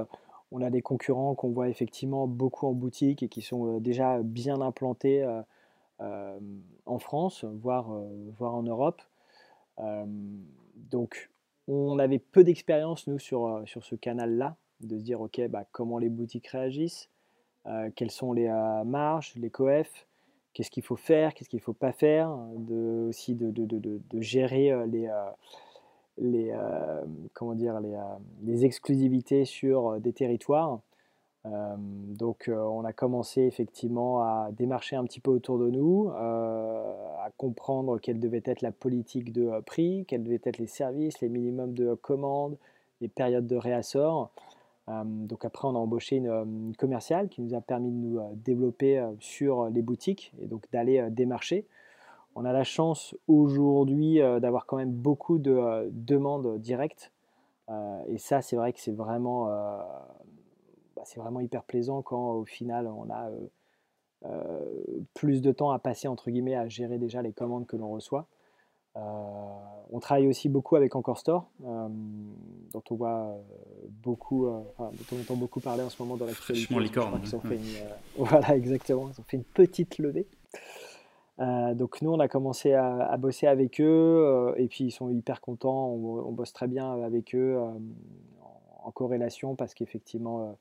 on 0.52 0.62
a 0.62 0.70
des 0.70 0.82
concurrents 0.82 1.36
qu'on 1.36 1.52
voit 1.52 1.70
effectivement 1.70 2.26
beaucoup 2.26 2.68
en 2.68 2.72
boutique 2.72 3.22
et 3.22 3.28
qui 3.28 3.42
sont 3.42 3.80
déjà 3.80 4.20
bien 4.24 4.60
implantés 4.62 5.28
en 6.00 7.00
France, 7.00 7.46
voire, 7.46 7.92
voire 8.40 8.56
en 8.56 8.64
Europe. 8.64 9.02
donc 10.90 11.30
on 11.68 12.00
avait 12.00 12.20
peu 12.20 12.44
d'expérience, 12.44 13.08
nous, 13.08 13.20
sur, 13.20 13.46
euh, 13.48 13.66
sur 13.66 13.84
ce 13.84 13.96
canal-là, 13.96 14.56
de 14.82 14.98
se 14.98 15.04
dire, 15.04 15.22
OK, 15.22 15.42
bah, 15.50 15.66
comment 15.72 15.98
les 15.98 16.10
boutiques 16.10 16.48
réagissent, 16.48 17.10
euh, 17.66 17.90
quelles 17.96 18.12
sont 18.12 18.34
les 18.34 18.48
euh, 18.48 18.84
marges, 18.84 19.34
les 19.36 19.50
coefs, 19.50 20.08
qu'est-ce 20.54 20.72
qu'il 20.72 20.84
faut 20.84 20.96
faire, 20.96 21.34
qu'est-ce 21.34 21.50
qu'il 21.50 21.60
ne 21.60 21.64
faut 21.64 21.74
pas 21.74 21.92
faire, 21.92 22.36
de, 22.56 23.08
aussi 23.10 23.36
de, 23.36 24.22
gérer 24.22 24.74
les, 24.88 25.08
les, 26.18 26.56
comment 27.34 27.54
dire, 27.54 27.80
les, 28.42 28.66
exclusivités 28.66 29.46
sur 29.46 30.00
des 30.00 30.14
territoires. 30.14 30.80
Euh, 31.46 31.76
donc 31.78 32.48
euh, 32.48 32.58
on 32.58 32.84
a 32.84 32.94
commencé 32.94 33.42
effectivement 33.42 34.22
à 34.22 34.50
démarcher 34.52 34.96
un 34.96 35.04
petit 35.04 35.20
peu 35.20 35.32
autour 35.32 35.60
de 35.60 35.70
nous, 35.70 36.10
euh, 36.10 36.94
à 37.24 37.32
comprendre 37.38 38.00
quelle 38.00 38.20
devait 38.20 38.42
être 38.46 38.62
la 38.62 38.72
politique 38.72 39.32
de 39.32 39.60
prix, 39.62 40.06
quels 40.08 40.24
devaient 40.24 40.42
être 40.44 40.58
les 40.58 40.68
services, 40.68 41.22
les 41.22 41.30
minimums 41.30 41.74
de 41.74 41.94
commandes, 41.94 42.58
les 43.02 43.08
périodes 43.08 43.48
de 43.48 43.56
réassort. 43.56 44.32
donc 44.88 45.46
après, 45.46 45.68
on 45.68 45.76
a 45.76 45.80
embauché 45.80 46.16
une, 46.18 46.74
commerciale 46.78 47.30
qui 47.30 47.42
nous 47.42 47.54
a 47.54 47.62
permis 47.62 47.92
de 47.92 47.98
nous 47.98 48.20
développer 48.36 49.06
sur 49.20 49.70
les 49.70 49.82
boutiques 49.82 50.32
et 50.42 50.48
donc 50.48 50.64
d'aller 50.72 51.06
démarcher. 51.12 51.66
On 52.36 52.46
a 52.46 52.54
la 52.54 52.64
chance 52.64 53.16
aujourd'hui 53.28 54.20
d'avoir 54.42 54.66
quand 54.66 54.78
même 54.78 54.92
beaucoup 54.92 55.38
de 55.40 55.90
demandes 55.92 56.60
directes. 56.60 57.12
et 58.08 58.18
ça, 58.18 58.42
c'est 58.42 58.56
vrai 58.56 58.74
que 58.74 58.80
c'est 58.80 58.96
vraiment 58.96 59.50
c'est 61.08 61.20
vraiment 61.20 61.40
hyper 61.40 61.64
plaisant 61.64 62.02
quand 62.02 62.34
au 62.34 62.46
final 62.46 62.88
on 62.88 63.10
a 63.10 63.30
euh, 63.30 63.48
euh, 64.26 64.62
plus 65.14 65.42
de 65.42 65.52
temps 65.52 65.72
à 65.72 65.80
passer 65.80 66.08
entre 66.08 66.30
guillemets 66.30 66.56
à 66.56 66.68
gérer 66.68 66.98
déjà 66.98 67.22
les 67.22 67.32
commandes 67.32 67.66
que 67.66 67.78
l'on 67.78 67.92
reçoit. 67.92 68.28
Euh, 68.98 69.00
on 69.92 70.00
travaille 70.00 70.28
aussi 70.28 70.50
beaucoup 70.50 70.76
avec 70.76 70.96
Encore 70.96 71.20
Store, 71.20 71.50
dont 71.60 72.84
on 72.90 72.96
voit 72.96 73.38
beaucoup, 74.02 74.48
dont 74.48 74.90
on 75.14 75.22
entend 75.22 75.36
beaucoup 75.36 75.60
parler 75.60 75.84
en 75.84 75.90
ce 75.90 76.02
moment 76.02 76.18
dans 76.18 76.26
l'actualité. 76.26 76.74
licorne. 76.80 77.22
Ils 77.24 77.36
ont 77.36 77.40
fait 77.40 77.56
une, 77.56 77.88
voilà, 78.18 78.56
exactement. 78.58 79.10
Ils 79.14 79.22
ont 79.22 79.24
fait 79.28 79.38
une 79.38 79.44
petite 79.44 80.00
levée. 80.00 80.28
donc 81.38 82.02
nous, 82.02 82.12
on 82.12 82.20
a 82.20 82.28
commencé 82.28 82.74
à, 82.74 83.16
bosser 83.18 83.46
avec 83.46 83.80
eux 83.80 84.54
et 84.58 84.68
puis 84.68 84.86
ils 84.86 84.92
sont 84.92 85.10
hyper 85.10 85.42
contents. 85.42 85.90
On, 85.90 86.32
bosse 86.32 86.52
très 86.52 86.68
bien 86.68 86.92
avec 87.04 87.36
eux 87.36 87.56
en 88.84 88.92
corrélation 88.92 89.56
parce 89.56 89.76
qu'effectivement, 89.76 90.58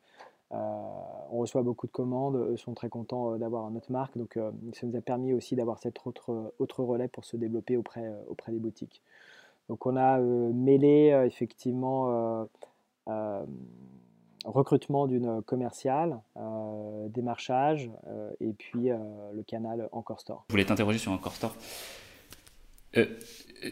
on 0.51 1.39
reçoit 1.39 1.63
beaucoup 1.63 1.87
de 1.87 1.93
commandes, 1.93 2.37
eux 2.37 2.57
sont 2.57 2.75
très 2.75 2.89
contents 2.89 3.33
euh, 3.33 3.39
d'avoir 3.39 3.71
notre 3.71 3.91
marque, 3.91 4.17
donc 4.17 4.37
euh, 4.37 4.53
ça 4.73 4.87
nous 4.87 4.97
a 4.97 5.01
permis 5.01 5.33
aussi 5.33 5.57
d'avoir 5.57 5.79
cet 5.79 6.07
autre, 6.07 6.53
autre 6.59 6.85
relais 6.85 7.09
pour 7.09 7.25
se 7.25 7.37
développer 7.37 7.77
auprès, 7.77 8.13
auprès 8.29 8.53
des 8.53 8.59
boutiques. 8.59 9.03
Donc 9.69 9.85
on 9.87 9.97
a 9.97 10.21
mêlé 10.21 11.09
effectivement 11.27 12.47
recrutement 14.45 15.09
d'une 15.09 15.43
commerciale, 15.43 16.21
démarchage 17.09 17.91
et 18.39 18.53
puis 18.53 18.91
le 18.91 19.43
canal 19.43 19.89
Encore 19.91 20.21
Store. 20.21 20.45
Je 20.51 20.53
voulais 20.53 20.65
t'interroger 20.65 20.99
sur 20.99 21.11
Encore 21.11 21.35
Store. 21.35 21.57
Euh, 22.97 23.07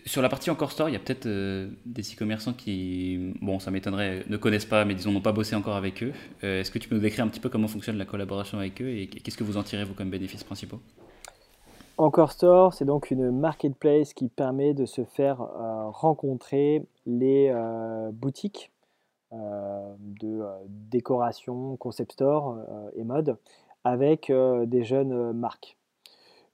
sur 0.07 0.23
la 0.23 0.29
partie 0.29 0.51
encore 0.51 0.73
store, 0.73 0.89
il 0.89 0.93
y 0.93 0.97
a 0.97 0.99
peut-être 0.99 1.27
euh, 1.27 1.69
des 1.85 2.03
e-commerçants 2.03 2.53
qui, 2.53 3.35
bon, 3.41 3.59
ça 3.59 3.71
m'étonnerait, 3.71 4.25
ne 4.29 4.37
connaissent 4.37 4.65
pas, 4.65 4.85
mais 4.85 4.95
disons 4.95 5.13
n'ont 5.13 5.21
pas 5.21 5.33
bossé 5.33 5.55
encore 5.55 5.77
avec 5.77 6.03
eux. 6.03 6.13
Euh, 6.43 6.61
est-ce 6.61 6.71
que 6.71 6.79
tu 6.79 6.89
peux 6.89 6.95
nous 6.95 7.01
décrire 7.01 7.25
un 7.25 7.29
petit 7.29 7.41
peu 7.41 7.49
comment 7.49 7.69
fonctionne 7.69 7.99
la 7.99 8.07
collaboration 8.07 8.59
avec 8.59 8.81
eux 8.81 8.89
et 8.89 9.07
qu'est-ce 9.09 9.37
que 9.37 9.45
vous 9.45 9.57
en 9.57 9.63
tirez 9.63 9.85
vous 9.85 9.95
comme 9.95 10.11
bénéfices 10.11 10.45
principaux? 10.45 10.81
Encore 11.97 12.33
Store, 12.33 12.75
c'est 12.75 12.85
donc 12.85 13.11
une 13.11 13.31
marketplace 13.31 14.15
qui 14.15 14.29
permet 14.29 14.75
de 14.75 14.85
se 14.85 15.05
faire 15.05 15.39
rencontrer 15.93 16.85
les 17.07 17.55
boutiques 18.11 18.73
de 19.31 20.45
décoration, 20.91 21.77
concept 21.77 22.15
store 22.15 22.59
et 22.97 23.05
mode 23.05 23.37
avec 23.85 24.33
des 24.67 24.83
jeunes 24.83 25.33
marques. 25.35 25.77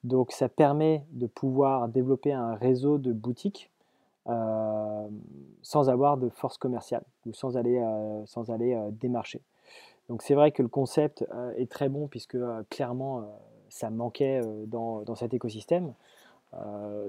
Donc 0.05 0.33
ça 0.33 0.49
permet 0.49 1.05
de 1.13 1.27
pouvoir 1.27 1.89
développer 1.89 2.33
un 2.33 2.55
réseau 2.55 2.99
de 2.99 3.13
boutiques 3.13 3.71
euh, 4.29 5.09
sans 5.63 5.89
avoir 5.91 6.17
de 6.17 6.29
force 6.29 6.59
commerciale 6.59 7.05
ou 7.27 7.33
sans 7.33 7.57
aller, 7.57 7.79
euh, 7.79 8.25
sans 8.27 8.51
aller 8.51 8.75
euh, 8.75 8.91
démarcher. 8.93 9.41
Donc 10.09 10.23
c'est 10.23 10.35
vrai 10.35 10.53
que 10.53 10.63
le 10.63 10.69
concept 10.69 11.25
est 11.57 11.71
très 11.71 11.89
bon 11.89 12.09
puisque 12.09 12.37
clairement 12.69 13.25
ça 13.69 13.91
manquait 13.91 14.41
dans, 14.67 15.03
dans, 15.03 15.15
cet 15.15 15.35
écosystème. 15.35 15.95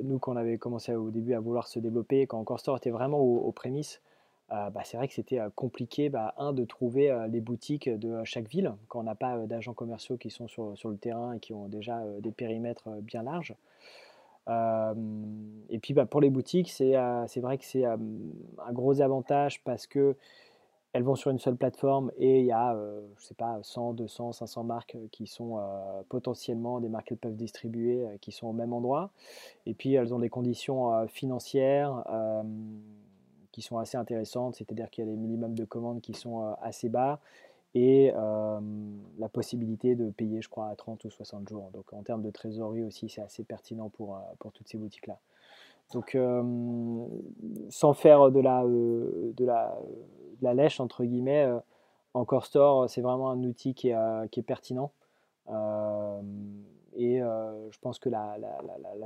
nous, 0.03 0.19
quand 0.19 0.33
on 0.33 0.35
avait 0.35 0.59
commencé 0.59 0.93
au 0.93 1.09
début 1.09 1.33
à 1.33 1.39
vouloir 1.39 1.67
se 1.67 1.79
développer, 1.79 2.27
quand 2.27 2.37
Encore 2.37 2.59
Store 2.59 2.77
était 2.77 2.91
vraiment 2.91 3.17
aux 3.17 3.51
prémices, 3.51 4.03
bah, 4.51 4.81
c'est 4.83 4.97
vrai 4.97 5.07
que 5.07 5.13
c'était 5.13 5.39
euh, 5.39 5.49
compliqué, 5.55 6.09
bah, 6.09 6.33
un, 6.37 6.51
de 6.51 6.65
trouver 6.65 7.09
euh, 7.09 7.27
les 7.27 7.39
boutiques 7.39 7.87
de 7.89 8.21
chaque 8.25 8.49
ville, 8.49 8.73
quand 8.89 8.99
on 8.99 9.03
n'a 9.03 9.15
pas 9.15 9.37
d'agents 9.47 9.73
commerciaux 9.73 10.17
qui 10.17 10.29
sont 10.29 10.49
sur, 10.49 10.77
sur, 10.77 10.89
le 10.89 10.97
terrain 10.97 11.33
et 11.33 11.39
qui 11.39 11.53
ont 11.53 11.69
déjà 11.69 12.03
des 12.19 12.31
périmètres 12.31 12.89
bien 13.01 13.23
larges. 13.23 13.55
et 15.69 15.79
puis 15.79 15.93
bah, 15.93 16.05
pour 16.05 16.19
les 16.19 16.29
boutiques, 16.29 16.69
c'est 16.69 16.95
vrai 17.37 17.57
que 17.57 17.65
c'est 17.65 17.85
un 17.85 18.73
gros 18.73 18.99
avantage 18.99 19.63
parce 19.63 19.87
que 19.87 20.15
elles 20.93 21.03
vont 21.03 21.15
sur 21.15 21.31
une 21.31 21.39
seule 21.39 21.55
plateforme 21.55 22.11
et 22.17 22.41
il 22.41 22.45
y 22.45 22.51
a, 22.51 22.77
je 23.17 23.23
sais 23.23 23.33
pas, 23.33 23.59
100, 23.61 23.93
200, 23.93 24.33
500 24.33 24.63
marques 24.65 24.97
qui 25.11 25.25
sont 25.25 25.61
potentiellement 26.09 26.81
des 26.81 26.89
marques 26.89 27.07
qu'elles 27.07 27.17
peuvent 27.17 27.37
distribuer, 27.37 28.05
qui 28.19 28.33
sont 28.33 28.47
au 28.47 28.53
même 28.53 28.73
endroit. 28.73 29.11
Et 29.65 29.73
puis 29.73 29.93
elles 29.93 30.13
ont 30.13 30.19
des 30.19 30.29
conditions 30.29 31.07
financières 31.07 32.03
qui 33.51 33.61
sont 33.61 33.77
assez 33.77 33.97
intéressantes, 33.97 34.55
c'est-à-dire 34.55 34.89
qu'il 34.89 35.05
y 35.05 35.07
a 35.07 35.11
des 35.11 35.17
minimums 35.17 35.55
de 35.55 35.65
commandes 35.65 36.01
qui 36.01 36.13
sont 36.13 36.43
euh, 36.43 36.53
assez 36.61 36.89
bas 36.89 37.19
et 37.73 38.11
euh, 38.15 38.59
la 39.17 39.29
possibilité 39.29 39.95
de 39.95 40.09
payer, 40.09 40.41
je 40.41 40.49
crois, 40.49 40.69
à 40.69 40.75
30 40.75 41.05
ou 41.05 41.09
60 41.09 41.47
jours. 41.47 41.69
Donc 41.73 41.93
en 41.93 42.03
termes 42.03 42.21
de 42.21 42.29
trésorerie 42.29 42.83
aussi, 42.83 43.09
c'est 43.09 43.21
assez 43.21 43.43
pertinent 43.43 43.89
pour, 43.89 44.15
euh, 44.15 44.19
pour 44.39 44.51
toutes 44.51 44.67
ces 44.67 44.77
boutiques-là. 44.77 45.19
Donc 45.93 46.17
sans 47.69 47.93
faire 47.93 48.31
de 48.31 48.39
la, 48.39 48.63
de 48.63 49.45
la, 49.45 49.77
la, 50.41 50.53
lèche, 50.53 50.79
entre 50.79 51.03
guillemets, 51.03 51.45
Encore 52.13 52.45
Store, 52.45 52.89
c'est 52.89 53.01
vraiment 53.01 53.29
un 53.29 53.43
outil 53.43 53.73
qui 53.73 53.89
est, 53.89 54.29
qui 54.31 54.39
est 54.39 54.43
pertinent. 54.43 54.93
Et 56.95 57.21
euh, 57.21 57.71
je 57.71 57.79
pense 57.79 57.99
que 57.99 58.09
la, 58.09 58.37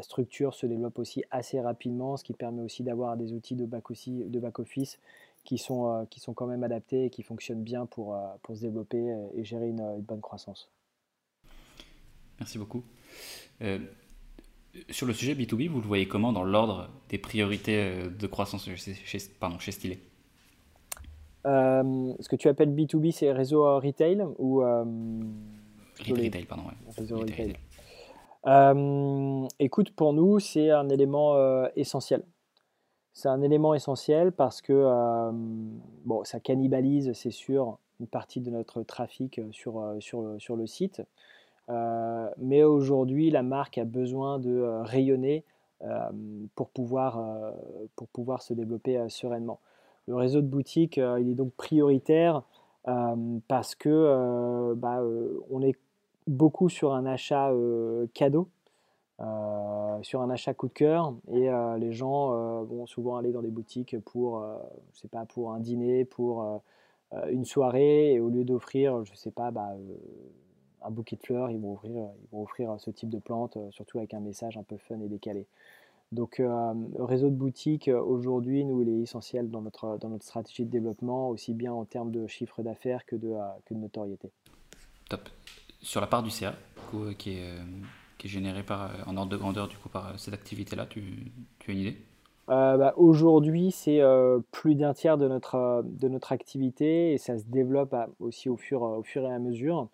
structure 0.02 0.54
se 0.54 0.66
développe 0.66 1.00
aussi 1.00 1.24
assez 1.32 1.60
rapidement, 1.60 2.18
ce 2.18 2.24
qui 2.24 2.34
permet 2.34 2.62
aussi 2.62 2.84
d'avoir 2.84 3.18
des 3.18 3.34
outils 3.34 3.56
de 3.56 3.66
back-office 3.66 5.00
qui, 5.44 5.58
sont, 5.58 5.92
euh, 5.92 6.06
qui 6.10 6.20
sont 6.20 6.34
quand 6.34 6.48
même 6.48 6.64
adaptés 6.64 7.06
et 7.06 7.10
qui 7.10 7.24
fonctionnent 7.24 7.64
bien 7.64 7.86
pour, 7.86 8.16
euh, 8.16 8.20
pour 8.44 8.56
se 8.56 8.62
développer 8.62 9.16
et 9.36 9.44
gérer 9.44 9.70
une, 9.70 10.02
bonne 10.02 10.22
croissance. 10.22 10.72
Merci 12.40 12.58
beaucoup. 12.58 12.84
sur 14.90 15.08
le 15.08 15.14
sujet 15.14 15.34
B2B, 15.36 15.70
vous 15.70 15.82
le 15.82 15.88
voyez 15.88 16.08
comment 16.08 16.34
dans 16.34 16.44
l'ordre 16.44 16.90
des 17.10 17.18
priorités 17.18 18.10
de 18.10 18.28
croissance 18.28 18.70
chez, 18.76 19.20
pardon, 19.40 19.60
chez 19.60 19.72
Stylé? 19.72 20.00
Ce 21.46 22.28
que 22.28 22.36
tu 22.36 22.50
appelles 22.50 22.74
B2B, 22.74 23.12
c'est 23.12 23.32
réseau 23.32 23.80
retail 23.80 24.26
ou 24.40 24.64
Retail, 26.00 26.46
pardon. 26.46 26.64
Ouais. 26.66 26.94
Réseau 26.98 27.20
retail. 27.20 27.56
Écoute, 29.60 29.92
pour 29.92 30.14
nous, 30.14 30.40
c'est 30.40 30.70
un 30.70 30.90
élément 30.90 31.68
essentiel. 31.76 32.24
C'est 33.14 33.30
un 33.30 33.42
élément 33.42 33.74
essentiel 33.74 34.32
parce 34.32 34.62
que 34.62 35.32
bon, 36.06 36.24
ça 36.24 36.40
cannibalise, 36.40 37.14
c'est 37.14 37.32
sûr, 37.32 37.78
une 38.00 38.08
partie 38.08 38.42
de 38.42 38.52
notre 38.52 38.84
trafic 38.84 39.40
sur, 39.52 39.80
le 39.80 40.68
site. 40.68 41.02
mais 42.38 42.64
aujourd'hui, 42.64 43.32
la 43.32 43.44
marque 43.44 43.78
a 43.78 43.86
besoin 43.86 44.38
de 44.40 44.82
rayonner 44.84 45.44
pour, 46.56 46.70
pouvoir, 46.70 47.54
pour 47.96 48.08
pouvoir 48.10 48.42
se 48.42 48.54
développer 48.54 49.04
sereinement. 49.10 49.60
Le 50.08 50.16
réseau 50.16 50.42
de 50.42 50.48
boutiques, 50.48 50.98
il 50.98 51.30
est 51.30 51.36
donc 51.36 51.54
prioritaire 51.54 52.44
parce 53.48 53.76
que 53.76 54.74
bah, 54.76 55.02
on 55.50 55.62
est 55.62 55.78
beaucoup 56.28 56.70
sur 56.70 56.94
un 56.94 57.06
achat 57.06 57.52
cadeau, 58.14 58.50
sur 60.02 60.22
un 60.22 60.30
achat 60.30 60.54
coup 60.54 60.68
de 60.68 60.74
cœur, 60.74 61.14
et 61.32 61.50
les 61.80 61.94
gens 61.94 62.64
vont 62.64 62.86
souvent 62.86 63.18
aller 63.18 63.32
dans 63.32 63.42
les 63.42 63.52
boutiques 63.52 63.98
pour, 64.00 64.46
je 64.94 65.00
sais 65.00 65.08
pas, 65.08 65.26
pour 65.26 65.52
un 65.52 65.60
dîner, 65.60 66.06
pour 66.06 66.62
une 67.30 67.46
soirée, 67.46 68.14
et 68.14 68.20
au 68.20 68.30
lieu 68.30 68.44
d'offrir, 68.44 69.06
je 69.06 69.16
sais 69.16 69.32
pas, 69.32 69.52
bah, 69.52 69.76
un 70.82 70.92
bouquet 70.92 71.16
de 71.16 71.22
fleurs, 71.24 71.50
ils 71.50 71.60
vont 71.60 71.74
offrir, 71.74 71.92
ils 71.92 72.30
vont 72.32 72.44
offrir 72.44 72.76
ce 72.80 72.92
type 72.92 73.10
de 73.10 73.20
plantes, 73.20 73.58
surtout 73.72 74.00
avec 74.00 74.14
un 74.14 74.20
message 74.20 74.58
un 74.58 74.64
peu 74.64 74.78
fun 74.78 75.00
et 75.00 75.08
décalé. 75.08 75.48
Donc, 76.12 76.38
le 76.40 77.04
réseau 77.04 77.30
de 77.30 77.36
boutiques, 77.36 77.88
aujourd'hui, 77.88 78.64
nous, 78.64 78.82
il 78.82 78.90
est 78.90 79.02
essentiel 79.02 79.50
dans 79.50 79.62
notre, 79.62 79.98
dans 79.98 80.10
notre 80.10 80.24
stratégie 80.24 80.64
de 80.66 80.70
développement, 80.70 81.30
aussi 81.30 81.54
bien 81.54 81.74
en 81.74 81.86
termes 81.86 82.12
de 82.12 82.28
chiffre 82.28 82.62
d'affaires 82.62 83.06
que 83.06 83.16
de, 83.16 83.34
que 83.66 83.74
de 83.74 83.80
notoriété. 83.80 84.32
Top. 85.10 85.22
Sur 85.86 86.02
la 86.02 86.08
part 86.08 86.24
du 86.24 86.32
CA, 86.32 86.56
qui, 87.20 87.38
est, 87.38 87.54
qui 88.18 88.28
est 88.28 88.30
générée 88.30 88.64
par, 88.64 88.92
en 89.06 89.16
ordre 89.18 89.32
de 89.32 89.38
grandeur 89.38 89.68
du 89.68 89.78
coup, 89.78 89.88
par 89.88 90.20
cette 90.20 90.34
activité-là, 90.34 90.88
tu, 90.88 91.32
as 91.68 91.72
une 91.72 91.78
idée? 91.78 91.98
Bah, 92.48 92.94
Aujourd'hui, 92.98 93.70
c'est 93.70 94.02
plus 94.52 94.74
d'un 94.74 94.94
tiers 94.94 95.18
de 95.20 95.28
notre, 95.28 95.84
de 95.86 96.08
notre 96.08 96.32
activité 96.32 97.14
et 97.14 97.18
ça 97.20 97.38
se 97.38 97.44
développe 97.46 97.96
aussi 98.20 98.50
au 98.50 98.58
fur, 98.58 98.82
au 98.82 99.04
fur 99.04 99.24
et 99.24 99.32
à 99.32 99.38
mesure. 99.38 99.88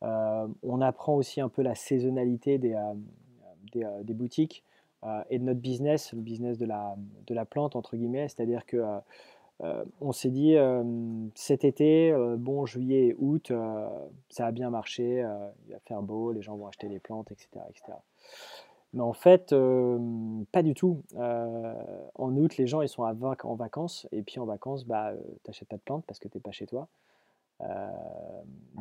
on 0.00 0.80
apprend 0.80 1.14
aussi 1.14 1.42
un 1.42 1.50
peu 1.50 1.60
la 1.60 1.74
saisonnalité 1.74 2.56
des, 2.56 2.74
des, 3.72 3.86
des 4.02 4.14
boutiques. 4.14 4.64
Euh, 5.04 5.22
et 5.28 5.38
de 5.38 5.44
notre 5.44 5.60
business, 5.60 6.12
le 6.12 6.20
business 6.20 6.56
de 6.56 6.64
la, 6.64 6.96
de 7.26 7.34
la 7.34 7.44
plante, 7.44 7.76
entre 7.76 7.96
guillemets. 7.96 8.28
C'est-à-dire 8.28 8.64
que 8.64 8.82
euh, 9.62 9.66
euh, 9.66 9.84
on 10.00 10.12
s'est 10.12 10.30
dit 10.30 10.56
cet 11.34 11.64
été, 11.64 12.12
bon, 12.38 12.66
juillet 12.66 13.08
et 13.08 13.16
août, 13.18 13.52
ça 14.28 14.46
a 14.46 14.52
bien 14.52 14.70
marché, 14.70 15.24
il 15.66 15.72
va 15.72 15.78
faire 15.80 16.02
beau, 16.02 16.32
les 16.32 16.42
gens 16.42 16.56
vont 16.56 16.66
acheter 16.66 16.88
des 16.88 16.98
plantes, 16.98 17.30
etc. 17.30 17.48
etc. 17.70 17.92
Mais 18.92 19.02
en 19.02 19.12
fait, 19.12 19.54
pas 20.52 20.62
du 20.62 20.74
tout. 20.74 21.02
en 21.16 22.36
août, 22.36 22.56
les 22.56 22.66
gens 22.66 22.82
ils 22.82 22.88
sont 22.88 23.02
en 23.02 23.54
vacances, 23.54 24.08
et 24.12 24.22
puis 24.22 24.38
en 24.40 24.44
vacances, 24.44 24.84
bah, 24.84 25.12
tu 25.44 25.50
n'achètes 25.50 25.68
pas 25.68 25.76
de 25.76 25.82
plantes 25.82 26.04
parce 26.06 26.18
que 26.18 26.28
tu 26.28 26.36
n'es 26.36 26.42
pas 26.42 26.52
chez 26.52 26.66
toi. 26.66 26.88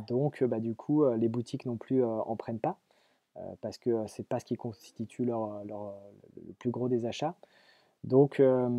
donc, 0.07 0.43
bah, 0.43 0.59
du 0.59 0.75
coup, 0.75 1.05
les 1.13 1.29
boutiques 1.29 1.65
non 1.65 1.77
plus 1.77 2.03
en 2.03 2.35
prennent 2.35 2.59
pas. 2.59 2.77
Euh, 3.37 3.41
parce 3.61 3.77
que 3.77 3.89
euh, 3.89 4.07
c'est 4.07 4.27
pas 4.27 4.39
ce 4.39 4.45
qui 4.45 4.55
constitue 4.55 5.25
leur, 5.25 5.63
le 5.65 6.53
plus 6.59 6.69
gros 6.69 6.87
des 6.87 7.05
achats. 7.05 7.35
Donc, 8.03 8.39
euh, 8.39 8.69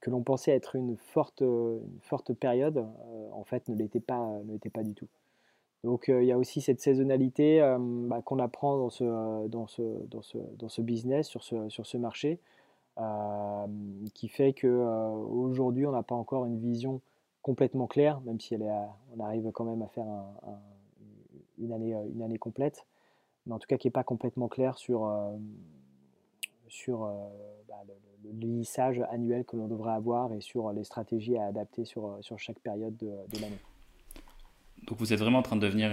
que 0.00 0.10
l'on 0.10 0.22
pensait 0.22 0.52
être 0.52 0.76
une 0.76 0.96
forte, 0.96 1.40
une 1.40 2.00
forte 2.02 2.32
période, 2.32 2.86
en 3.32 3.44
fait, 3.44 3.68
ne 3.68 3.74
l'était 3.74 4.00
pas, 4.00 4.38
l'était 4.46 4.70
pas 4.70 4.82
du 4.82 4.94
tout. 4.94 5.08
Donc, 5.84 6.06
il 6.08 6.24
y 6.24 6.32
a 6.32 6.38
aussi 6.38 6.60
cette 6.60 6.80
saisonnalité 6.80 7.60
bah, 7.78 8.20
qu'on 8.22 8.38
apprend 8.38 8.78
dans 8.78 8.90
ce, 8.90 9.46
dans, 9.48 9.66
ce, 9.66 9.82
dans, 10.06 10.22
ce, 10.22 10.38
dans 10.58 10.68
ce 10.68 10.82
business, 10.82 11.28
sur 11.28 11.42
ce, 11.42 11.68
sur 11.68 11.86
ce 11.86 11.96
marché, 11.96 12.38
qui 14.14 14.28
fait 14.28 14.52
qu'aujourd'hui, 14.52 15.86
on 15.86 15.92
n'a 15.92 16.02
pas 16.02 16.16
encore 16.16 16.46
une 16.46 16.58
vision 16.58 17.00
complètement 17.42 17.86
claire, 17.86 18.20
même 18.22 18.40
si 18.40 18.54
elle 18.54 18.62
est 18.62 18.72
on 19.16 19.20
arrive 19.20 19.50
quand 19.52 19.64
même 19.64 19.82
à 19.82 19.88
faire 19.88 20.06
un 20.06 20.58
une 21.58 21.72
année, 21.72 21.94
euh, 21.94 22.04
une 22.14 22.22
année 22.22 22.38
complète, 22.38 22.86
mais 23.46 23.54
en 23.54 23.58
tout 23.58 23.66
cas 23.66 23.76
qui 23.76 23.86
n'est 23.86 23.92
pas 23.92 24.04
complètement 24.04 24.48
clair 24.48 24.78
sur, 24.78 25.06
euh, 25.06 25.36
sur 26.68 27.04
euh, 27.04 27.10
bah, 27.68 27.74
le, 27.86 28.30
lissage 28.32 29.00
annuel 29.10 29.44
que 29.44 29.56
l'on 29.56 29.68
devrait 29.68 29.94
avoir 29.94 30.32
et 30.34 30.40
sur 30.40 30.72
les 30.72 30.84
stratégies 30.84 31.36
à 31.36 31.46
adapter 31.46 31.84
sur, 31.84 32.18
sur 32.20 32.38
chaque 32.38 32.58
période 32.58 32.96
de, 32.96 33.40
l'année. 33.40 33.58
Donc 34.86 34.98
vous 34.98 35.12
êtes 35.12 35.18
vraiment 35.18 35.38
en 35.38 35.42
train 35.42 35.56
de 35.56 35.62
devenir, 35.62 35.90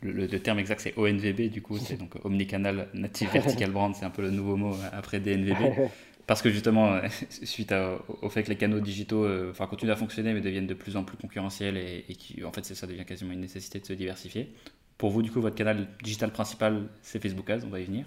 le, 0.00 0.26
terme 0.38 0.58
exact 0.58 0.80
c'est 0.80 0.96
ONVB 0.96 1.50
du 1.50 1.60
coup, 1.60 1.78
c'est 1.78 1.96
donc 1.96 2.14
Omnicanal 2.24 2.88
Native 2.94 3.30
Vertical 3.32 3.70
Brand, 3.70 3.94
c'est 3.94 4.04
un 4.04 4.10
peu 4.10 4.22
le 4.22 4.30
nouveau 4.30 4.56
mot 4.56 4.74
après 4.92 5.20
DNVB. 5.20 5.90
Parce 6.26 6.42
que 6.42 6.50
justement, 6.50 7.00
suite 7.30 7.74
au 8.22 8.28
fait 8.28 8.42
que 8.42 8.50
les 8.50 8.56
canaux 8.56 8.80
digitaux 8.80 9.26
enfin, 9.50 9.66
continuent 9.66 9.92
à 9.92 9.96
fonctionner 9.96 10.32
mais 10.32 10.40
deviennent 10.40 10.66
de 10.66 10.74
plus 10.74 10.96
en 10.96 11.04
plus 11.04 11.16
concurrentiels 11.16 11.76
et, 11.76 12.04
et 12.08 12.14
qui, 12.14 12.44
en 12.44 12.52
fait, 12.52 12.64
ça 12.64 12.86
devient 12.86 13.04
quasiment 13.04 13.32
une 13.32 13.40
nécessité 13.40 13.78
de 13.80 13.86
se 13.86 13.92
diversifier. 13.92 14.52
Pour 14.98 15.10
vous, 15.10 15.22
du 15.22 15.30
coup, 15.30 15.40
votre 15.40 15.56
canal 15.56 15.86
digital 16.02 16.32
principal, 16.32 16.88
c'est 17.02 17.22
Facebook 17.22 17.48
Ads, 17.48 17.64
on 17.64 17.70
va 17.70 17.80
y 17.80 17.84
venir. 17.84 18.06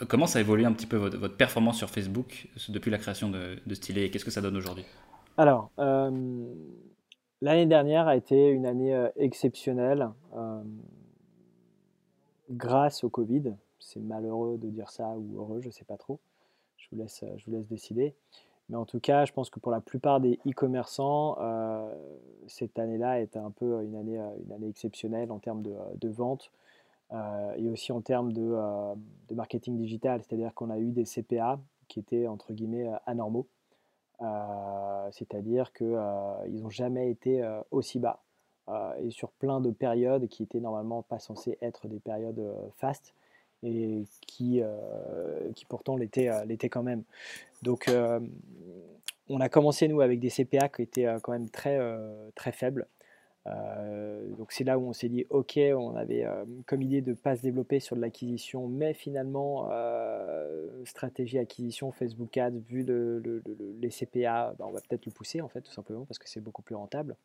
Euh, 0.00 0.06
comment 0.06 0.26
ça 0.26 0.38
a 0.38 0.42
évolué 0.42 0.64
un 0.64 0.72
petit 0.72 0.86
peu 0.86 0.96
votre, 0.96 1.36
performance 1.36 1.78
sur 1.78 1.90
Facebook 1.90 2.48
depuis 2.68 2.90
la 2.90 2.98
création 2.98 3.30
de, 3.30 3.58
de 3.66 3.98
et 3.98 4.10
qu'est-ce 4.10 4.24
que 4.24 4.30
ça 4.30 4.40
donne 4.40 4.56
aujourd'hui? 4.56 4.84
Alors, 5.36 5.70
euh, 5.78 6.54
l'année 7.40 7.66
dernière 7.66 8.08
a 8.08 8.16
été 8.16 8.48
une 8.48 8.66
année 8.66 8.94
euh, 8.94 9.08
exceptionnelle 9.16 10.10
grâce 12.50 13.04
au 13.04 13.10
Covid. 13.10 13.54
C'est 13.78 14.00
malheureux 14.00 14.58
de 14.58 14.68
dire 14.68 14.90
ça 14.90 15.08
ou 15.16 15.36
heureux, 15.36 15.60
je 15.60 15.68
ne 15.68 15.72
sais 15.72 15.84
pas 15.84 15.96
trop. 15.96 16.18
Je 16.76 16.88
vous 16.90 16.96
laisse, 16.96 17.24
je 17.36 17.44
vous 17.46 17.52
laisse 17.52 17.66
décider. 17.68 18.14
Mais 18.70 18.76
en 18.76 18.84
tout 18.84 19.00
cas, 19.00 19.24
je 19.24 19.32
pense 19.32 19.50
que 19.50 19.58
pour 19.58 19.72
la 19.72 19.80
plupart 19.80 20.20
des 20.20 20.38
e-commerçants, 20.46 21.36
euh, 21.40 21.92
cette 22.46 22.78
année-là 22.78 23.20
est 23.20 23.36
un 23.36 23.50
peu 23.50 23.82
une 23.82 23.96
année, 23.96 24.18
euh, 24.18 24.28
une 24.46 24.52
année 24.52 24.68
exceptionnelle 24.68 25.32
en 25.32 25.40
termes 25.40 25.62
de, 25.62 25.74
de 26.00 26.08
vente 26.08 26.52
euh, 27.12 27.54
et 27.56 27.68
aussi 27.68 27.92
en 27.92 28.00
termes 28.00 28.32
de, 28.32 28.40
de 29.28 29.34
marketing 29.34 29.76
digital. 29.76 30.22
C'est-à-dire 30.22 30.54
qu'on 30.54 30.70
a 30.70 30.78
eu 30.78 30.92
des 30.92 31.04
CPA 31.04 31.60
qui 31.88 32.00
étaient 32.00 32.26
entre 32.26 32.52
guillemets 32.52 32.88
anormaux. 33.06 33.46
C'est-à-dire 35.12 35.72
qu'ils 35.72 36.62
n'ont 36.62 36.70
jamais 36.70 37.10
été 37.10 37.42
aussi 37.70 37.98
bas. 37.98 38.20
et 39.02 39.10
sur 39.10 39.30
plein 39.30 39.60
de 39.60 39.70
périodes 39.70 40.28
qui 40.28 40.42
étaient 40.42 40.60
normalement 40.60 41.02
pas 41.02 41.18
censées 41.18 41.56
être 41.62 41.88
des 41.88 42.00
périodes 42.00 42.54
fast 42.76 43.14
et 43.62 44.04
qui, 44.26 44.62
qui 45.54 45.64
pourtant 45.64 45.96
l'étaient 45.96 46.68
quand 46.68 46.82
même. 46.82 47.02
Donc, 47.62 47.88
euh, 47.88 48.20
on 49.28 49.40
a 49.40 49.48
commencé, 49.48 49.88
nous, 49.88 50.00
avec 50.00 50.18
des 50.20 50.30
CPA 50.30 50.68
qui 50.68 50.82
étaient 50.82 51.06
euh, 51.06 51.18
quand 51.20 51.32
même 51.32 51.50
très, 51.50 51.78
euh, 51.78 52.30
très 52.34 52.52
faibles. 52.52 52.86
Donc 53.46 54.52
c'est 54.52 54.64
là 54.64 54.78
où 54.78 54.88
on 54.88 54.92
s'est 54.92 55.08
dit, 55.08 55.26
ok, 55.30 55.58
on 55.76 55.96
avait 55.96 56.26
comme 56.66 56.82
idée 56.82 57.00
de 57.00 57.10
ne 57.10 57.14
pas 57.14 57.36
se 57.36 57.42
développer 57.42 57.80
sur 57.80 57.96
de 57.96 58.00
l'acquisition, 58.00 58.68
mais 58.68 58.92
finalement, 58.94 59.68
stratégie 60.84 61.38
acquisition, 61.38 61.90
Facebook 61.90 62.36
Ads, 62.36 62.58
vu 62.68 62.84
les 63.80 63.90
CPA, 63.90 64.54
bah, 64.58 64.66
on 64.68 64.72
va 64.72 64.80
peut-être 64.80 65.06
le 65.06 65.12
pousser 65.12 65.40
en 65.40 65.48
fait, 65.48 65.62
tout 65.62 65.72
simplement, 65.72 66.04
parce 66.04 66.18
que 66.18 66.28
c'est 66.28 66.40
beaucoup 66.40 66.62
plus 66.62 66.74
rentable. 66.74 67.16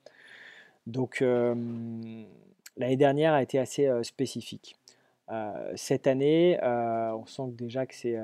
Donc 0.88 1.22
l'année 1.22 2.98
dernière 2.98 3.34
a 3.34 3.42
été 3.42 3.60
assez 3.60 3.90
spécifique. 4.04 4.76
cette 5.76 6.08
année, 6.08 6.58
on 6.64 7.26
sent 7.26 7.50
déjà 7.50 7.86
que 7.86 7.96
c'est 7.96 8.18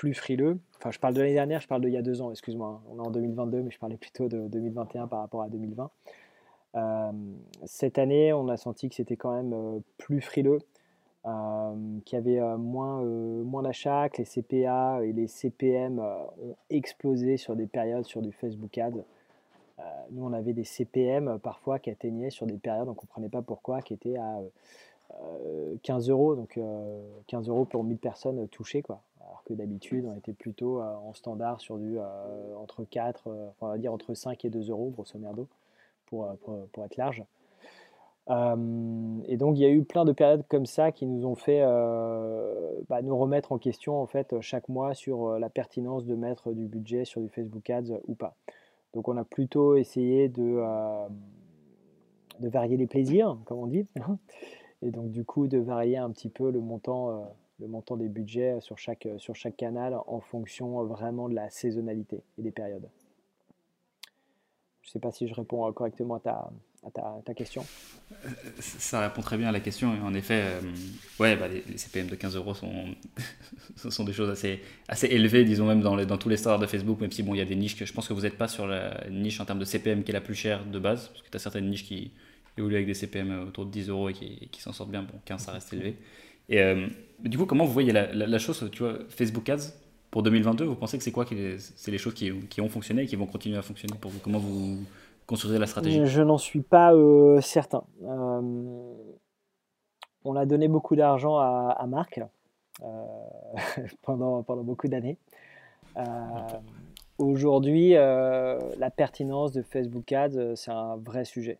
plus 0.00 0.14
frileux. 0.14 0.58
Enfin, 0.78 0.90
je 0.90 0.98
parle 0.98 1.12
de 1.12 1.20
l'année 1.20 1.34
dernière, 1.34 1.60
je 1.60 1.68
parle 1.68 1.82
d'il 1.82 1.92
y 1.92 1.98
a 1.98 2.00
deux 2.00 2.22
ans, 2.22 2.30
excuse-moi. 2.30 2.68
Hein. 2.68 2.88
On 2.90 2.96
est 2.96 3.06
en 3.06 3.10
2022, 3.10 3.60
mais 3.60 3.70
je 3.70 3.78
parlais 3.78 3.98
plutôt 3.98 4.28
de 4.28 4.48
2021 4.48 5.08
par 5.08 5.20
rapport 5.20 5.42
à 5.42 5.50
2020. 5.50 5.90
Euh, 6.74 7.12
cette 7.66 7.98
année, 7.98 8.32
on 8.32 8.48
a 8.48 8.56
senti 8.56 8.88
que 8.88 8.94
c'était 8.94 9.16
quand 9.16 9.36
même 9.36 9.52
euh, 9.52 9.78
plus 9.98 10.22
frileux, 10.22 10.60
euh, 11.26 11.98
qu'il 12.06 12.16
y 12.16 12.18
avait 12.18 12.40
moins, 12.56 13.02
moins 13.02 13.62
d'achats, 13.62 14.08
que 14.08 14.22
les 14.22 14.24
CPA 14.24 15.04
et 15.04 15.12
les 15.12 15.26
CPM 15.26 15.98
ont 15.98 16.56
explosé 16.70 17.36
sur 17.36 17.54
des 17.54 17.66
périodes 17.66 18.06
sur 18.06 18.22
du 18.22 18.32
Facebook 18.32 18.78
Ads. 18.78 19.04
nous, 20.12 20.24
on 20.24 20.32
avait 20.32 20.54
des 20.54 20.64
CPM 20.64 21.38
parfois 21.40 21.78
qui 21.78 21.90
atteignaient 21.90 22.30
sur 22.30 22.46
des 22.46 22.56
périodes, 22.56 22.88
on 22.88 22.92
ne 22.92 22.96
comprenait 22.96 23.28
pas 23.28 23.42
pourquoi, 23.42 23.82
qui 23.82 23.92
étaient 23.92 24.16
à 24.16 24.40
15 25.82 26.10
euros, 26.10 26.34
donc 26.34 26.58
15 27.26 27.48
euros 27.48 27.64
pour 27.64 27.84
1000 27.84 27.98
personnes 27.98 28.48
touchées. 28.48 28.82
Quoi 28.82 29.02
alors 29.30 29.44
que 29.44 29.54
d'habitude 29.54 30.06
on 30.06 30.16
était 30.16 30.32
plutôt 30.32 30.80
euh, 30.80 30.94
en 30.94 31.14
standard 31.14 31.60
sur 31.60 31.78
du 31.78 31.98
euh, 31.98 32.02
entre 32.56 32.84
4, 32.84 33.28
euh, 33.28 33.48
on 33.60 33.68
va 33.68 33.78
dire 33.78 33.92
entre 33.92 34.14
5 34.14 34.44
et 34.44 34.50
2 34.50 34.70
euros 34.70 34.90
grosso 34.90 35.18
merdo 35.18 35.46
pour, 36.06 36.28
pour, 36.72 36.84
être 36.84 36.96
large. 36.96 37.22
et 38.28 39.36
donc 39.36 39.56
il 39.56 39.60
y 39.60 39.64
a 39.64 39.70
eu 39.70 39.84
plein 39.84 40.04
de 40.04 40.10
périodes 40.10 40.44
comme 40.48 40.66
ça 40.66 40.90
qui 40.90 41.06
nous 41.06 41.24
ont 41.24 41.36
fait 41.36 41.60
bah, 42.88 43.00
nous 43.00 43.16
remettre 43.16 43.52
en 43.52 43.58
question 43.58 44.02
en 44.02 44.06
fait 44.06 44.34
chaque 44.40 44.68
mois 44.68 44.94
sur 44.94 45.38
la 45.38 45.48
pertinence 45.48 46.04
de 46.04 46.16
mettre 46.16 46.52
du 46.52 46.66
budget 46.66 47.04
sur 47.04 47.20
du 47.20 47.28
Facebook 47.28 47.70
Ads 47.70 48.00
ou 48.08 48.16
pas. 48.16 48.34
Donc 48.92 49.06
on 49.06 49.16
a 49.16 49.22
plutôt 49.22 49.76
essayé 49.76 50.28
de, 50.28 50.60
de 52.40 52.48
varier 52.48 52.76
les 52.76 52.88
plaisirs, 52.88 53.38
comme 53.44 53.58
on 53.58 53.68
dit, 53.68 53.86
Et 54.82 54.90
donc, 54.90 55.10
du 55.10 55.24
coup, 55.24 55.46
de 55.46 55.58
varier 55.58 55.98
un 55.98 56.10
petit 56.10 56.28
peu 56.28 56.50
le 56.50 56.60
montant, 56.60 57.34
le 57.60 57.66
montant 57.66 57.96
des 57.96 58.08
budgets 58.08 58.60
sur 58.60 58.78
chaque, 58.78 59.08
sur 59.18 59.34
chaque 59.34 59.56
canal 59.56 59.96
en 60.06 60.20
fonction 60.20 60.82
vraiment 60.84 61.28
de 61.28 61.34
la 61.34 61.50
saisonnalité 61.50 62.22
et 62.38 62.42
des 62.42 62.50
périodes. 62.50 62.88
Je 64.82 64.88
ne 64.88 64.92
sais 64.92 64.98
pas 64.98 65.12
si 65.12 65.28
je 65.28 65.34
réponds 65.34 65.70
correctement 65.72 66.16
à 66.16 66.20
ta, 66.20 66.50
à 66.82 67.20
ta, 67.24 67.34
question. 67.34 67.64
Ça 68.58 69.00
répond 69.00 69.20
très 69.20 69.36
bien 69.36 69.48
à 69.48 69.52
la 69.52 69.60
question. 69.60 69.90
En 70.02 70.14
effet, 70.14 70.42
euh, 70.42 70.60
ouais, 71.18 71.36
bah, 71.36 71.46
les, 71.48 71.76
CPM 71.76 72.06
de 72.06 72.14
15 72.14 72.36
euros 72.36 72.54
sont, 72.54 72.86
sont 73.76 74.04
des 74.04 74.12
choses 74.12 74.30
assez, 74.30 74.60
assez 74.88 75.06
élevées, 75.06 75.44
disons 75.44 75.66
même 75.66 75.82
dans, 75.82 75.96
dans 75.96 76.18
tous 76.18 76.30
les 76.30 76.38
standards 76.38 76.58
de 76.58 76.66
Facebook, 76.66 77.00
même 77.00 77.12
si 77.12 77.22
bon, 77.22 77.34
il 77.34 77.38
y 77.38 77.42
a 77.42 77.44
des 77.44 77.56
niches 77.56 77.76
que 77.76 77.84
je 77.84 77.92
pense 77.92 78.08
que 78.08 78.14
vous 78.14 78.22
n'êtes 78.22 78.38
pas 78.38 78.48
sur 78.48 78.66
la 78.66 79.08
niche 79.10 79.40
en 79.40 79.44
termes 79.44 79.58
de 79.58 79.64
CPM 79.64 80.02
qui 80.02 80.10
est 80.10 80.14
la 80.14 80.22
plus 80.22 80.34
chère 80.34 80.64
de 80.64 80.78
base, 80.78 81.08
parce 81.08 81.22
que 81.22 81.30
tu 81.30 81.36
as 81.36 81.40
certaines 81.40 81.68
niches 81.68 81.84
qui 81.84 82.12
évoluent 82.58 82.76
avec 82.76 82.86
des 82.86 82.94
CPM 82.94 83.46
autour 83.48 83.66
de 83.66 83.70
10 83.70 83.88
euros 83.88 84.08
et 84.08 84.12
qui, 84.14 84.60
s'en 84.60 84.72
sortent 84.72 84.90
bien. 84.90 85.02
Bon, 85.02 85.18
15, 85.24 85.40
ça 85.40 85.52
reste 85.52 85.72
élevé. 85.72 85.96
Et 86.50 86.60
euh, 86.60 86.86
du 87.20 87.38
coup, 87.38 87.46
comment 87.46 87.64
vous 87.64 87.72
voyez 87.72 87.92
la, 87.92 88.38
chose, 88.38 88.68
tu 88.72 88.82
vois, 88.82 88.98
Facebook 89.08 89.48
Ads 89.48 89.72
pour 90.10 90.24
2022, 90.24 90.64
vous 90.64 90.74
pensez 90.74 90.98
que 90.98 91.04
c'est 91.04 91.12
quoi 91.12 91.24
c'est 91.26 91.90
les 91.90 91.98
choses 91.98 92.14
qui, 92.14 92.60
ont 92.60 92.68
fonctionné 92.68 93.02
et 93.02 93.06
qui 93.06 93.16
vont 93.16 93.26
continuer 93.26 93.56
à 93.56 93.62
fonctionner 93.62 93.94
pour 93.98 94.10
vous? 94.10 94.18
Comment 94.18 94.38
vous 94.38 94.78
construisez 95.26 95.58
la 95.58 95.66
stratégie? 95.66 96.04
Je, 96.04 96.22
n'en 96.22 96.38
suis 96.38 96.60
pas 96.60 96.92
euh, 96.92 97.40
certain. 97.40 97.84
Euh, 98.02 98.40
on 100.24 100.34
a 100.34 100.44
donné 100.44 100.66
beaucoup 100.66 100.96
d'argent 100.96 101.38
à, 101.38 101.76
à, 101.78 101.86
Marc 101.86 102.20
pendant, 104.02 104.42
pendant 104.42 104.64
beaucoup 104.64 104.88
d'années. 104.88 105.16
Aujourd'hui, 107.18 107.92
la 107.92 108.90
pertinence 108.96 109.52
de 109.52 109.62
Facebook 109.62 110.10
Ads, 110.10 110.56
c'est 110.56 110.72
un 110.72 110.96
vrai 110.96 111.24
sujet. 111.24 111.58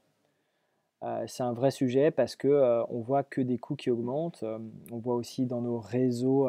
C'est 1.26 1.42
un 1.42 1.52
vrai 1.52 1.70
sujet 1.70 2.10
parce 2.10 2.36
que 2.36 2.84
on 2.90 3.00
voit 3.00 3.22
que 3.22 3.40
des 3.40 3.58
coûts 3.58 3.76
qui 3.76 3.90
augmentent. 3.90 4.44
on 4.92 4.98
voit 4.98 5.14
aussi 5.14 5.46
dans 5.46 5.62
nos 5.62 5.78
réseaux 5.78 6.48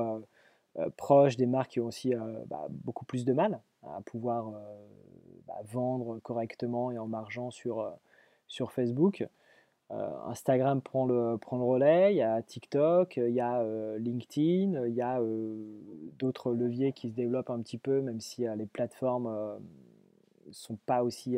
proches 0.97 1.38
des 1.38 1.45
marques 1.45 1.72
qui 1.72 1.80
ont 1.80 1.88
aussi 1.88 2.14
bah, 2.47 2.68
beaucoup 2.70 3.06
plus 3.06 3.24
de 3.26 3.34
mal 3.34 3.62
à 3.84 4.02
pouvoir 4.02 4.54
vendre 5.66 6.20
correctement 6.20 6.91
et 6.91 6.97
en 6.97 7.08
margeant 7.08 7.52
sur, 7.52 7.82
euh, 7.82 7.91
sur 8.47 8.72
Facebook. 8.72 9.28
Euh, 9.91 10.10
Instagram 10.28 10.82
prend 10.82 11.06
le, 11.06 11.38
prend 11.38 11.58
le 11.58 11.64
relais, 11.64 12.14
il 12.14 12.18
y 12.18 12.22
a 12.22 12.41
TikTok, 12.41 13.18
il 13.18 13.34
y 13.34 13.41
a 13.41 13.60
euh, 13.60 13.97
LinkedIn, 13.97 14.86
il 14.86 14.93
y 14.93 15.02
a 15.02 15.22
d'autres 16.18 16.54
leviers 16.54 16.93
qui 16.93 17.10
se 17.10 17.14
développent 17.14 17.49
un 17.49 17.62
petit 17.62 17.78
peu, 17.78 18.02
même 18.02 18.22
si 18.22 18.45
les 18.56 18.66
plateformes 18.66 19.60
ne 20.47 20.54
sont 20.54 20.78
pas 20.86 21.04
aussi 21.04 21.38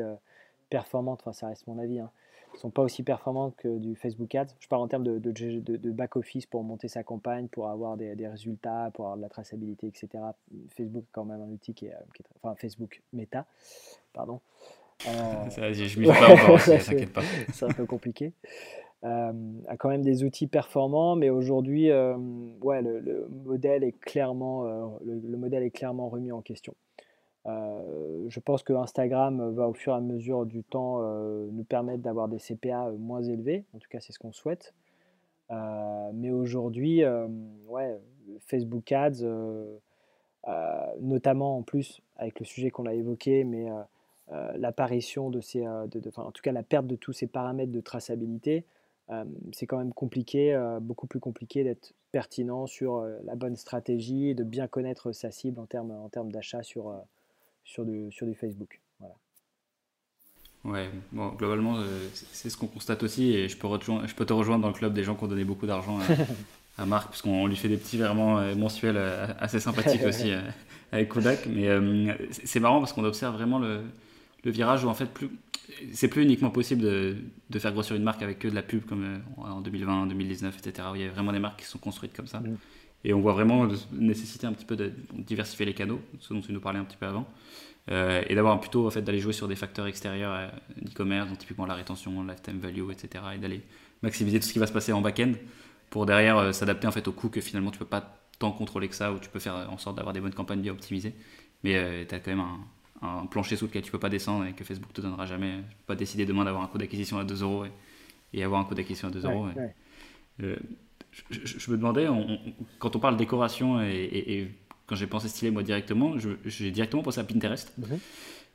performantes, 0.70 1.22
enfin 1.22 1.34
ça 1.34 1.48
reste 1.48 1.66
mon 1.66 1.80
avis, 1.80 2.00
hein, 2.00 2.12
sont 2.58 2.70
pas 2.70 2.82
aussi 2.82 3.04
performantes 3.04 3.56
que 3.58 3.78
du 3.78 3.96
Facebook 3.96 4.34
Ads. 4.36 4.56
Je 4.60 4.68
parle 4.68 4.82
en 4.82 4.88
termes 4.88 5.04
de, 5.04 5.18
de, 5.20 5.60
de 5.60 5.92
back-office 5.92 6.46
pour 6.46 6.64
monter 6.64 6.88
sa 6.88 7.04
campagne, 7.04 7.48
pour 7.48 7.70
avoir 7.70 7.98
des, 7.98 8.16
des, 8.16 8.28
résultats, 8.28 8.92
pour 8.94 9.06
avoir 9.06 9.18
de 9.18 9.22
la 9.22 9.30
traçabilité, 9.30 9.88
etc. 9.88 10.10
Facebook 10.76 11.04
est 11.04 11.12
quand 11.12 11.26
même 11.26 11.42
un 11.42 11.50
outil 11.50 11.74
qui 11.74 11.88
est, 11.88 11.96
enfin 12.42 12.56
Facebook 12.56 13.02
Meta, 13.14 13.46
pardon. 14.14 14.40
Euh, 15.08 15.50
je 15.74 16.00
m'y 16.00 16.08
pas 16.08 16.34
encore, 16.34 16.64
t'inquiète 16.66 17.14
pas. 17.14 17.24
C'est 17.52 17.66
un 17.66 17.74
peu 17.74 17.86
compliqué. 17.86 18.34
Euh, 19.04 19.34
a 19.68 19.76
quand 19.76 19.90
même 19.90 20.02
des 20.02 20.24
outils 20.24 20.48
performants, 20.48 21.16
mais 21.16 21.30
aujourd'hui, 21.30 21.92
euh, 21.92 22.16
ouais, 22.62 22.82
le, 22.82 23.28
modèle 23.46 23.84
est 23.84 24.00
clairement, 24.00 24.66
euh, 24.66 24.88
le, 25.06 25.38
modèle 25.38 25.64
est 25.64 25.72
clairement 25.72 26.08
remis 26.08 26.32
en 26.32 26.42
question. 26.42 26.74
Je 27.46 28.40
pense 28.40 28.64
que 28.64 28.74
Instagram 28.74 29.52
va 29.52 29.68
au 29.68 29.74
fur 29.74 29.94
et 29.94 29.98
à 29.98 30.02
mesure 30.02 30.46
du 30.46 30.64
temps 30.64 31.02
nous 31.52 31.64
permettre 31.64 32.02
d'avoir 32.02 32.28
des 32.28 32.38
CPA 32.38 32.92
moins 32.98 33.22
élevés, 33.22 33.66
en 33.74 33.80
tout 33.80 33.90
cas 33.90 34.00
c'est 34.00 34.14
ce 34.14 34.20
qu'on 34.20 34.32
souhaite. 34.32 34.74
mais 35.50 36.32
aujourd'hui, 36.32 37.04
ouais, 37.68 38.00
Facebook 38.40 38.92
Ads, 38.92 39.26
notamment 41.02 41.58
en 41.58 41.64
plus 41.64 42.02
avec 42.16 42.40
le 42.40 42.46
sujet 42.46 42.72
qu'on 42.72 42.86
a 42.86 42.94
évoqué, 42.94 43.44
mais 43.44 43.70
euh, 44.32 44.52
l'apparition 44.56 45.30
de 45.30 45.42
ces, 45.42 45.66
euh, 45.66 45.86
en 46.16 46.32
tout 46.32 46.42
cas 46.42 46.54
la 46.54 46.64
perte 46.64 46.88
de 46.88 46.96
tous 46.96 47.12
ces 47.12 47.28
paramètres 47.28 47.72
de 47.72 47.82
traçabilité, 47.82 48.66
euh, 49.10 49.26
c'est 49.52 49.68
quand 49.68 49.78
même 49.78 49.94
compliqué, 49.94 50.58
beaucoup 50.82 51.08
plus 51.08 51.20
compliqué 51.20 51.64
d'être 51.64 51.94
pertinent 52.12 52.68
sur 52.68 53.06
la 53.26 53.36
bonne 53.36 53.56
stratégie 53.56 54.34
de 54.34 54.44
bien 54.44 54.68
connaître 54.68 55.12
sa 55.12 55.30
cible 55.30 55.60
en 55.60 55.66
termes 55.66 55.92
en 55.92 56.10
termes 56.10 56.32
d'achat 56.32 56.64
sur, 56.64 56.96
sur, 57.64 57.86
du, 57.86 58.12
sur 58.12 58.28
du 58.28 58.36
Facebook. 58.36 58.82
Voilà. 59.00 59.16
Ouais, 60.64 60.90
bon, 61.12 61.30
globalement, 61.30 61.78
c'est 62.32 62.50
ce 62.50 62.58
qu'on 62.58 62.68
constate 62.68 63.04
aussi 63.04 63.34
et 63.34 63.50
je 63.50 63.58
peux, 63.58 63.68
je 64.06 64.16
peux 64.16 64.26
te 64.26 64.34
rejoindre 64.34 64.62
dans 64.62 64.70
le 64.70 64.74
club 64.74 64.94
des 64.94 65.04
gens 65.04 65.16
qui 65.16 65.24
ont 65.24 65.28
donné 65.28 65.44
beaucoup 65.44 65.66
d'argent 65.66 66.00
à, 66.78 66.86
Marc, 66.86 67.10
parce 67.10 67.22
qu'on 67.22 67.48
lui 67.48 67.58
fait 67.58 67.68
des 67.68 67.78
petits 67.78 67.98
virements 67.98 68.42
mensuels 68.56 68.98
assez 69.40 69.60
sympathiques 69.60 70.04
aussi 70.04 70.32
avec 70.94 71.10
Kodak. 71.10 71.48
Mais 71.48 71.68
c'est 72.32 72.62
marrant 72.62 72.80
parce 72.80 72.94
qu'on 72.94 73.04
observe 73.04 73.36
vraiment 73.36 73.60
le, 73.60 73.82
le 74.44 74.52
virage 74.52 74.86
où 74.86 74.88
en 74.88 74.94
fait 74.94 75.08
plus 75.08 75.30
c'est 75.94 76.08
plus 76.08 76.24
uniquement 76.24 76.50
possible 76.50 76.82
de, 76.82 77.16
de, 77.50 77.60
faire 77.60 77.72
grossir 77.72 77.96
une 77.96 78.04
marque 78.04 78.22
avec 78.22 78.40
que 78.40 78.48
de 78.48 78.56
la 78.56 78.62
pub 78.62 78.86
comme 78.86 79.04
euh, 79.04 79.42
en 79.42 79.62
2020, 79.62 80.08
2019, 80.08 80.58
etc. 80.58 80.88
Où 80.92 80.96
il 80.96 81.02
y 81.02 81.06
a 81.06 81.10
vraiment 81.10 81.32
des 81.32 81.40
marques 81.40 81.62
qui 81.62 81.66
sont 81.66 81.80
construites 81.80 82.14
comme 82.14 82.28
ça. 82.28 82.40
Mm. 82.40 82.58
Et 83.04 83.14
on 83.14 83.20
voit 83.20 83.34
vraiment 83.34 83.66
la 83.66 83.76
nécessité 83.92 84.48
un 84.48 84.54
petit 84.54 84.66
peu 84.66 84.76
de 84.76 84.92
diversifier 85.14 85.66
les 85.66 85.74
canaux, 85.74 86.02
ce 86.20 86.34
dont 86.34 86.42
tu 86.42 86.54
nous 86.54 86.62
parlais 86.62 86.80
un 86.80 86.86
petit 86.86 86.98
peu 86.98 87.06
avant, 87.06 87.28
euh, 87.92 88.24
et 88.28 88.36
d'avoir 88.36 88.60
plutôt 88.60 88.88
en 88.88 88.90
fait 88.90 89.02
d'aller 89.02 89.20
jouer 89.20 89.34
sur 89.34 89.48
des 89.48 89.56
facteurs 89.56 89.88
extérieurs 89.88 90.34
euh, 90.34 90.48
d'e-commerce, 90.82 91.28
donc 91.28 91.38
typiquement 91.38 91.66
la 91.66 91.76
rétention, 91.76 92.24
lifetime 92.24 92.60
value, 92.60 92.90
etc. 92.92 93.24
Et 93.36 93.38
d'aller 93.38 93.62
maximiser 94.02 94.40
tout 94.40 94.48
ce 94.48 94.54
qui 94.54 94.60
va 94.60 94.68
se 94.68 94.74
passer 94.74 94.94
en 94.94 95.02
back-end 95.02 95.34
pour 95.90 96.06
derrière 96.06 96.54
s'adapter 96.56 96.88
en 96.88 96.92
fait 96.92 97.08
au 97.08 97.12
coût 97.12 97.30
que 97.30 97.42
finalement 97.42 97.72
tu 97.72 97.80
peux 97.80 97.86
pas 97.86 98.18
tant 98.40 98.52
contrôler 98.52 98.88
que 98.88 98.96
ça, 98.96 99.12
ou 99.12 99.20
tu 99.20 99.30
peux 99.30 99.40
faire 99.40 99.68
en 99.70 99.78
sorte 99.78 99.98
d'avoir 99.98 100.14
des 100.14 100.22
bonnes 100.22 100.34
campagnes 100.34 100.62
bien 100.62 100.72
optimisées, 100.72 101.14
mais 101.64 102.06
tu 102.08 102.16
as 102.16 102.20
quand 102.20 102.32
même 102.32 102.40
un, 102.40 102.60
un 103.04 103.26
plancher 103.26 103.56
sous 103.56 103.66
lequel 103.66 103.82
tu 103.82 103.92
peux 103.92 104.00
pas 104.00 104.10
descendre 104.10 104.46
et 104.46 104.54
que 104.54 104.64
Facebook 104.64 104.94
te 104.94 105.02
donnera 105.02 105.26
jamais. 105.26 105.58
Tu 105.58 105.76
peux 105.76 105.88
pas 105.88 105.96
décider 105.96 106.26
demain 106.26 106.46
d'avoir 106.46 106.64
un 106.64 106.68
coût 106.68 106.78
d'acquisition 106.78 107.18
à 107.18 107.24
2 107.24 107.44
euros 107.44 107.66
et, 108.34 108.44
avoir 108.44 108.62
un 108.62 108.64
coût 108.64 108.76
d'acquisition 108.76 109.10
à 109.10 109.12
2 109.12 109.26
euros. 109.26 109.48
Euh, 110.42 110.56
je, 111.30 111.72
me 111.72 111.78
demandais, 111.78 112.08
quand 112.80 112.96
on 112.96 113.00
parle 113.00 113.18
décoration 113.18 113.82
et, 113.82 114.52
quand 114.86 114.96
j'ai 114.96 115.08
pensé 115.08 115.30
stylé 115.30 115.52
moi 115.52 115.64
directement, 115.64 116.16
j'ai 116.46 116.72
directement 116.72 117.04
pensé 117.04 117.20
à 117.20 117.24
Pinterest. 117.24 117.74
Mhm. 117.78 118.00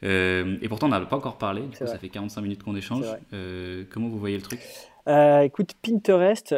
Euh, 0.04 0.56
et 0.62 0.68
pourtant, 0.68 0.86
on 0.86 0.90
n'a 0.90 1.00
pas 1.00 1.16
encore 1.16 1.38
parlé. 1.38 1.62
Du 1.62 1.76
coup, 1.76 1.86
ça 1.86 1.98
fait 1.98 2.08
45 2.08 2.40
minutes 2.42 2.62
qu'on 2.62 2.76
échange. 2.76 3.06
Euh, 3.32 3.84
comment 3.90 4.08
vous 4.08 4.18
voyez 4.18 4.36
le 4.36 4.42
truc? 4.42 4.60
Euh, 5.08 5.40
écoute, 5.40 5.72
Pinterest, 5.82 6.54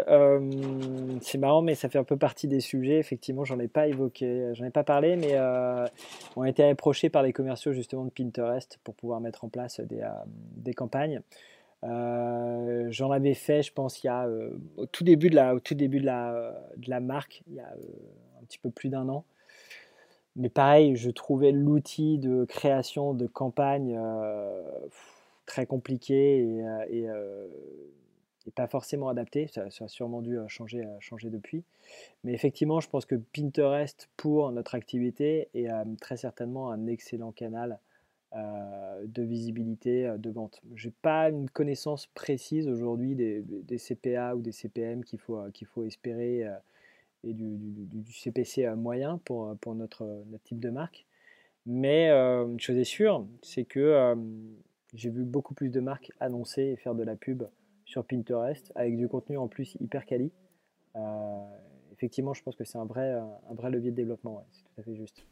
c'est 1.23 1.39
marrant, 1.39 1.63
mais 1.63 1.77
ça 1.77 1.89
fait 1.89 1.99
un 1.99 2.05
peu 2.05 2.17
partie 2.17 2.49
des 2.49 2.61
sujets. 2.61 2.99
Effectivement, 2.99 3.45
j'en 3.45 3.59
ai 3.61 3.69
pas 3.69 3.87
évoqué, 3.87 4.51
j'en 4.55 4.65
ai 4.65 4.71
pas 4.71 4.83
parlé, 4.83 5.17
mais 5.17 5.39
on 6.37 6.43
a 6.43 6.49
été 6.49 6.65
approchés 6.65 7.09
par 7.09 7.23
les 7.23 7.33
commerciaux 7.33 7.73
justement 7.73 8.05
de 8.05 8.11
Pinterest 8.11 8.79
pour 8.83 8.95
pouvoir 8.95 9.21
mettre 9.21 9.45
en 9.45 9.49
place 9.49 9.81
des, 9.81 10.03
des 10.57 10.75
campagnes. 10.75 11.23
J'en 11.83 13.11
avais 13.11 13.35
fait, 13.35 13.62
je 13.62 13.72
pense, 13.72 14.03
il 14.03 14.07
y 14.07 14.11
a 14.11 14.28
au 14.76 14.87
tout 14.87 15.05
début 15.05 15.31
de 15.31 15.37
la, 15.37 15.55
au 15.55 15.61
tout 15.61 15.74
début 15.74 16.01
de 16.01 16.07
la, 16.07 16.55
de 16.76 16.91
la 16.91 17.01
marque, 17.01 17.43
il 17.49 17.55
y 17.55 17.61
a 17.61 17.68
un 17.68 18.45
petit 18.45 18.59
peu 18.59 18.70
plus 18.70 18.89
d'un 18.89 19.09
an. 19.09 19.24
Mais 20.37 20.49
pareil, 20.49 20.97
je 20.97 21.11
trouvais 21.11 21.53
l'outil 21.53 22.18
de 22.18 22.45
création 22.45 23.14
de 23.14 23.26
campagnes 23.26 23.99
très 25.47 25.66
compliqué 25.66 26.62
et, 26.91 27.09
pas 28.55 28.66
forcément 28.66 29.09
adapté. 29.09 29.49
Ça, 29.49 29.62
a 29.62 29.89
sûrement 29.89 30.22
dû 30.22 30.39
euh, 30.39 30.49
changer, 30.49 30.85
euh, 30.85 30.97
changer 31.01 31.31
depuis. 31.31 31.64
Mais 32.24 32.33
effectivement, 32.33 32.81
je 32.81 32.89
pense 32.89 33.07
que 33.07 33.14
Pinterest, 33.14 34.09
pour 34.16 34.51
notre 34.53 34.74
activité, 34.74 35.49
est 35.55 35.70
euh, 35.70 35.85
très 36.01 36.16
certainement 36.16 36.70
un 36.70 36.87
excellent 36.87 37.33
canal 37.33 37.78
de 38.33 39.22
visibilité, 39.22 40.14
de 40.18 40.31
vente. 40.31 40.62
Je 40.74 40.89
n'ai 40.89 40.95
pas 41.03 41.31
une 41.31 41.51
connaissance 41.51 42.07
précise 42.07 42.68
aujourd'hui 42.68 43.14
des, 43.14 43.78
CPA 43.78 44.37
ou 44.37 44.41
des 44.41 44.53
CPM 44.53 45.05
qu'il 45.05 45.18
faut, 45.18 45.43
qu'il 45.53 45.66
faut 45.66 45.85
espérer 45.85 46.47
et 47.24 47.33
du, 47.33 47.57
du, 47.59 48.12
CPC 48.12 48.68
moyen 48.76 49.18
pour, 49.24 49.57
pour 49.61 49.74
notre, 49.74 50.05
notre 50.31 50.45
type 50.45 50.61
de 50.61 50.70
marque. 50.70 51.07
Mais 51.66 52.11
une 52.11 52.61
chose 52.61 52.76
est 52.76 52.85
sûre, 52.85 53.26
c'est 53.43 53.64
que 53.64 54.14
j'ai 54.95 55.11
vu 55.11 55.24
beaucoup 55.24 55.55
plus 55.55 55.70
de 55.70 55.81
marques 55.81 56.11
annoncer 56.20 56.62
et 56.62 56.76
faire 56.76 56.95
de 56.95 57.03
la 57.03 57.16
pub 57.16 57.45
sur 57.85 58.05
Pinterest 58.05 58.72
avec 58.74 58.97
du 58.97 59.09
contenu 59.09 59.37
en 59.37 59.49
plus 59.49 59.76
hyper 59.81 60.07
quali. 60.07 60.33
Euh, 60.97 61.01
effectivement, 61.93 62.35
je 62.35 62.43
pense 62.43 62.57
que 62.57 62.64
c'est 62.64 62.78
un 62.78 62.85
vrai, 62.85 63.11
un 63.12 63.55
vrai 63.55 63.70
levier 63.70 63.91
de 63.91 63.97
développement. 63.97 64.45
c'est 64.53 64.62
tout 64.62 64.81
à 64.81 64.83
fait 64.83 64.97
juste. 64.97 65.24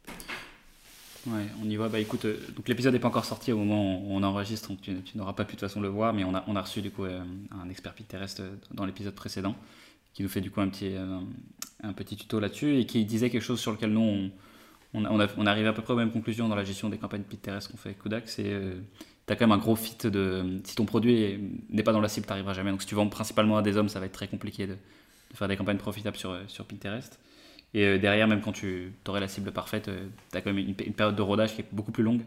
On 1.63 1.69
y 1.69 1.77
voit. 1.77 1.89
Bah 1.89 1.99
écoute, 1.99 2.25
euh, 2.25 2.37
donc 2.57 2.69
l'épisode 2.69 2.93
n'est 2.93 2.99
pas 2.99 3.09
encore 3.09 3.25
sorti 3.25 3.53
au 3.53 3.59
moment 3.59 4.01
où 4.01 4.07
on 4.11 4.23
enregistre, 4.23 4.69
donc 4.69 4.81
tu, 4.81 4.93
n'auras 5.15 5.33
pas 5.33 5.45
pu 5.45 5.55
de 5.55 5.61
toute 5.61 5.69
façon 5.69 5.81
le 5.81 5.89
voir, 5.89 6.13
mais 6.13 6.25
on 6.25 6.35
a, 6.35 6.45
on 6.47 6.57
a 6.57 6.63
reçu 6.63 6.83
du 6.83 6.91
coup 6.91 7.05
euh, 7.05 7.21
un 7.51 7.69
expert 7.69 7.95
Pinterest 7.95 8.43
dans 8.73 8.85
l'épisode 8.85 9.15
précédent 9.15 9.55
qui 10.15 10.23
nous 10.23 10.29
fait 10.29 10.41
du 10.41 10.51
coup 10.51 10.61
un 10.61 10.69
petit, 10.69 10.95
un, 11.83 11.93
petit 11.93 12.17
tuto 12.17 12.41
là-dessus 12.41 12.79
et 12.79 12.87
qui 12.87 13.05
disait 13.05 13.31
quelque 13.31 13.43
chose 13.43 13.61
sur 13.61 13.71
lequel 13.71 13.93
nous 13.93 14.31
on, 14.95 15.05
on, 15.05 15.47
arrive 15.47 15.67
à 15.67 15.73
peu 15.73 15.83
près 15.83 15.93
aux 15.93 15.99
mêmes 15.99 16.11
conclusions 16.11 16.49
dans 16.49 16.57
la 16.57 16.65
gestion 16.65 16.89
des 16.89 16.99
campagnes 16.99 17.23
Pinterest 17.23 17.71
qu'on 17.71 17.77
fait 17.77 17.91
avec 17.91 17.99
Kodak. 17.99 18.29
C'est 18.29 18.59
tu 19.27 19.33
as 19.33 19.37
quand 19.37 19.47
même 19.47 19.57
un 19.57 19.61
gros 19.61 19.77
fit 19.77 19.97
de. 20.09 20.61
Si 20.65 20.75
ton 20.75 20.87
produit 20.87 21.39
n'est 21.69 21.83
pas 21.83 21.93
dans 21.93 22.01
la 22.01 22.09
cible, 22.09 22.27
tu 22.27 22.31
n'arriveras 22.31 22.55
jamais. 22.55 22.71
Donc 22.71 22.81
si 22.81 22.89
tu 22.89 22.95
vends 22.95 23.09
principalement 23.09 23.59
à 23.59 23.63
des 23.63 23.77
hommes, 23.77 23.91
ça 23.91 24.01
va 24.01 24.07
être 24.07 24.13
très 24.13 24.27
compliqué 24.27 24.67
de, 24.67 24.77
faire 25.35 25.47
des 25.47 25.57
campagnes 25.57 25.77
profitables 25.77 26.17
sur, 26.17 26.37
sur 26.49 26.65
Pinterest. 26.65 27.21
Et 27.75 27.85
euh, 27.85 27.99
derrière, 27.99 28.27
même 28.27 28.41
quand 28.41 28.53
tu 28.53 28.93
aurais 29.07 29.21
la 29.21 29.29
cible 29.29 29.53
parfaite, 29.53 29.89
euh, 29.89 30.07
tu 30.31 30.37
as 30.37 30.41
quand 30.41 30.53
même 30.53 30.59
une, 30.59 30.75
période 30.75 31.17
de 31.17 31.23
rodage 31.23 31.55
qui 31.55 31.61
est 31.61 31.67
beaucoup 31.73 31.93
plus 31.93 32.03
longue 32.03 32.23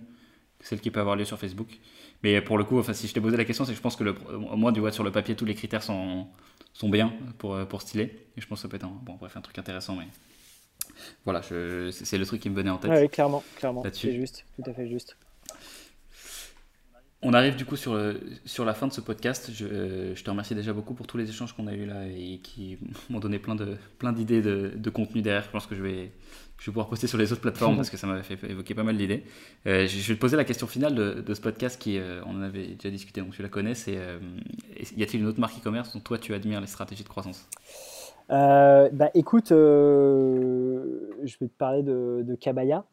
que 0.60 0.68
celle 0.68 0.80
qui 0.80 0.92
peut 0.92 1.00
avoir 1.00 1.16
lieu 1.16 1.26
sur 1.26 1.39
Facebook. 1.39 1.68
Mais 2.24 2.39
pour 2.42 2.58
le 2.58 2.64
coup, 2.64 2.78
enfin, 2.78 2.94
si 2.94 3.08
je 3.08 3.14
t'ai 3.14 3.22
posé 3.22 3.36
la 3.36 3.46
question, 3.46 3.66
c'est 3.66 3.72
que 3.72 3.78
je 3.78 3.82
pense 3.82 3.96
que 3.96 4.04
le, 4.04 4.16
moi, 4.56 4.72
du 4.72 4.80
vois, 4.80 4.92
sur 4.92 5.04
le 5.04 5.12
papier, 5.12 5.36
tous 5.36 5.46
les 5.46 5.56
critères 5.56 5.82
sont, 5.82 6.28
sont 6.74 6.89
bien 6.89 7.14
pour, 7.39 7.56
euh, 7.56 7.66
pour 7.66 7.82
styler. 7.82 8.28
Et 8.38 8.42
je 8.42 8.48
pense 8.48 8.60
que 8.60 8.62
ça 8.64 8.68
peut 8.68 8.76
être 8.76 8.86
un, 8.86 9.00
bon, 9.02 9.16
bref, 9.16 9.36
un 9.36 9.42
truc 9.42 9.58
intéressant. 9.58 9.96
Mais 9.96 10.08
voilà, 11.26 11.42
c'est 11.42 12.18
le 12.18 12.26
truc 12.26 12.42
qui 12.42 12.50
me 12.52 12.56
venait 12.56 12.70
en 12.70 12.78
tête. 12.78 12.92
oui, 12.92 13.10
clairement, 13.10 13.44
clairement. 13.56 13.84
C'est 13.92 14.14
juste, 14.14 14.46
tout 14.56 14.70
à 14.70 14.74
fait 14.74 14.88
juste. 14.88 15.18
On 17.24 17.34
arrive 17.34 17.55
du 17.55 17.65
coup 17.65 17.76
sur, 17.76 17.99
sur 18.45 18.65
la 18.65 18.74
fin 18.74 18.88
de 18.88 18.93
ce 18.93 19.01
podcast. 19.01 19.51
Je, 19.53 20.13
je, 20.15 20.24
te 20.24 20.30
remercie 20.30 20.55
déjà 20.55 20.74
beaucoup 20.74 20.95
pour 20.95 21.05
tous 21.05 21.17
les 21.17 21.30
échanges 21.30 21.53
qu'on 21.53 21.67
a 21.67 21.74
eu 21.74 21.86
là 21.86 22.07
et 22.07 22.39
qui 22.39 22.80
m'ont 23.09 23.19
donné 23.19 23.38
plein 23.38 23.55
d'idées 23.55 23.72
de, 23.72 23.78
plein 23.99 24.11
de, 24.11 24.72
de, 24.76 24.89
contenu 24.89 25.22
derrière. 25.22 25.43
Je 25.43 25.49
pense 25.49 25.67
que 25.67 25.76
je 25.76 25.84
vais, 25.84 26.11
je 26.61 26.67
vais 26.67 26.74
pouvoir 26.74 26.89
poster 26.89 27.07
sur 27.07 27.17
les 27.17 27.32
autres 27.34 27.41
plateformes 27.41 27.76
parce 27.78 27.89
que 27.89 27.97
ça 27.97 28.05
m'avait 28.05 28.22
fait 28.22 28.38
évoquer 28.47 28.76
pas 28.76 28.84
mal 28.84 28.95
d'idées. 28.95 29.24
Euh, 29.65 29.88
je, 29.88 30.07
vais 30.07 30.13
te 30.13 30.19
poser 30.19 30.38
la 30.38 30.43
question 30.43 30.67
finale 30.67 30.93
de, 30.93 31.34
ce 31.34 31.41
podcast 31.41 31.82
qui, 31.82 31.97
euh, 31.97 32.22
on 32.28 32.38
en 32.38 32.43
avait 32.43 32.67
déjà 32.67 32.91
discuté, 32.91 33.19
donc 33.19 33.32
tu 33.32 33.41
la 33.41 33.49
connais. 33.49 33.74
C'est 33.74 33.97
euh, 33.97 34.19
y 34.95 35.01
a-t-il 35.01 35.22
une 35.22 35.28
autre 35.28 35.39
marque 35.39 35.57
e-commerce 35.57 35.91
dont 35.93 35.99
toi 35.99 36.19
tu 36.19 36.36
admires 36.36 36.61
les 36.61 36.67
stratégies 36.67 37.03
de 37.03 37.09
croissance? 37.09 37.49
Bah, 38.30 39.09
Écoute, 39.15 39.49
je 39.49 41.38
vais 41.39 41.47
te 41.47 41.57
parler 41.57 41.82
de, 41.82 42.24
de 42.24 42.36
Kabaya 42.36 42.86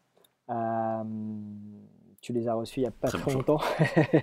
tu 2.21 2.33
les 2.33 2.47
as 2.47 2.53
reçus 2.53 2.79
il 2.79 2.83
n'y 2.83 2.87
a 2.87 2.91
pas 2.91 3.09
très, 3.09 3.33
longtemps. 3.33 3.59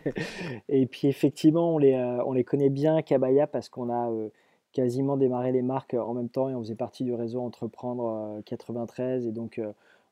et 0.69 0.87
puis 0.87 1.09
effectivement, 1.09 1.75
on 1.75 1.79
les, 1.79 1.95
euh, 1.95 2.23
on 2.25 2.33
les 2.33 2.45
connaît 2.45 2.71
bien, 2.71 3.03
Kabaya, 3.03 3.47
parce 3.47 3.69
qu'on 3.69 3.91
a 3.91 4.11
euh, 4.11 4.29
quasiment 4.73 5.17
démarré 5.17 5.53
les 5.53 5.63
marques 5.63 5.95
en 5.95 6.15
même 6.15 6.29
temps 6.29 6.49
et 6.49 6.55
on 6.55 6.61
faisait 6.61 6.75
partie 6.75 7.05
du 7.05 7.15
réseau 7.15 7.41
Entreprendre 7.41 8.41
93. 8.45 9.25
Euh, 9.25 9.29
et 9.29 9.33
donc, 9.33 9.61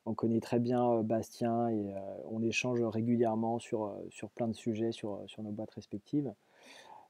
on 0.07 0.14
connaît 0.14 0.41
très 0.41 0.59
bien 0.59 1.03
Bastien 1.03 1.68
et 1.68 1.95
on 2.30 2.43
échange 2.43 2.82
régulièrement 2.82 3.59
sur, 3.59 3.95
sur 4.11 4.28
plein 4.30 4.49
de 4.49 4.53
sujets 4.53 4.93
sur, 4.93 5.20
sur 5.26 5.43
nos 5.43 5.51
boîtes 5.51 5.70
respectives. 5.70 6.30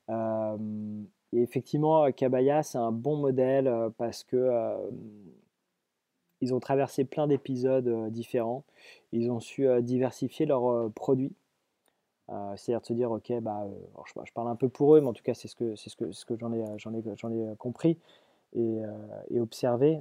et 0.09 1.43
effectivement, 1.43 2.11
Kabaya, 2.13 2.63
c'est 2.63 2.79
un 2.79 2.93
bon 2.93 3.17
modèle 3.17 3.69
parce 3.99 4.23
que 4.23 4.49
ils 6.41 6.55
ont 6.55 6.61
traversé 6.61 7.05
plein 7.05 7.27
d'épisodes 7.27 7.89
euh, 7.89 8.11
différents. 8.11 8.65
Ils 9.13 9.31
ont 9.31 9.41
su 9.41 9.67
euh, 9.67 9.81
diversifier 9.81 10.47
leurs 10.47 10.69
euh, 10.69 10.89
produits. 10.95 11.33
C'est-à-dire 12.57 12.81
de 12.81 12.87
se 12.87 12.93
dire, 12.95 13.11
ok, 13.11 13.33
bah, 13.43 13.67
je, 14.07 14.33
parle 14.33 14.49
un 14.49 14.57
peu 14.57 14.71
pour 14.71 14.97
eux, 14.97 15.01
mais 15.03 15.09
en 15.09 15.13
tout 15.13 15.23
cas, 15.23 15.35
c'est 15.35 15.47
ce 15.47 15.55
que, 15.55 15.77
ce 15.77 15.95
que, 15.95 16.11
ce 16.11 16.25
que 16.25 16.35
j'en 16.39 16.55
ai, 16.55 16.61
ai, 16.61 17.53
ai 17.53 17.57
compris 17.59 17.99
et, 18.55 18.81
et 19.31 19.41
observé. 19.41 20.01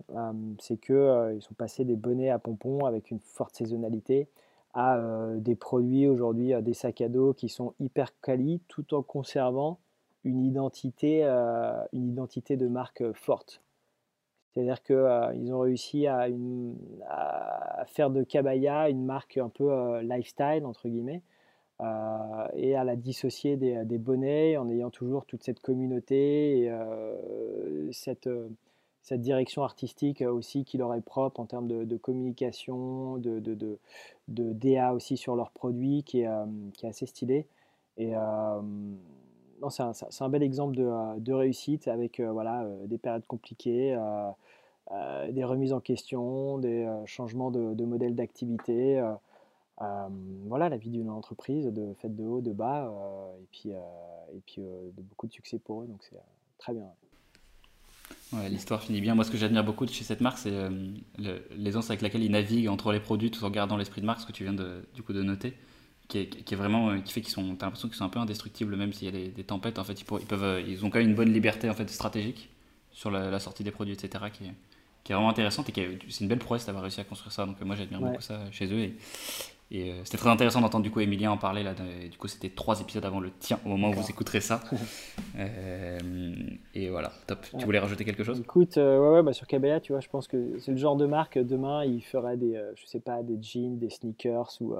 c'est 0.57 0.77
qu'ils 0.77 1.41
sont 1.41 1.53
passés 1.57 1.84
des 1.84 1.97
bonnets 1.97 2.29
à 2.29 2.39
pompons 2.39 2.86
avec 2.86 3.11
une 3.11 3.19
forte 3.19 3.57
saisonnalité 3.57 4.29
à 4.73 5.01
des 5.36 5.55
produits 5.55 6.07
aujourd'hui, 6.07 6.53
des 6.61 6.73
sacs 6.73 7.01
à 7.01 7.09
dos 7.09 7.34
qui 7.34 7.49
sont 7.49 7.73
hyper 7.81 8.17
quali 8.21 8.61
tout 8.69 8.93
en 8.93 9.03
conservant 9.03 9.79
une 10.23 10.45
identité, 10.45 11.23
une 11.25 12.07
identité 12.07 12.55
de 12.55 12.69
marque 12.69 13.03
forte. 13.11 13.62
C'est-à-dire 14.54 14.84
qu'ils 14.84 14.95
euh, 14.95 15.54
ont 15.54 15.60
réussi 15.60 16.06
à, 16.06 16.28
faire 17.88 18.10
de 18.12 18.24
Kabaya 18.24 18.89
une 18.89 19.04
marque 19.04 19.38
un 19.38 19.49
peu 19.49 19.72
euh, 19.72 20.01
lifestyle, 20.04 20.66
entre 20.66 20.88
guillemets, 20.88 21.24
euh, 21.82 22.47
et 22.54 22.76
à 22.76 22.84
la 22.84 22.95
dissocier 22.95 23.58
des, 23.58 23.97
bonnets 23.97 24.58
en 24.58 24.70
ayant 24.70 24.91
toujours 24.91 25.26
toute 25.26 25.43
cette 25.43 25.60
communauté 25.60 26.66
et 26.66 26.72
cette, 27.91 28.30
direction 29.12 29.64
artistique 29.64 30.22
aussi 30.22 30.64
qui 30.66 30.78
leur 30.78 30.93
est 30.93 31.01
propre 31.01 31.39
en 31.39 31.45
termes 31.45 31.68
de, 31.68 31.97
communication, 31.97 33.18
de, 33.18 33.39
de, 33.39 33.80
DA 34.28 34.93
aussi 34.93 35.18
sur 35.18 35.36
leurs 35.36 35.51
produits 35.51 36.04
qui 36.04 36.22
est, 36.22 36.86
assez 36.86 37.08
stylé. 37.08 37.47
Et 37.97 38.14
c'est 39.70 40.24
un, 40.24 40.30
bel 40.30 40.43
exemple 40.43 40.76
de, 40.76 41.34
réussite 41.34 41.88
avec 41.88 42.20
voilà, 42.20 42.68
des 42.86 42.97
périodes 42.97 43.26
compliquées, 43.26 43.97
des 45.30 45.43
remises 45.43 45.74
en 45.74 45.80
question, 45.80 46.57
des 46.57 46.88
changements 47.05 47.51
de, 47.51 47.74
de 47.74 47.86
modèle 47.86 48.16
d'activité. 48.16 49.03
voilà, 50.47 50.70
la 50.70 50.78
vie 50.78 50.89
d'une 50.89 51.09
entreprise, 51.09 51.68
de 51.68 51.93
fait 51.99 52.14
de 52.16 52.24
haut, 52.24 52.41
de 52.41 52.51
bas, 52.51 52.91
et 53.41 53.47
puis, 53.51 53.70
et 53.70 54.41
puis 54.45 54.61
de 54.61 55.01
beaucoup 55.01 55.28
de 55.28 55.34
succès 55.34 55.59
pour 55.59 55.84
eux. 55.84 55.88
Donc 55.88 56.03
c'est 56.03 56.18
très 56.57 56.74
bien. 56.74 56.86
L'histoire 58.49 58.82
finit 58.82 59.01
bien. 59.01 59.16
Moi, 59.16 59.24
ce 59.24 59.32
que 59.32 59.38
j'admire 59.38 59.64
beaucoup 59.64 59.88
chez 59.88 60.03
cette 60.03 60.22
marque, 60.22 60.39
c'est 60.39 60.53
l'aisance 61.55 61.89
avec 61.89 62.01
laquelle 62.01 62.24
ils 62.24 62.32
naviguent 62.32 62.70
entre 62.70 62.91
les 62.91 62.99
produits 62.99 63.32
tout 63.32 63.43
en 63.43 63.49
gardant 63.49 63.78
l'esprit 63.78 64.01
de 64.01 64.05
marque, 64.05 64.22
ce 64.22 64.26
que 64.26 64.32
tu 64.32 64.43
viens 64.43 64.53
du 64.53 65.03
coup 65.03 65.14
de 65.14 65.22
noter 65.22 65.53
qui 66.14 66.53
est, 66.53 66.55
vraiment 66.55 66.89
euh, 66.89 66.99
qui 66.99 67.11
fait 67.11 67.22
qu'ils 67.22 67.34
sont 67.34 67.55
t'as 67.55 67.66
l'impression 67.66 67.88
qu'ils 67.88 67.97
sont 67.97 68.05
un 68.05 68.09
peu 68.09 68.20
indestructibles 68.20 68.76
même 68.76 68.93
s'il 68.93 69.05
y 69.05 69.26
a 69.26 69.30
des, 69.30 69.43
tempêtes 69.43 69.80
en 69.80 69.84
fait 69.84 69.93
ils, 69.93 70.05
ils, 70.20 70.26
peuvent 70.26 70.43
euh, 70.43 70.61
ils 70.61 70.86
ont 70.86 70.89
quand 70.89 70.99
même 70.99 71.09
une 71.09 71.16
bonne 71.16 71.34
liberté 71.34 71.70
en 71.70 71.74
fait 71.74 71.89
stratégique 71.89 72.49
sur 72.91 73.09
la, 73.09 73.39
sortie 73.39 73.64
des 73.64 73.72
produits 73.72 73.93
etc 73.93 74.26
qui 74.32 74.45
est, 74.45 74.53
qui 75.03 75.11
est 75.11 75.16
vraiment 75.16 75.30
intéressante 75.30 75.70
et 75.70 75.99
c'est 76.09 76.22
une 76.22 76.28
belle 76.28 76.39
prouesse 76.39 76.66
d'avoir 76.66 76.84
réussi 76.84 77.01
à 77.01 77.03
construire 77.03 77.32
ça. 77.32 77.45
Donc 77.45 77.55
euh, 77.61 77.66
moi 77.66 77.76
j'admire 77.76 77.99
beaucoup 77.99 78.22
ça 78.22 78.39
chez 78.51 78.68
eux 78.68 78.80
et, 78.80 78.95
et 79.72 79.95
c'était 80.03 80.20
très 80.20 80.30
intéressant 80.30 80.61
d'entendre 80.61 80.84
du 80.84 80.91
coup 80.91 80.99
Emilien 80.99 81.32
en 81.32 81.38
parler 81.38 81.64
là 81.64 81.74
du 81.74 82.16
coup 82.18 82.28
c'était 82.28 82.49
trois 82.49 82.80
épisodes 82.80 83.03
avant 83.03 83.20
le 83.20 83.32
tien 83.32 83.59
au 83.66 83.70
moment 83.70 83.89
où 83.89 83.93
vous 83.93 84.09
écouterez 84.09 84.41
ça. 84.41 84.61
Et 86.76 86.89
voilà 86.89 87.11
top. 87.26 87.39
Tu 87.57 87.66
voulais 87.66 87.80
rajouter 87.80 88.05
quelque 88.05 88.24
chose? 88.24 88.39
Écoute 88.39 88.76
ouais, 88.76 88.97
ouais 88.97 89.24
bah 89.24 89.34
sur 89.34 89.47
Cabella 89.47 89.80
tu 89.80 89.93
vois 89.93 90.01
je 90.01 90.09
pense 90.09 90.28
que 90.28 90.59
c'est 90.59 90.72
le 90.72 90.78
genre 90.78 90.95
de 90.95 91.07
marque 91.07 91.39
demain 91.39 91.84
il 91.86 92.01
ferait 92.01 92.38
des 92.38 92.61
je 92.76 92.86
sais 92.86 92.99
pas 92.99 93.24
des 93.24 93.41
jeans 93.41 93.80
des 93.80 93.89
sneakers 93.89 94.57
ou 94.61 94.76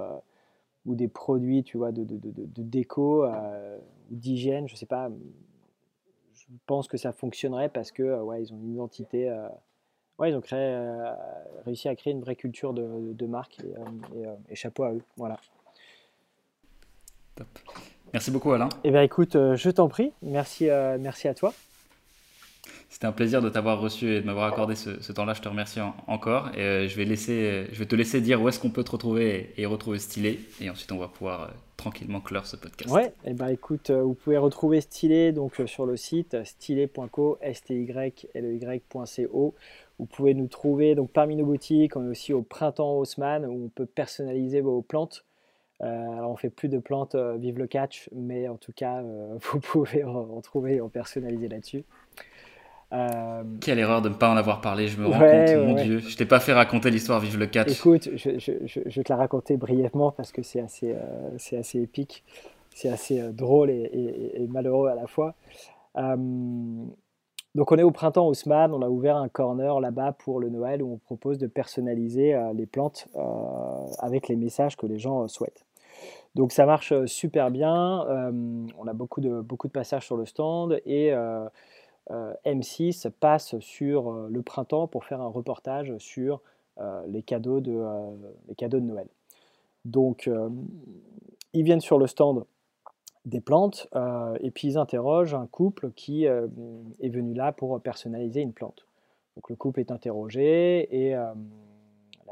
ou 0.86 0.94
des 0.94 1.08
produits, 1.08 1.62
tu 1.62 1.78
vois, 1.78 1.92
de, 1.92 2.04
de, 2.04 2.16
de, 2.16 2.32
de 2.36 2.62
déco, 2.62 3.24
euh, 3.24 3.78
d'hygiène, 4.10 4.68
je 4.68 4.76
sais 4.76 4.86
pas. 4.86 5.10
Je 6.34 6.44
pense 6.66 6.88
que 6.88 6.96
ça 6.96 7.12
fonctionnerait 7.12 7.68
parce 7.68 7.90
que, 7.90 8.02
euh, 8.02 8.22
ouais, 8.22 8.42
ils 8.42 8.52
ont 8.52 8.56
une 8.56 8.74
identité. 8.74 9.30
Euh, 9.30 9.48
ouais, 10.18 10.30
ils 10.30 10.36
ont 10.36 10.40
créé, 10.40 10.78
réussi 11.64 11.88
à 11.88 11.96
créer 11.96 12.12
une 12.12 12.20
vraie 12.20 12.36
culture 12.36 12.74
de, 12.74 13.26
marque 13.26 13.58
et, 14.48 14.54
chapeau 14.54 14.84
à 14.84 14.92
eux. 14.92 15.02
Voilà. 15.16 15.38
Top. 17.34 17.48
Merci 18.12 18.30
beaucoup, 18.30 18.52
Alain. 18.52 18.68
Eh 18.84 18.90
bien, 18.90 19.02
écoute, 19.02 19.32
je 19.32 19.70
t'en 19.70 19.88
prie. 19.88 20.12
Merci, 20.22 20.66
merci 21.00 21.26
à 21.28 21.34
toi. 21.34 21.52
C'était 22.94 23.08
un 23.08 23.12
plaisir 23.12 23.42
de 23.42 23.48
t'avoir 23.48 23.80
reçu 23.80 24.14
et 24.14 24.20
de 24.20 24.24
m'avoir 24.24 24.46
accordé 24.46 24.76
ce, 24.76 25.10
temps-là. 25.10 25.34
Je 25.34 25.42
te 25.42 25.48
remercie 25.48 25.80
encore. 26.06 26.50
Et 26.54 26.60
euh, 26.60 26.86
je, 26.86 26.96
vais 26.96 27.06
te 27.86 27.96
laisser 27.96 28.20
dire 28.20 28.40
où 28.40 28.48
est-ce 28.48 28.60
qu'on 28.60 28.70
peut 28.70 28.84
te 28.84 28.92
retrouver 28.92 29.52
et, 29.56 29.66
retrouver 29.66 29.98
Stylé. 29.98 30.38
Et 30.60 30.70
ensuite, 30.70 30.92
on 30.92 30.98
va 30.98 31.08
pouvoir 31.08 31.42
euh, 31.42 31.46
tranquillement 31.76 32.20
clore 32.20 32.46
ce 32.46 32.54
podcast. 32.54 32.94
Ouais, 32.94 33.06
et 33.06 33.30
eh 33.30 33.32
ben 33.32 33.48
écoute, 33.48 33.90
euh, 33.90 34.00
vous 34.00 34.14
pouvez 34.14 34.38
retrouver 34.38 34.80
Stylé 34.80 35.32
donc, 35.32 35.60
sur 35.66 35.86
le 35.86 35.96
site 35.96 36.36
stylé.co, 36.44 37.36
s 37.40 37.64
t 37.64 37.74
y 37.74 37.90
l 38.32 38.60
e 38.62 39.50
Vous 39.98 40.06
pouvez 40.06 40.34
nous 40.34 40.46
trouver 40.46 40.94
donc 40.94 41.10
parmi 41.10 41.34
nos 41.34 41.46
boutiques. 41.46 41.96
On 41.96 42.06
est 42.06 42.10
aussi 42.10 42.32
au 42.32 42.42
Printemps 42.42 42.98
Haussmann 42.98 43.44
où 43.44 43.64
on 43.64 43.68
peut 43.70 43.86
personnaliser 43.86 44.60
vos 44.60 44.82
plantes. 44.82 45.24
alors 45.80 46.30
on 46.30 46.36
fait 46.36 46.48
plus 46.48 46.68
de 46.68 46.78
plantes 46.78 47.16
Vive 47.16 47.58
le 47.58 47.66
Catch, 47.66 48.08
mais 48.12 48.46
en 48.46 48.56
tout 48.56 48.72
cas, 48.72 49.02
vous 49.40 49.58
pouvez 49.58 50.04
en, 50.04 50.40
trouver 50.42 50.76
et 50.76 50.80
en 50.80 50.88
personnaliser 50.88 51.48
là-dessus. 51.48 51.82
Euh, 52.94 53.42
Quelle 53.60 53.78
erreur 53.78 54.02
de 54.02 54.08
ne 54.08 54.14
pas 54.14 54.30
en 54.30 54.36
avoir 54.36 54.60
parlé, 54.60 54.86
je 54.86 55.00
me 55.00 55.06
rends 55.06 55.18
compte, 55.18 55.66
mon 55.66 55.74
Dieu. 55.74 55.98
Je 55.98 56.16
t'ai 56.16 56.26
pas 56.26 56.40
fait 56.40 56.52
raconter 56.52 56.90
l'histoire 56.90 57.18
Vive 57.18 57.38
le 57.38 57.46
catch. 57.46 57.72
Écoute, 57.72 58.08
je, 58.14 58.38
je, 58.38 59.02
te 59.02 59.12
la 59.12 59.16
raconter 59.16 59.56
brièvement 59.56 60.12
parce 60.12 60.30
que 60.30 60.42
c'est 60.42 60.60
assez, 60.60 60.92
euh, 60.92 61.30
c'est 61.38 61.56
assez 61.56 61.80
épique, 61.80 62.24
c'est 62.70 62.88
assez 62.88 63.20
euh, 63.20 63.32
drôle 63.32 63.70
et, 63.70 64.46
malheureux 64.48 64.88
à 64.88 64.94
la 64.94 65.06
fois. 65.06 65.34
donc 65.96 67.72
on 67.72 67.76
est 67.76 67.82
au 67.82 67.90
printemps 67.90 68.28
Haussmann, 68.28 68.72
on 68.72 68.82
a 68.82 68.88
ouvert 68.88 69.16
un 69.16 69.28
corner 69.28 69.80
là-bas 69.80 70.12
pour 70.12 70.38
le 70.38 70.48
Noël 70.48 70.82
où 70.82 70.92
on 70.92 70.98
propose 70.98 71.38
de 71.38 71.48
personnaliser 71.48 72.38
les 72.54 72.66
plantes 72.66 73.08
avec 73.98 74.28
les 74.28 74.36
messages 74.36 74.76
que 74.76 74.86
les 74.86 74.98
gens 74.98 75.26
souhaitent. 75.26 75.64
Donc 76.34 76.52
ça 76.52 76.66
marche 76.66 76.92
super 77.06 77.50
bien, 77.50 78.06
on 78.78 78.86
a 78.86 78.92
beaucoup 78.92 79.20
de, 79.20 79.40
beaucoup 79.40 79.66
de 79.66 79.72
passages 79.72 80.06
sur 80.06 80.16
le 80.16 80.26
stand 80.26 80.80
et 80.84 81.12
M6 82.10 83.10
passe 83.10 83.58
sur 83.60 84.10
euh, 84.10 84.28
le 84.30 84.42
printemps 84.42 84.86
pour 84.86 85.04
faire 85.04 85.20
un 85.20 85.28
reportage 85.28 85.96
sur 85.98 86.40
euh, 86.78 87.02
les, 87.06 87.22
cadeaux 87.22 87.60
de, 87.60 87.82
les 88.48 88.54
cadeaux 88.54 88.80
de 88.80 88.84
Noël. 88.84 89.08
Donc, 89.84 90.30
ils 91.52 91.62
viennent 91.62 91.82
sur 91.82 91.98
le 91.98 92.06
stand 92.06 92.46
des 93.26 93.42
plantes 93.42 93.86
et 94.40 94.50
puis 94.50 94.68
ils 94.68 94.78
interrogent 94.78 95.34
un 95.34 95.46
couple 95.46 95.90
qui 95.90 96.24
est 96.24 97.08
venu 97.10 97.34
là 97.34 97.52
pour 97.52 97.78
personnaliser 97.82 98.40
une 98.40 98.54
plante. 98.54 98.86
Donc 99.36 99.50
le 99.50 99.56
couple 99.56 99.80
est 99.80 99.90
interrogé 99.90 100.88
et 100.90 101.10
la 101.10 101.34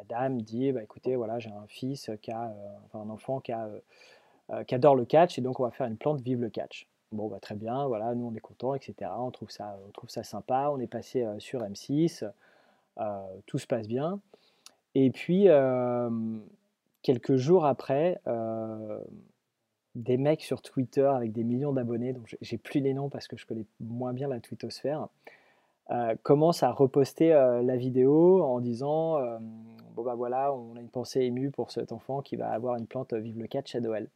dame 0.08 0.40
dit 0.40 0.72
bah, 0.72 0.82
écoutez, 0.82 1.14
voilà, 1.14 1.38
j'ai 1.40 1.50
un 1.50 1.66
fils 1.66 2.10
qui 2.22 2.30
a, 2.30 2.54
enfin 2.86 3.00
un 3.00 3.10
enfant 3.10 3.40
qui, 3.40 3.52
qui 4.66 4.74
adore 4.74 4.94
le 4.94 5.04
catch 5.04 5.36
et 5.36 5.42
donc 5.42 5.60
on 5.60 5.64
va 5.64 5.72
faire 5.72 5.86
une 5.86 5.98
plante 5.98 6.22
Vive 6.22 6.40
le 6.40 6.48
catch. 6.48 6.88
Bon, 7.12 7.28
bah, 7.28 7.38
très 7.40 7.54
bien, 7.54 7.86
voilà, 7.86 8.14
nous 8.14 8.26
on 8.26 8.34
est 8.34 8.40
contents, 8.40 8.74
etc. 8.74 9.10
On 9.18 9.30
trouve 9.30 9.50
ça, 9.50 9.78
on 9.86 9.90
trouve 9.90 10.10
ça 10.10 10.22
sympa. 10.24 10.70
On 10.72 10.80
est 10.80 10.86
passé 10.86 11.26
sur 11.38 11.62
M6, 11.62 12.24
tout 13.46 13.58
se 13.58 13.66
passe 13.66 13.86
bien. 13.86 14.20
Et 14.94 15.10
puis, 15.10 15.46
quelques 17.02 17.36
jours 17.36 17.66
après, 17.66 18.20
des 19.94 20.16
mecs 20.16 20.42
sur 20.42 20.62
Twitter 20.62 21.04
avec 21.04 21.32
des 21.32 21.44
millions 21.44 21.72
d'abonnés, 21.72 22.14
donc 22.14 22.34
j'ai 22.40 22.56
plus 22.56 22.80
les 22.80 22.94
noms 22.94 23.10
parce 23.10 23.28
que 23.28 23.36
je 23.36 23.46
connais 23.46 23.66
moins 23.80 24.14
bien 24.14 24.28
la 24.28 24.40
twittosphère, 24.40 25.08
euh, 25.90 26.14
commencent 26.22 26.62
à 26.62 26.70
reposter 26.70 27.28
la 27.62 27.76
vidéo 27.76 28.42
en 28.42 28.60
disant 28.60 29.18
bon 29.94 30.02
bah 30.02 30.14
voilà, 30.14 30.54
on 30.54 30.76
a 30.76 30.80
une 30.80 30.88
pensée 30.88 31.20
émue 31.20 31.50
pour 31.50 31.70
cet 31.70 31.92
enfant 31.92 32.22
qui 32.22 32.36
va 32.36 32.50
avoir 32.50 32.76
une 32.76 32.86
plante 32.86 33.12
Vive 33.12 33.38
le 33.38 33.46
catch 33.46 33.74
à 33.74 33.80
Noël. 33.80 34.08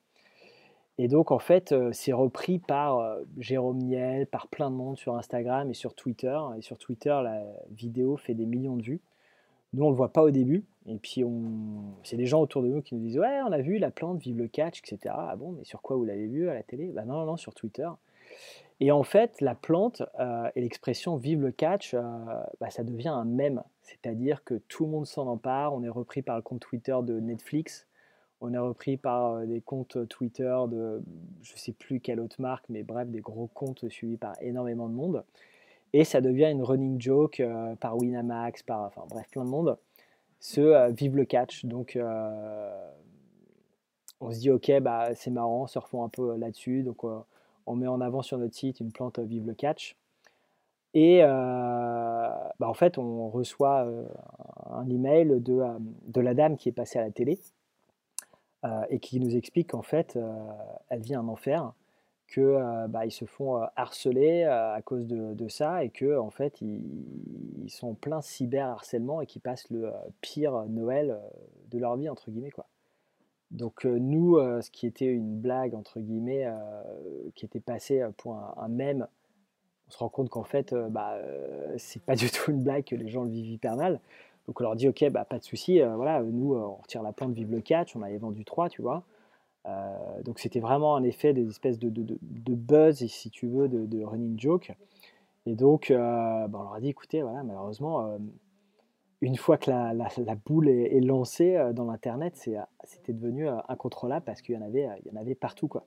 Et 0.98 1.08
donc, 1.08 1.30
en 1.30 1.38
fait, 1.38 1.74
c'est 1.92 2.12
repris 2.12 2.58
par 2.58 3.18
Jérôme 3.38 3.78
Niel, 3.78 4.26
par 4.26 4.48
plein 4.48 4.70
de 4.70 4.76
monde 4.76 4.96
sur 4.96 5.14
Instagram 5.14 5.70
et 5.70 5.74
sur 5.74 5.94
Twitter. 5.94 6.38
Et 6.56 6.62
sur 6.62 6.78
Twitter, 6.78 7.18
la 7.22 7.42
vidéo 7.70 8.16
fait 8.16 8.34
des 8.34 8.46
millions 8.46 8.76
de 8.76 8.82
vues. 8.82 9.00
Nous, 9.74 9.82
on 9.82 9.88
ne 9.88 9.92
le 9.92 9.96
voit 9.96 10.12
pas 10.12 10.22
au 10.22 10.30
début. 10.30 10.64
Et 10.86 10.96
puis, 10.96 11.22
c'est 12.02 12.16
des 12.16 12.24
gens 12.24 12.40
autour 12.40 12.62
de 12.62 12.68
nous 12.68 12.80
qui 12.80 12.94
nous 12.94 13.02
disent 13.02 13.18
Ouais, 13.18 13.40
on 13.46 13.52
a 13.52 13.58
vu 13.58 13.76
la 13.76 13.90
plante, 13.90 14.20
vive 14.20 14.38
le 14.38 14.48
catch, 14.48 14.78
etc. 14.78 15.14
Ah 15.18 15.36
bon, 15.36 15.52
mais 15.52 15.64
sur 15.64 15.82
quoi 15.82 15.96
vous 15.96 16.04
l'avez 16.04 16.28
vu 16.28 16.48
à 16.48 16.54
la 16.54 16.62
télé? 16.62 16.92
Bah 16.92 17.04
non, 17.04 17.26
non, 17.26 17.36
sur 17.36 17.52
Twitter. 17.52 17.88
Et 18.80 18.90
en 18.90 19.02
fait, 19.02 19.40
la 19.40 19.54
plante 19.54 20.02
et 20.54 20.60
l'expression 20.60 21.16
vive 21.16 21.42
le 21.42 21.50
catch, 21.50 21.94
bah, 21.94 22.70
ça 22.70 22.84
devient 22.84 23.08
un 23.08 23.24
mème. 23.24 23.62
C'est-à-dire 23.82 24.44
que 24.44 24.54
tout 24.54 24.84
le 24.84 24.90
monde 24.90 25.06
s'en 25.06 25.26
empare. 25.26 25.74
On 25.74 25.82
est 25.82 25.88
repris 25.88 26.22
par 26.22 26.36
le 26.36 26.42
compte 26.42 26.60
Twitter 26.60 26.96
de 27.02 27.20
Netflix. 27.20 27.86
On 28.40 28.52
est 28.52 28.58
repris 28.58 28.96
par 28.96 29.46
des 29.46 29.60
comptes 29.60 30.06
Twitter 30.08 30.54
de 30.68 31.02
je 31.42 31.52
ne 31.54 31.58
sais 31.58 31.72
plus 31.72 32.00
quelle 32.00 32.20
autre 32.20 32.40
marque, 32.40 32.66
mais 32.68 32.82
bref, 32.82 33.08
des 33.08 33.20
gros 33.20 33.48
comptes 33.54 33.88
suivis 33.88 34.18
par 34.18 34.34
énormément 34.42 34.88
de 34.88 34.94
monde. 34.94 35.24
Et 35.92 36.04
ça 36.04 36.20
devient 36.20 36.50
une 36.50 36.62
running 36.62 37.00
joke 37.00 37.40
euh, 37.40 37.74
par 37.76 37.96
Winamax, 37.96 38.62
par 38.62 38.82
enfin 38.82 39.04
bref, 39.08 39.26
plein 39.30 39.44
de 39.44 39.48
monde. 39.48 39.78
Ce 40.40 40.60
euh, 40.60 40.88
vive 40.88 41.16
le 41.16 41.24
catch. 41.24 41.64
Donc 41.64 41.96
euh, 41.96 42.90
on 44.20 44.30
se 44.30 44.40
dit 44.40 44.50
ok, 44.50 44.80
bah, 44.80 45.14
c'est 45.14 45.30
marrant, 45.30 45.66
surfons 45.66 46.04
un 46.04 46.10
peu 46.10 46.36
là-dessus. 46.36 46.82
Donc 46.82 47.04
on 47.66 47.76
met 47.76 47.86
en 47.86 48.00
avant 48.02 48.22
sur 48.22 48.36
notre 48.38 48.54
site 48.54 48.80
une 48.80 48.92
plante 48.92 49.18
vive 49.18 49.46
le 49.46 49.54
catch. 49.54 49.96
Et 50.92 51.20
bah, 51.22 52.50
en 52.60 52.74
fait, 52.74 52.98
on 52.98 53.28
reçoit 53.28 53.86
un 54.70 54.88
email 54.88 55.40
de, 55.40 56.20
la 56.20 56.34
dame 56.34 56.56
qui 56.56 56.70
est 56.70 56.72
passée 56.72 56.98
à 56.98 57.02
la 57.02 57.10
télé 57.10 57.38
euh, 57.38 57.55
et 58.90 58.98
qui 58.98 59.20
nous 59.20 59.36
explique 59.36 59.70
qu'en 59.70 59.82
fait, 59.82 60.16
euh, 60.16 60.32
elle 60.88 61.00
vit 61.00 61.14
un 61.14 61.28
enfer, 61.28 61.72
que 62.28 62.40
euh, 62.40 62.88
bah, 62.88 63.06
ils 63.06 63.12
se 63.12 63.24
font 63.24 63.60
harceler 63.76 64.44
à 64.44 64.80
cause 64.84 65.06
de, 65.06 65.48
ça 65.48 65.84
et 65.84 65.90
que 65.90 66.18
en 66.18 66.30
fait 66.30 66.60
ils, 66.60 67.68
sont 67.68 67.88
en 67.88 67.94
plein 67.94 68.20
cyber 68.20 68.66
harcèlement 68.66 69.20
et 69.20 69.26
qu'ils 69.26 69.42
passent 69.42 69.70
le 69.70 69.92
pire 70.20 70.64
Noël 70.68 71.20
de 71.70 71.78
leur 71.78 71.96
vie 71.96 72.08
entre 72.08 72.30
guillemets 72.30 72.50
quoi. 72.50 72.66
Donc 73.52 73.84
nous, 73.84 74.38
ce 74.38 74.70
qui 74.72 74.86
était 74.86 75.06
une 75.06 75.38
blague 75.38 75.74
entre 75.74 76.00
guillemets, 76.00 76.48
qui 77.36 77.44
était 77.44 77.60
passé 77.60 78.04
pour 78.16 78.34
un, 78.34 78.54
un, 78.56 78.68
mème, 78.68 79.06
on 79.86 79.90
se 79.92 79.98
rend 79.98 80.08
compte 80.08 80.30
qu'en 80.30 80.44
fait, 80.44 80.74
bah, 80.90 81.16
c'est 81.76 82.02
pas 82.02 82.16
du 82.16 82.28
tout 82.30 82.50
une 82.50 82.64
blague 82.64 82.84
que 82.84 82.96
les 82.96 83.08
gens 83.08 83.22
le 83.22 83.30
vivent 83.30 83.50
hyper 83.50 83.76
mal. 83.76 84.00
Donc 84.46 84.60
on 84.60 84.64
leur 84.64 84.76
dit 84.76 84.88
ok, 84.88 85.08
bah, 85.10 85.24
pas 85.24 85.38
de 85.38 85.44
souci, 85.44 85.80
euh, 85.80 85.96
voilà, 85.96 86.22
nous 86.22 86.54
euh, 86.54 86.60
on 86.60 86.76
retire 86.76 87.02
la 87.02 87.12
plante, 87.12 87.32
vive 87.32 87.50
le 87.50 87.60
catch, 87.60 87.96
on 87.96 88.02
avait 88.02 88.18
vendu 88.18 88.44
trois, 88.44 88.68
tu 88.68 88.80
vois. 88.82 89.02
Euh, 89.66 90.22
donc 90.22 90.38
c'était 90.38 90.60
vraiment 90.60 90.94
un 90.94 91.02
effet 91.02 91.32
des 91.32 91.48
espèces 91.48 91.78
de, 91.78 91.90
de, 91.90 92.54
buzz, 92.54 93.04
si 93.06 93.30
tu 93.30 93.48
veux, 93.48 93.68
de, 93.68 94.04
running 94.04 94.38
joke. 94.38 94.72
Et 95.46 95.54
donc 95.56 95.88
bah, 95.90 96.48
on 96.52 96.62
leur 96.62 96.74
a 96.74 96.80
dit 96.80 96.88
écoutez, 96.88 97.22
voilà, 97.22 97.42
malheureusement, 97.42 98.16
une 99.20 99.36
fois 99.36 99.56
que 99.56 99.70
la, 99.70 99.92
la, 99.92 100.34
boule 100.36 100.68
est, 100.68 101.00
lancée 101.00 101.60
dans 101.74 101.84
l'internet, 101.84 102.36
c'était 102.84 103.12
devenu 103.12 103.48
incontrôlable 103.68 104.24
parce 104.24 104.42
qu'il 104.42 104.54
y 104.54 104.58
en 104.58 104.62
avait, 104.62 104.88
y 105.04 105.10
en 105.10 105.16
avait 105.16 105.34
partout 105.34 105.66
quoi. 105.66 105.84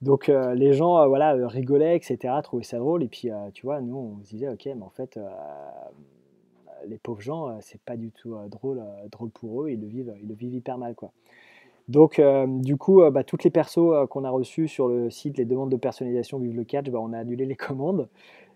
Donc 0.00 0.28
les 0.28 0.72
gens 0.72 1.06
voilà 1.08 1.34
rigolaient, 1.46 1.96
etc., 1.96 2.34
trouvaient 2.42 2.64
ça 2.64 2.78
drôle. 2.78 3.02
Et 3.02 3.08
puis 3.08 3.28
tu 3.52 3.66
vois, 3.66 3.82
nous 3.82 3.96
on 3.96 4.24
se 4.24 4.30
disait 4.30 4.48
ok, 4.48 4.64
mais 4.66 4.82
en 4.82 4.90
fait 4.90 5.18
les 6.86 6.98
pauvres 6.98 7.20
gens, 7.20 7.48
euh, 7.48 7.58
c'est 7.60 7.80
pas 7.80 7.96
du 7.96 8.10
tout 8.10 8.34
euh, 8.34 8.48
drôle, 8.48 8.78
euh, 8.78 9.08
drôle 9.08 9.30
pour 9.30 9.62
eux, 9.62 9.70
ils 9.70 9.80
le 9.80 9.86
vivent, 9.86 10.14
ils 10.20 10.28
le 10.28 10.34
vivent 10.34 10.54
hyper 10.54 10.78
mal. 10.78 10.94
Quoi. 10.94 11.12
Donc, 11.88 12.18
du 12.46 12.78
coup, 12.78 13.02
bah, 13.10 13.24
toutes 13.24 13.44
les 13.44 13.50
persos 13.50 14.08
qu'on 14.08 14.24
a 14.24 14.30
reçues 14.30 14.68
sur 14.68 14.88
le 14.88 15.10
site, 15.10 15.36
les 15.36 15.44
demandes 15.44 15.70
de 15.70 15.76
personnalisation 15.76 16.38
Vive 16.38 16.56
le 16.56 16.64
Catch, 16.64 16.88
bah, 16.88 16.98
on 16.98 17.12
a 17.12 17.18
annulé 17.18 17.44
les 17.44 17.56
commandes 17.56 18.08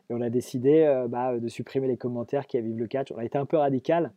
et 0.08 0.14
on 0.14 0.22
a 0.22 0.30
décidé 0.30 1.04
bah, 1.10 1.38
de 1.38 1.46
supprimer 1.46 1.88
les 1.88 1.98
commentaires 1.98 2.46
qui 2.46 2.56
a 2.56 2.62
Vive 2.62 2.78
le 2.78 2.86
Catch. 2.86 3.12
On 3.12 3.18
a 3.18 3.24
été 3.26 3.36
un 3.36 3.44
peu 3.44 3.58
radical, 3.58 4.12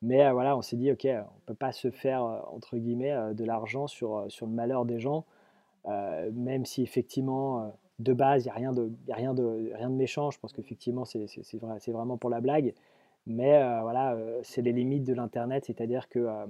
mais 0.00 0.32
voilà, 0.32 0.56
on 0.56 0.62
s'est 0.62 0.76
dit, 0.76 0.90
ok, 0.90 1.06
on 1.06 1.40
peut 1.44 1.54
pas 1.54 1.72
se 1.72 1.90
faire, 1.90 2.24
entre 2.54 2.78
guillemets, 2.78 3.34
de 3.34 3.44
l'argent 3.44 3.86
sur, 3.86 4.24
sur 4.28 4.46
le 4.46 4.52
malheur 4.52 4.86
des 4.86 4.98
gens, 4.98 5.26
même 5.86 6.64
si 6.64 6.82
effectivement, 6.82 7.70
de 7.98 8.12
base, 8.12 8.44
il 8.44 8.46
n'y 8.46 8.50
a, 8.50 8.54
rien 8.54 8.72
de, 8.72 8.90
rien, 9.08 9.34
de, 9.34 9.72
rien 9.74 9.90
de 9.90 9.94
méchant. 9.94 10.30
Je 10.30 10.38
pense 10.38 10.52
qu'effectivement, 10.52 11.04
c'est 11.04 11.26
vrai, 11.60 11.78
vraiment 11.88 12.16
pour 12.16 12.30
la 12.30 12.40
blague. 12.40 12.72
Mais 13.26 13.56
euh, 13.56 13.80
voilà, 13.80 14.12
euh, 14.12 14.40
c'est 14.42 14.62
les 14.62 14.72
limites 14.72 15.04
de 15.04 15.14
l'Internet, 15.14 15.64
c'est-à-dire 15.64 16.08
que 16.08 16.18
euh, 16.18 16.46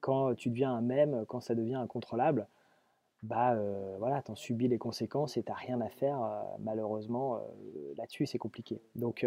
quand 0.00 0.34
tu 0.34 0.48
deviens 0.48 0.72
un 0.72 0.80
mème, 0.80 1.24
quand 1.28 1.40
ça 1.40 1.54
devient 1.54 1.74
incontrôlable, 1.74 2.46
bah 3.22 3.56
voilà, 4.00 4.20
t'en 4.20 4.34
subis 4.34 4.66
les 4.66 4.78
conséquences 4.78 5.36
et 5.36 5.44
t'as 5.44 5.54
rien 5.54 5.80
à 5.80 5.88
faire. 5.88 6.18
malheureusement, 6.58 7.38
là-dessus, 7.96 8.26
c'est 8.26 8.38
compliqué. 8.38 8.80
Donc, 8.96 9.24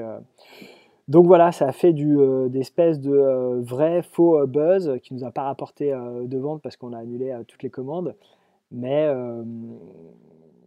donc 1.07 1.27
voilà, 1.27 1.53
ça 1.53 1.67
a 1.67 1.71
fait 1.71 1.93
du, 1.93 2.17
d'espèces 2.49 2.99
de 2.99 3.61
vrai 3.61 4.01
faux 4.01 4.45
buzz 4.47 4.99
qui 5.01 5.13
nous 5.13 5.23
a 5.23 5.31
pas 5.31 5.43
rapporté 5.43 5.91
de 5.91 6.37
vente 6.37 6.61
parce 6.61 6.75
qu'on 6.75 6.91
a 6.91 6.97
annulé 6.97 7.39
toutes 7.47 7.63
les 7.63 7.69
commandes. 7.69 8.17
Mais, 8.69 9.07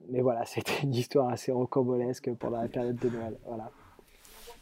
mais 0.08 0.22
voilà, 0.22 0.44
c'était 0.46 0.80
une 0.84 0.94
histoire 0.94 1.28
assez 1.28 1.52
rocambolesque 1.52 2.32
pendant 2.36 2.62
la 2.62 2.68
période 2.68 2.96
de 2.96 3.10
Noël. 3.10 3.36
Voilà. 3.46 3.70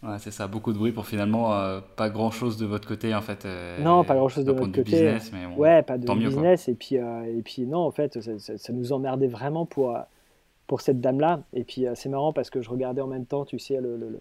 Ouais, 0.06 0.18
c'est 0.18 0.30
ça, 0.30 0.46
beaucoup 0.46 0.72
de 0.72 0.78
bruit 0.78 0.92
pour 0.92 1.06
finalement 1.06 1.54
euh, 1.54 1.80
pas 1.96 2.10
grand 2.10 2.30
chose 2.30 2.56
de 2.56 2.66
votre 2.66 2.86
côté 2.86 3.14
en 3.14 3.20
fait. 3.20 3.44
Euh, 3.44 3.82
non, 3.82 4.04
pas 4.04 4.14
grand 4.14 4.28
chose 4.28 4.44
de 4.44 4.52
votre 4.52 4.66
côté. 4.66 4.82
Business, 4.82 5.32
mais 5.32 5.46
ouais, 5.56 5.82
pas 5.82 5.98
de 5.98 6.06
business. 6.12 6.68
Et 6.68 6.74
puis, 6.74 6.98
euh, 6.98 7.24
et 7.24 7.42
puis 7.42 7.66
non, 7.66 7.80
en 7.80 7.90
fait, 7.90 8.18
ça, 8.38 8.72
nous 8.72 8.92
emmerdait 8.92 9.26
vraiment 9.26 9.66
pour, 9.66 9.98
pour 10.66 10.80
cette 10.80 11.00
dame-là. 11.00 11.40
Et 11.52 11.64
puis 11.64 11.86
c'est 11.94 12.08
marrant 12.08 12.32
parce 12.32 12.50
que 12.50 12.60
je 12.60 12.70
regardais 12.70 13.00
en 13.00 13.08
même 13.08 13.26
temps, 13.26 13.44
tu 13.44 13.58
sais, 13.58 13.80
le, 13.80 13.96
le, 13.96 14.20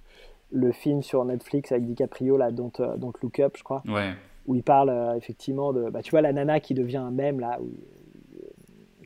le 0.52 0.72
film 0.72 1.04
sur 1.04 1.24
Netflix 1.26 1.72
avec 1.72 1.86
DiCaprio, 1.86 2.38
là, 2.38 2.52
Don't, 2.52 2.72
Don't 2.98 3.14
Look 3.22 3.40
Up, 3.40 3.56
je 3.58 3.64
crois. 3.64 3.84
Ouais. 3.88 4.14
Où 4.48 4.56
il 4.56 4.64
parle 4.64 5.16
effectivement 5.18 5.74
de. 5.74 5.90
Bah, 5.90 6.02
tu 6.02 6.12
vois, 6.12 6.22
la 6.22 6.34
nana 6.34 6.60
qui 6.60 6.74
devient 6.74 6.98
un 6.98 7.12
mème 7.12 7.40
là, 7.40 7.60
où, 7.62 7.70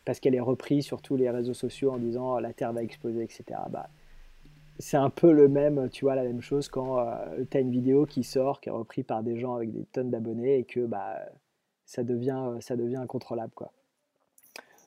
parce 0.05 0.19
qu'elle 0.19 0.35
est 0.35 0.39
reprise 0.39 0.85
sur 0.85 1.01
tous 1.01 1.17
les 1.17 1.29
réseaux 1.29 1.53
sociaux 1.53 1.91
en 1.91 1.97
disant 1.97 2.39
la 2.39 2.51
Terre 2.51 2.73
va 2.73 2.81
exploser, 2.81 3.23
etc. 3.23 3.43
Bah, 3.69 3.89
c'est 4.79 4.97
un 4.97 5.09
peu 5.09 5.31
le 5.31 5.49
même, 5.49 5.89
tu 5.89 6.05
vois, 6.05 6.15
la 6.15 6.23
même 6.23 6.41
chose 6.41 6.69
quand 6.69 6.99
euh, 6.99 7.43
tu 7.51 7.57
as 7.57 7.59
une 7.59 7.71
vidéo 7.71 8.05
qui 8.05 8.23
sort, 8.23 8.61
qui 8.61 8.69
est 8.69 8.71
reprise 8.71 9.03
par 9.05 9.21
des 9.23 9.37
gens 9.37 9.55
avec 9.55 9.71
des 9.71 9.83
tonnes 9.91 10.09
d'abonnés 10.09 10.59
et 10.59 10.63
que 10.63 10.85
bah, 10.85 11.19
ça, 11.85 12.03
devient, 12.03 12.41
euh, 12.47 12.61
ça 12.61 12.77
devient 12.77 12.95
incontrôlable. 12.95 13.51
Quoi. 13.53 13.71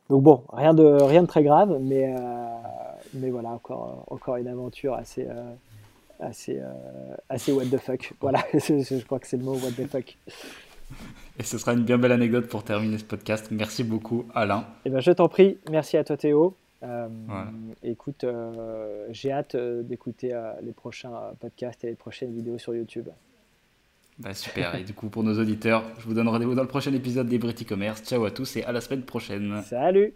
Donc 0.08 0.22
bon, 0.22 0.44
rien 0.50 0.72
de, 0.72 0.82
rien 0.82 1.22
de 1.22 1.28
très 1.28 1.42
grave, 1.42 1.78
mais, 1.80 2.14
euh, 2.18 2.46
mais 3.14 3.30
voilà, 3.30 3.50
encore, 3.50 4.06
encore 4.08 4.36
une 4.36 4.48
aventure 4.48 4.94
assez, 4.94 5.28
assez, 6.18 6.60
assez 7.28 7.52
what 7.52 7.66
the 7.66 7.76
fuck. 7.76 8.14
Voilà, 8.20 8.42
je 8.54 9.04
crois 9.04 9.18
que 9.18 9.26
c'est 9.26 9.36
le 9.36 9.44
mot 9.44 9.54
what 9.54 9.72
the 9.76 9.86
fuck. 9.86 10.16
Et 11.38 11.42
ce 11.42 11.58
sera 11.58 11.72
une 11.72 11.84
bien 11.84 11.98
belle 11.98 12.12
anecdote 12.12 12.48
pour 12.48 12.64
terminer 12.64 12.98
ce 12.98 13.04
podcast. 13.04 13.48
Merci 13.50 13.84
beaucoup, 13.84 14.26
Alain. 14.34 14.64
Eh 14.84 14.90
ben, 14.90 15.00
je 15.00 15.12
t'en 15.12 15.28
prie. 15.28 15.58
Merci 15.70 15.96
à 15.96 16.04
toi, 16.04 16.16
Théo. 16.16 16.56
Euh, 16.82 17.08
écoute, 17.82 18.24
euh, 18.24 19.06
j'ai 19.10 19.32
hâte 19.32 19.54
euh, 19.54 19.82
d'écouter 19.82 20.38
les 20.62 20.72
prochains 20.72 21.32
podcasts 21.40 21.84
et 21.84 21.88
les 21.88 21.94
prochaines 21.94 22.32
vidéos 22.32 22.58
sur 22.58 22.74
YouTube. 22.74 23.08
Bah 24.18 24.34
super, 24.34 24.74
et 24.74 24.84
du 24.84 24.92
coup 24.92 25.08
pour 25.08 25.24
nos 25.24 25.40
auditeurs, 25.40 25.84
je 25.98 26.04
vous 26.04 26.12
donne 26.12 26.28
rendez-vous 26.28 26.54
dans 26.54 26.62
le 26.62 26.68
prochain 26.68 26.92
épisode 26.92 27.28
des 27.28 27.38
British 27.38 27.66
Commerce. 27.66 28.02
Ciao 28.02 28.24
à 28.26 28.30
tous 28.30 28.56
et 28.56 28.62
à 28.62 28.70
la 28.70 28.82
semaine 28.82 29.02
prochaine. 29.02 29.62
Salut 29.62 30.12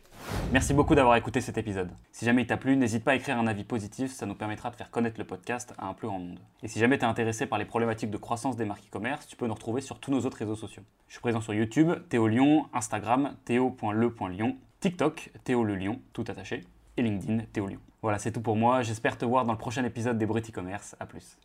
Merci 0.52 0.74
beaucoup 0.74 0.94
d'avoir 0.94 1.16
écouté 1.16 1.40
cet 1.40 1.56
épisode. 1.56 1.88
Si 2.12 2.26
jamais 2.26 2.42
il 2.42 2.46
t'a 2.46 2.58
plu, 2.58 2.76
n'hésite 2.76 3.04
pas 3.04 3.12
à 3.12 3.14
écrire 3.14 3.38
un 3.38 3.46
avis 3.46 3.64
positif, 3.64 4.12
ça 4.12 4.26
nous 4.26 4.34
permettra 4.34 4.70
de 4.70 4.76
faire 4.76 4.90
connaître 4.90 5.18
le 5.18 5.24
podcast 5.24 5.72
à 5.78 5.86
un 5.88 5.94
plus 5.94 6.08
grand 6.08 6.18
nombre. 6.18 6.42
Et 6.62 6.68
si 6.68 6.78
jamais 6.78 6.98
tu 6.98 7.04
es 7.04 7.08
intéressé 7.08 7.46
par 7.46 7.58
les 7.58 7.64
problématiques 7.64 8.10
de 8.10 8.18
croissance 8.18 8.54
des 8.56 8.66
marques 8.66 8.84
e-commerce, 8.86 9.26
tu 9.26 9.34
peux 9.34 9.46
nous 9.46 9.54
retrouver 9.54 9.80
sur 9.80 9.98
tous 9.98 10.10
nos 10.10 10.20
autres 10.20 10.38
réseaux 10.38 10.56
sociaux. 10.56 10.82
Je 11.08 11.14
suis 11.14 11.22
présent 11.22 11.40
sur 11.40 11.54
YouTube, 11.54 11.90
Théo 12.10 12.28
Lyon, 12.28 12.66
Instagram, 12.74 13.34
théo.le.lyon 13.46 14.56
TikTok, 14.86 15.32
Théo 15.42 15.64
Le 15.64 15.74
Lion, 15.74 16.00
tout 16.12 16.22
attaché, 16.28 16.62
et 16.96 17.02
LinkedIn, 17.02 17.42
Théo 17.52 17.66
Lion. 17.66 17.80
Voilà, 18.02 18.20
c'est 18.20 18.30
tout 18.30 18.40
pour 18.40 18.54
moi. 18.54 18.82
J'espère 18.82 19.18
te 19.18 19.24
voir 19.24 19.44
dans 19.44 19.50
le 19.50 19.58
prochain 19.58 19.82
épisode 19.82 20.16
des 20.16 20.26
Bruts 20.26 20.42
Commerce. 20.52 20.94
À 21.00 21.06
plus. 21.06 21.40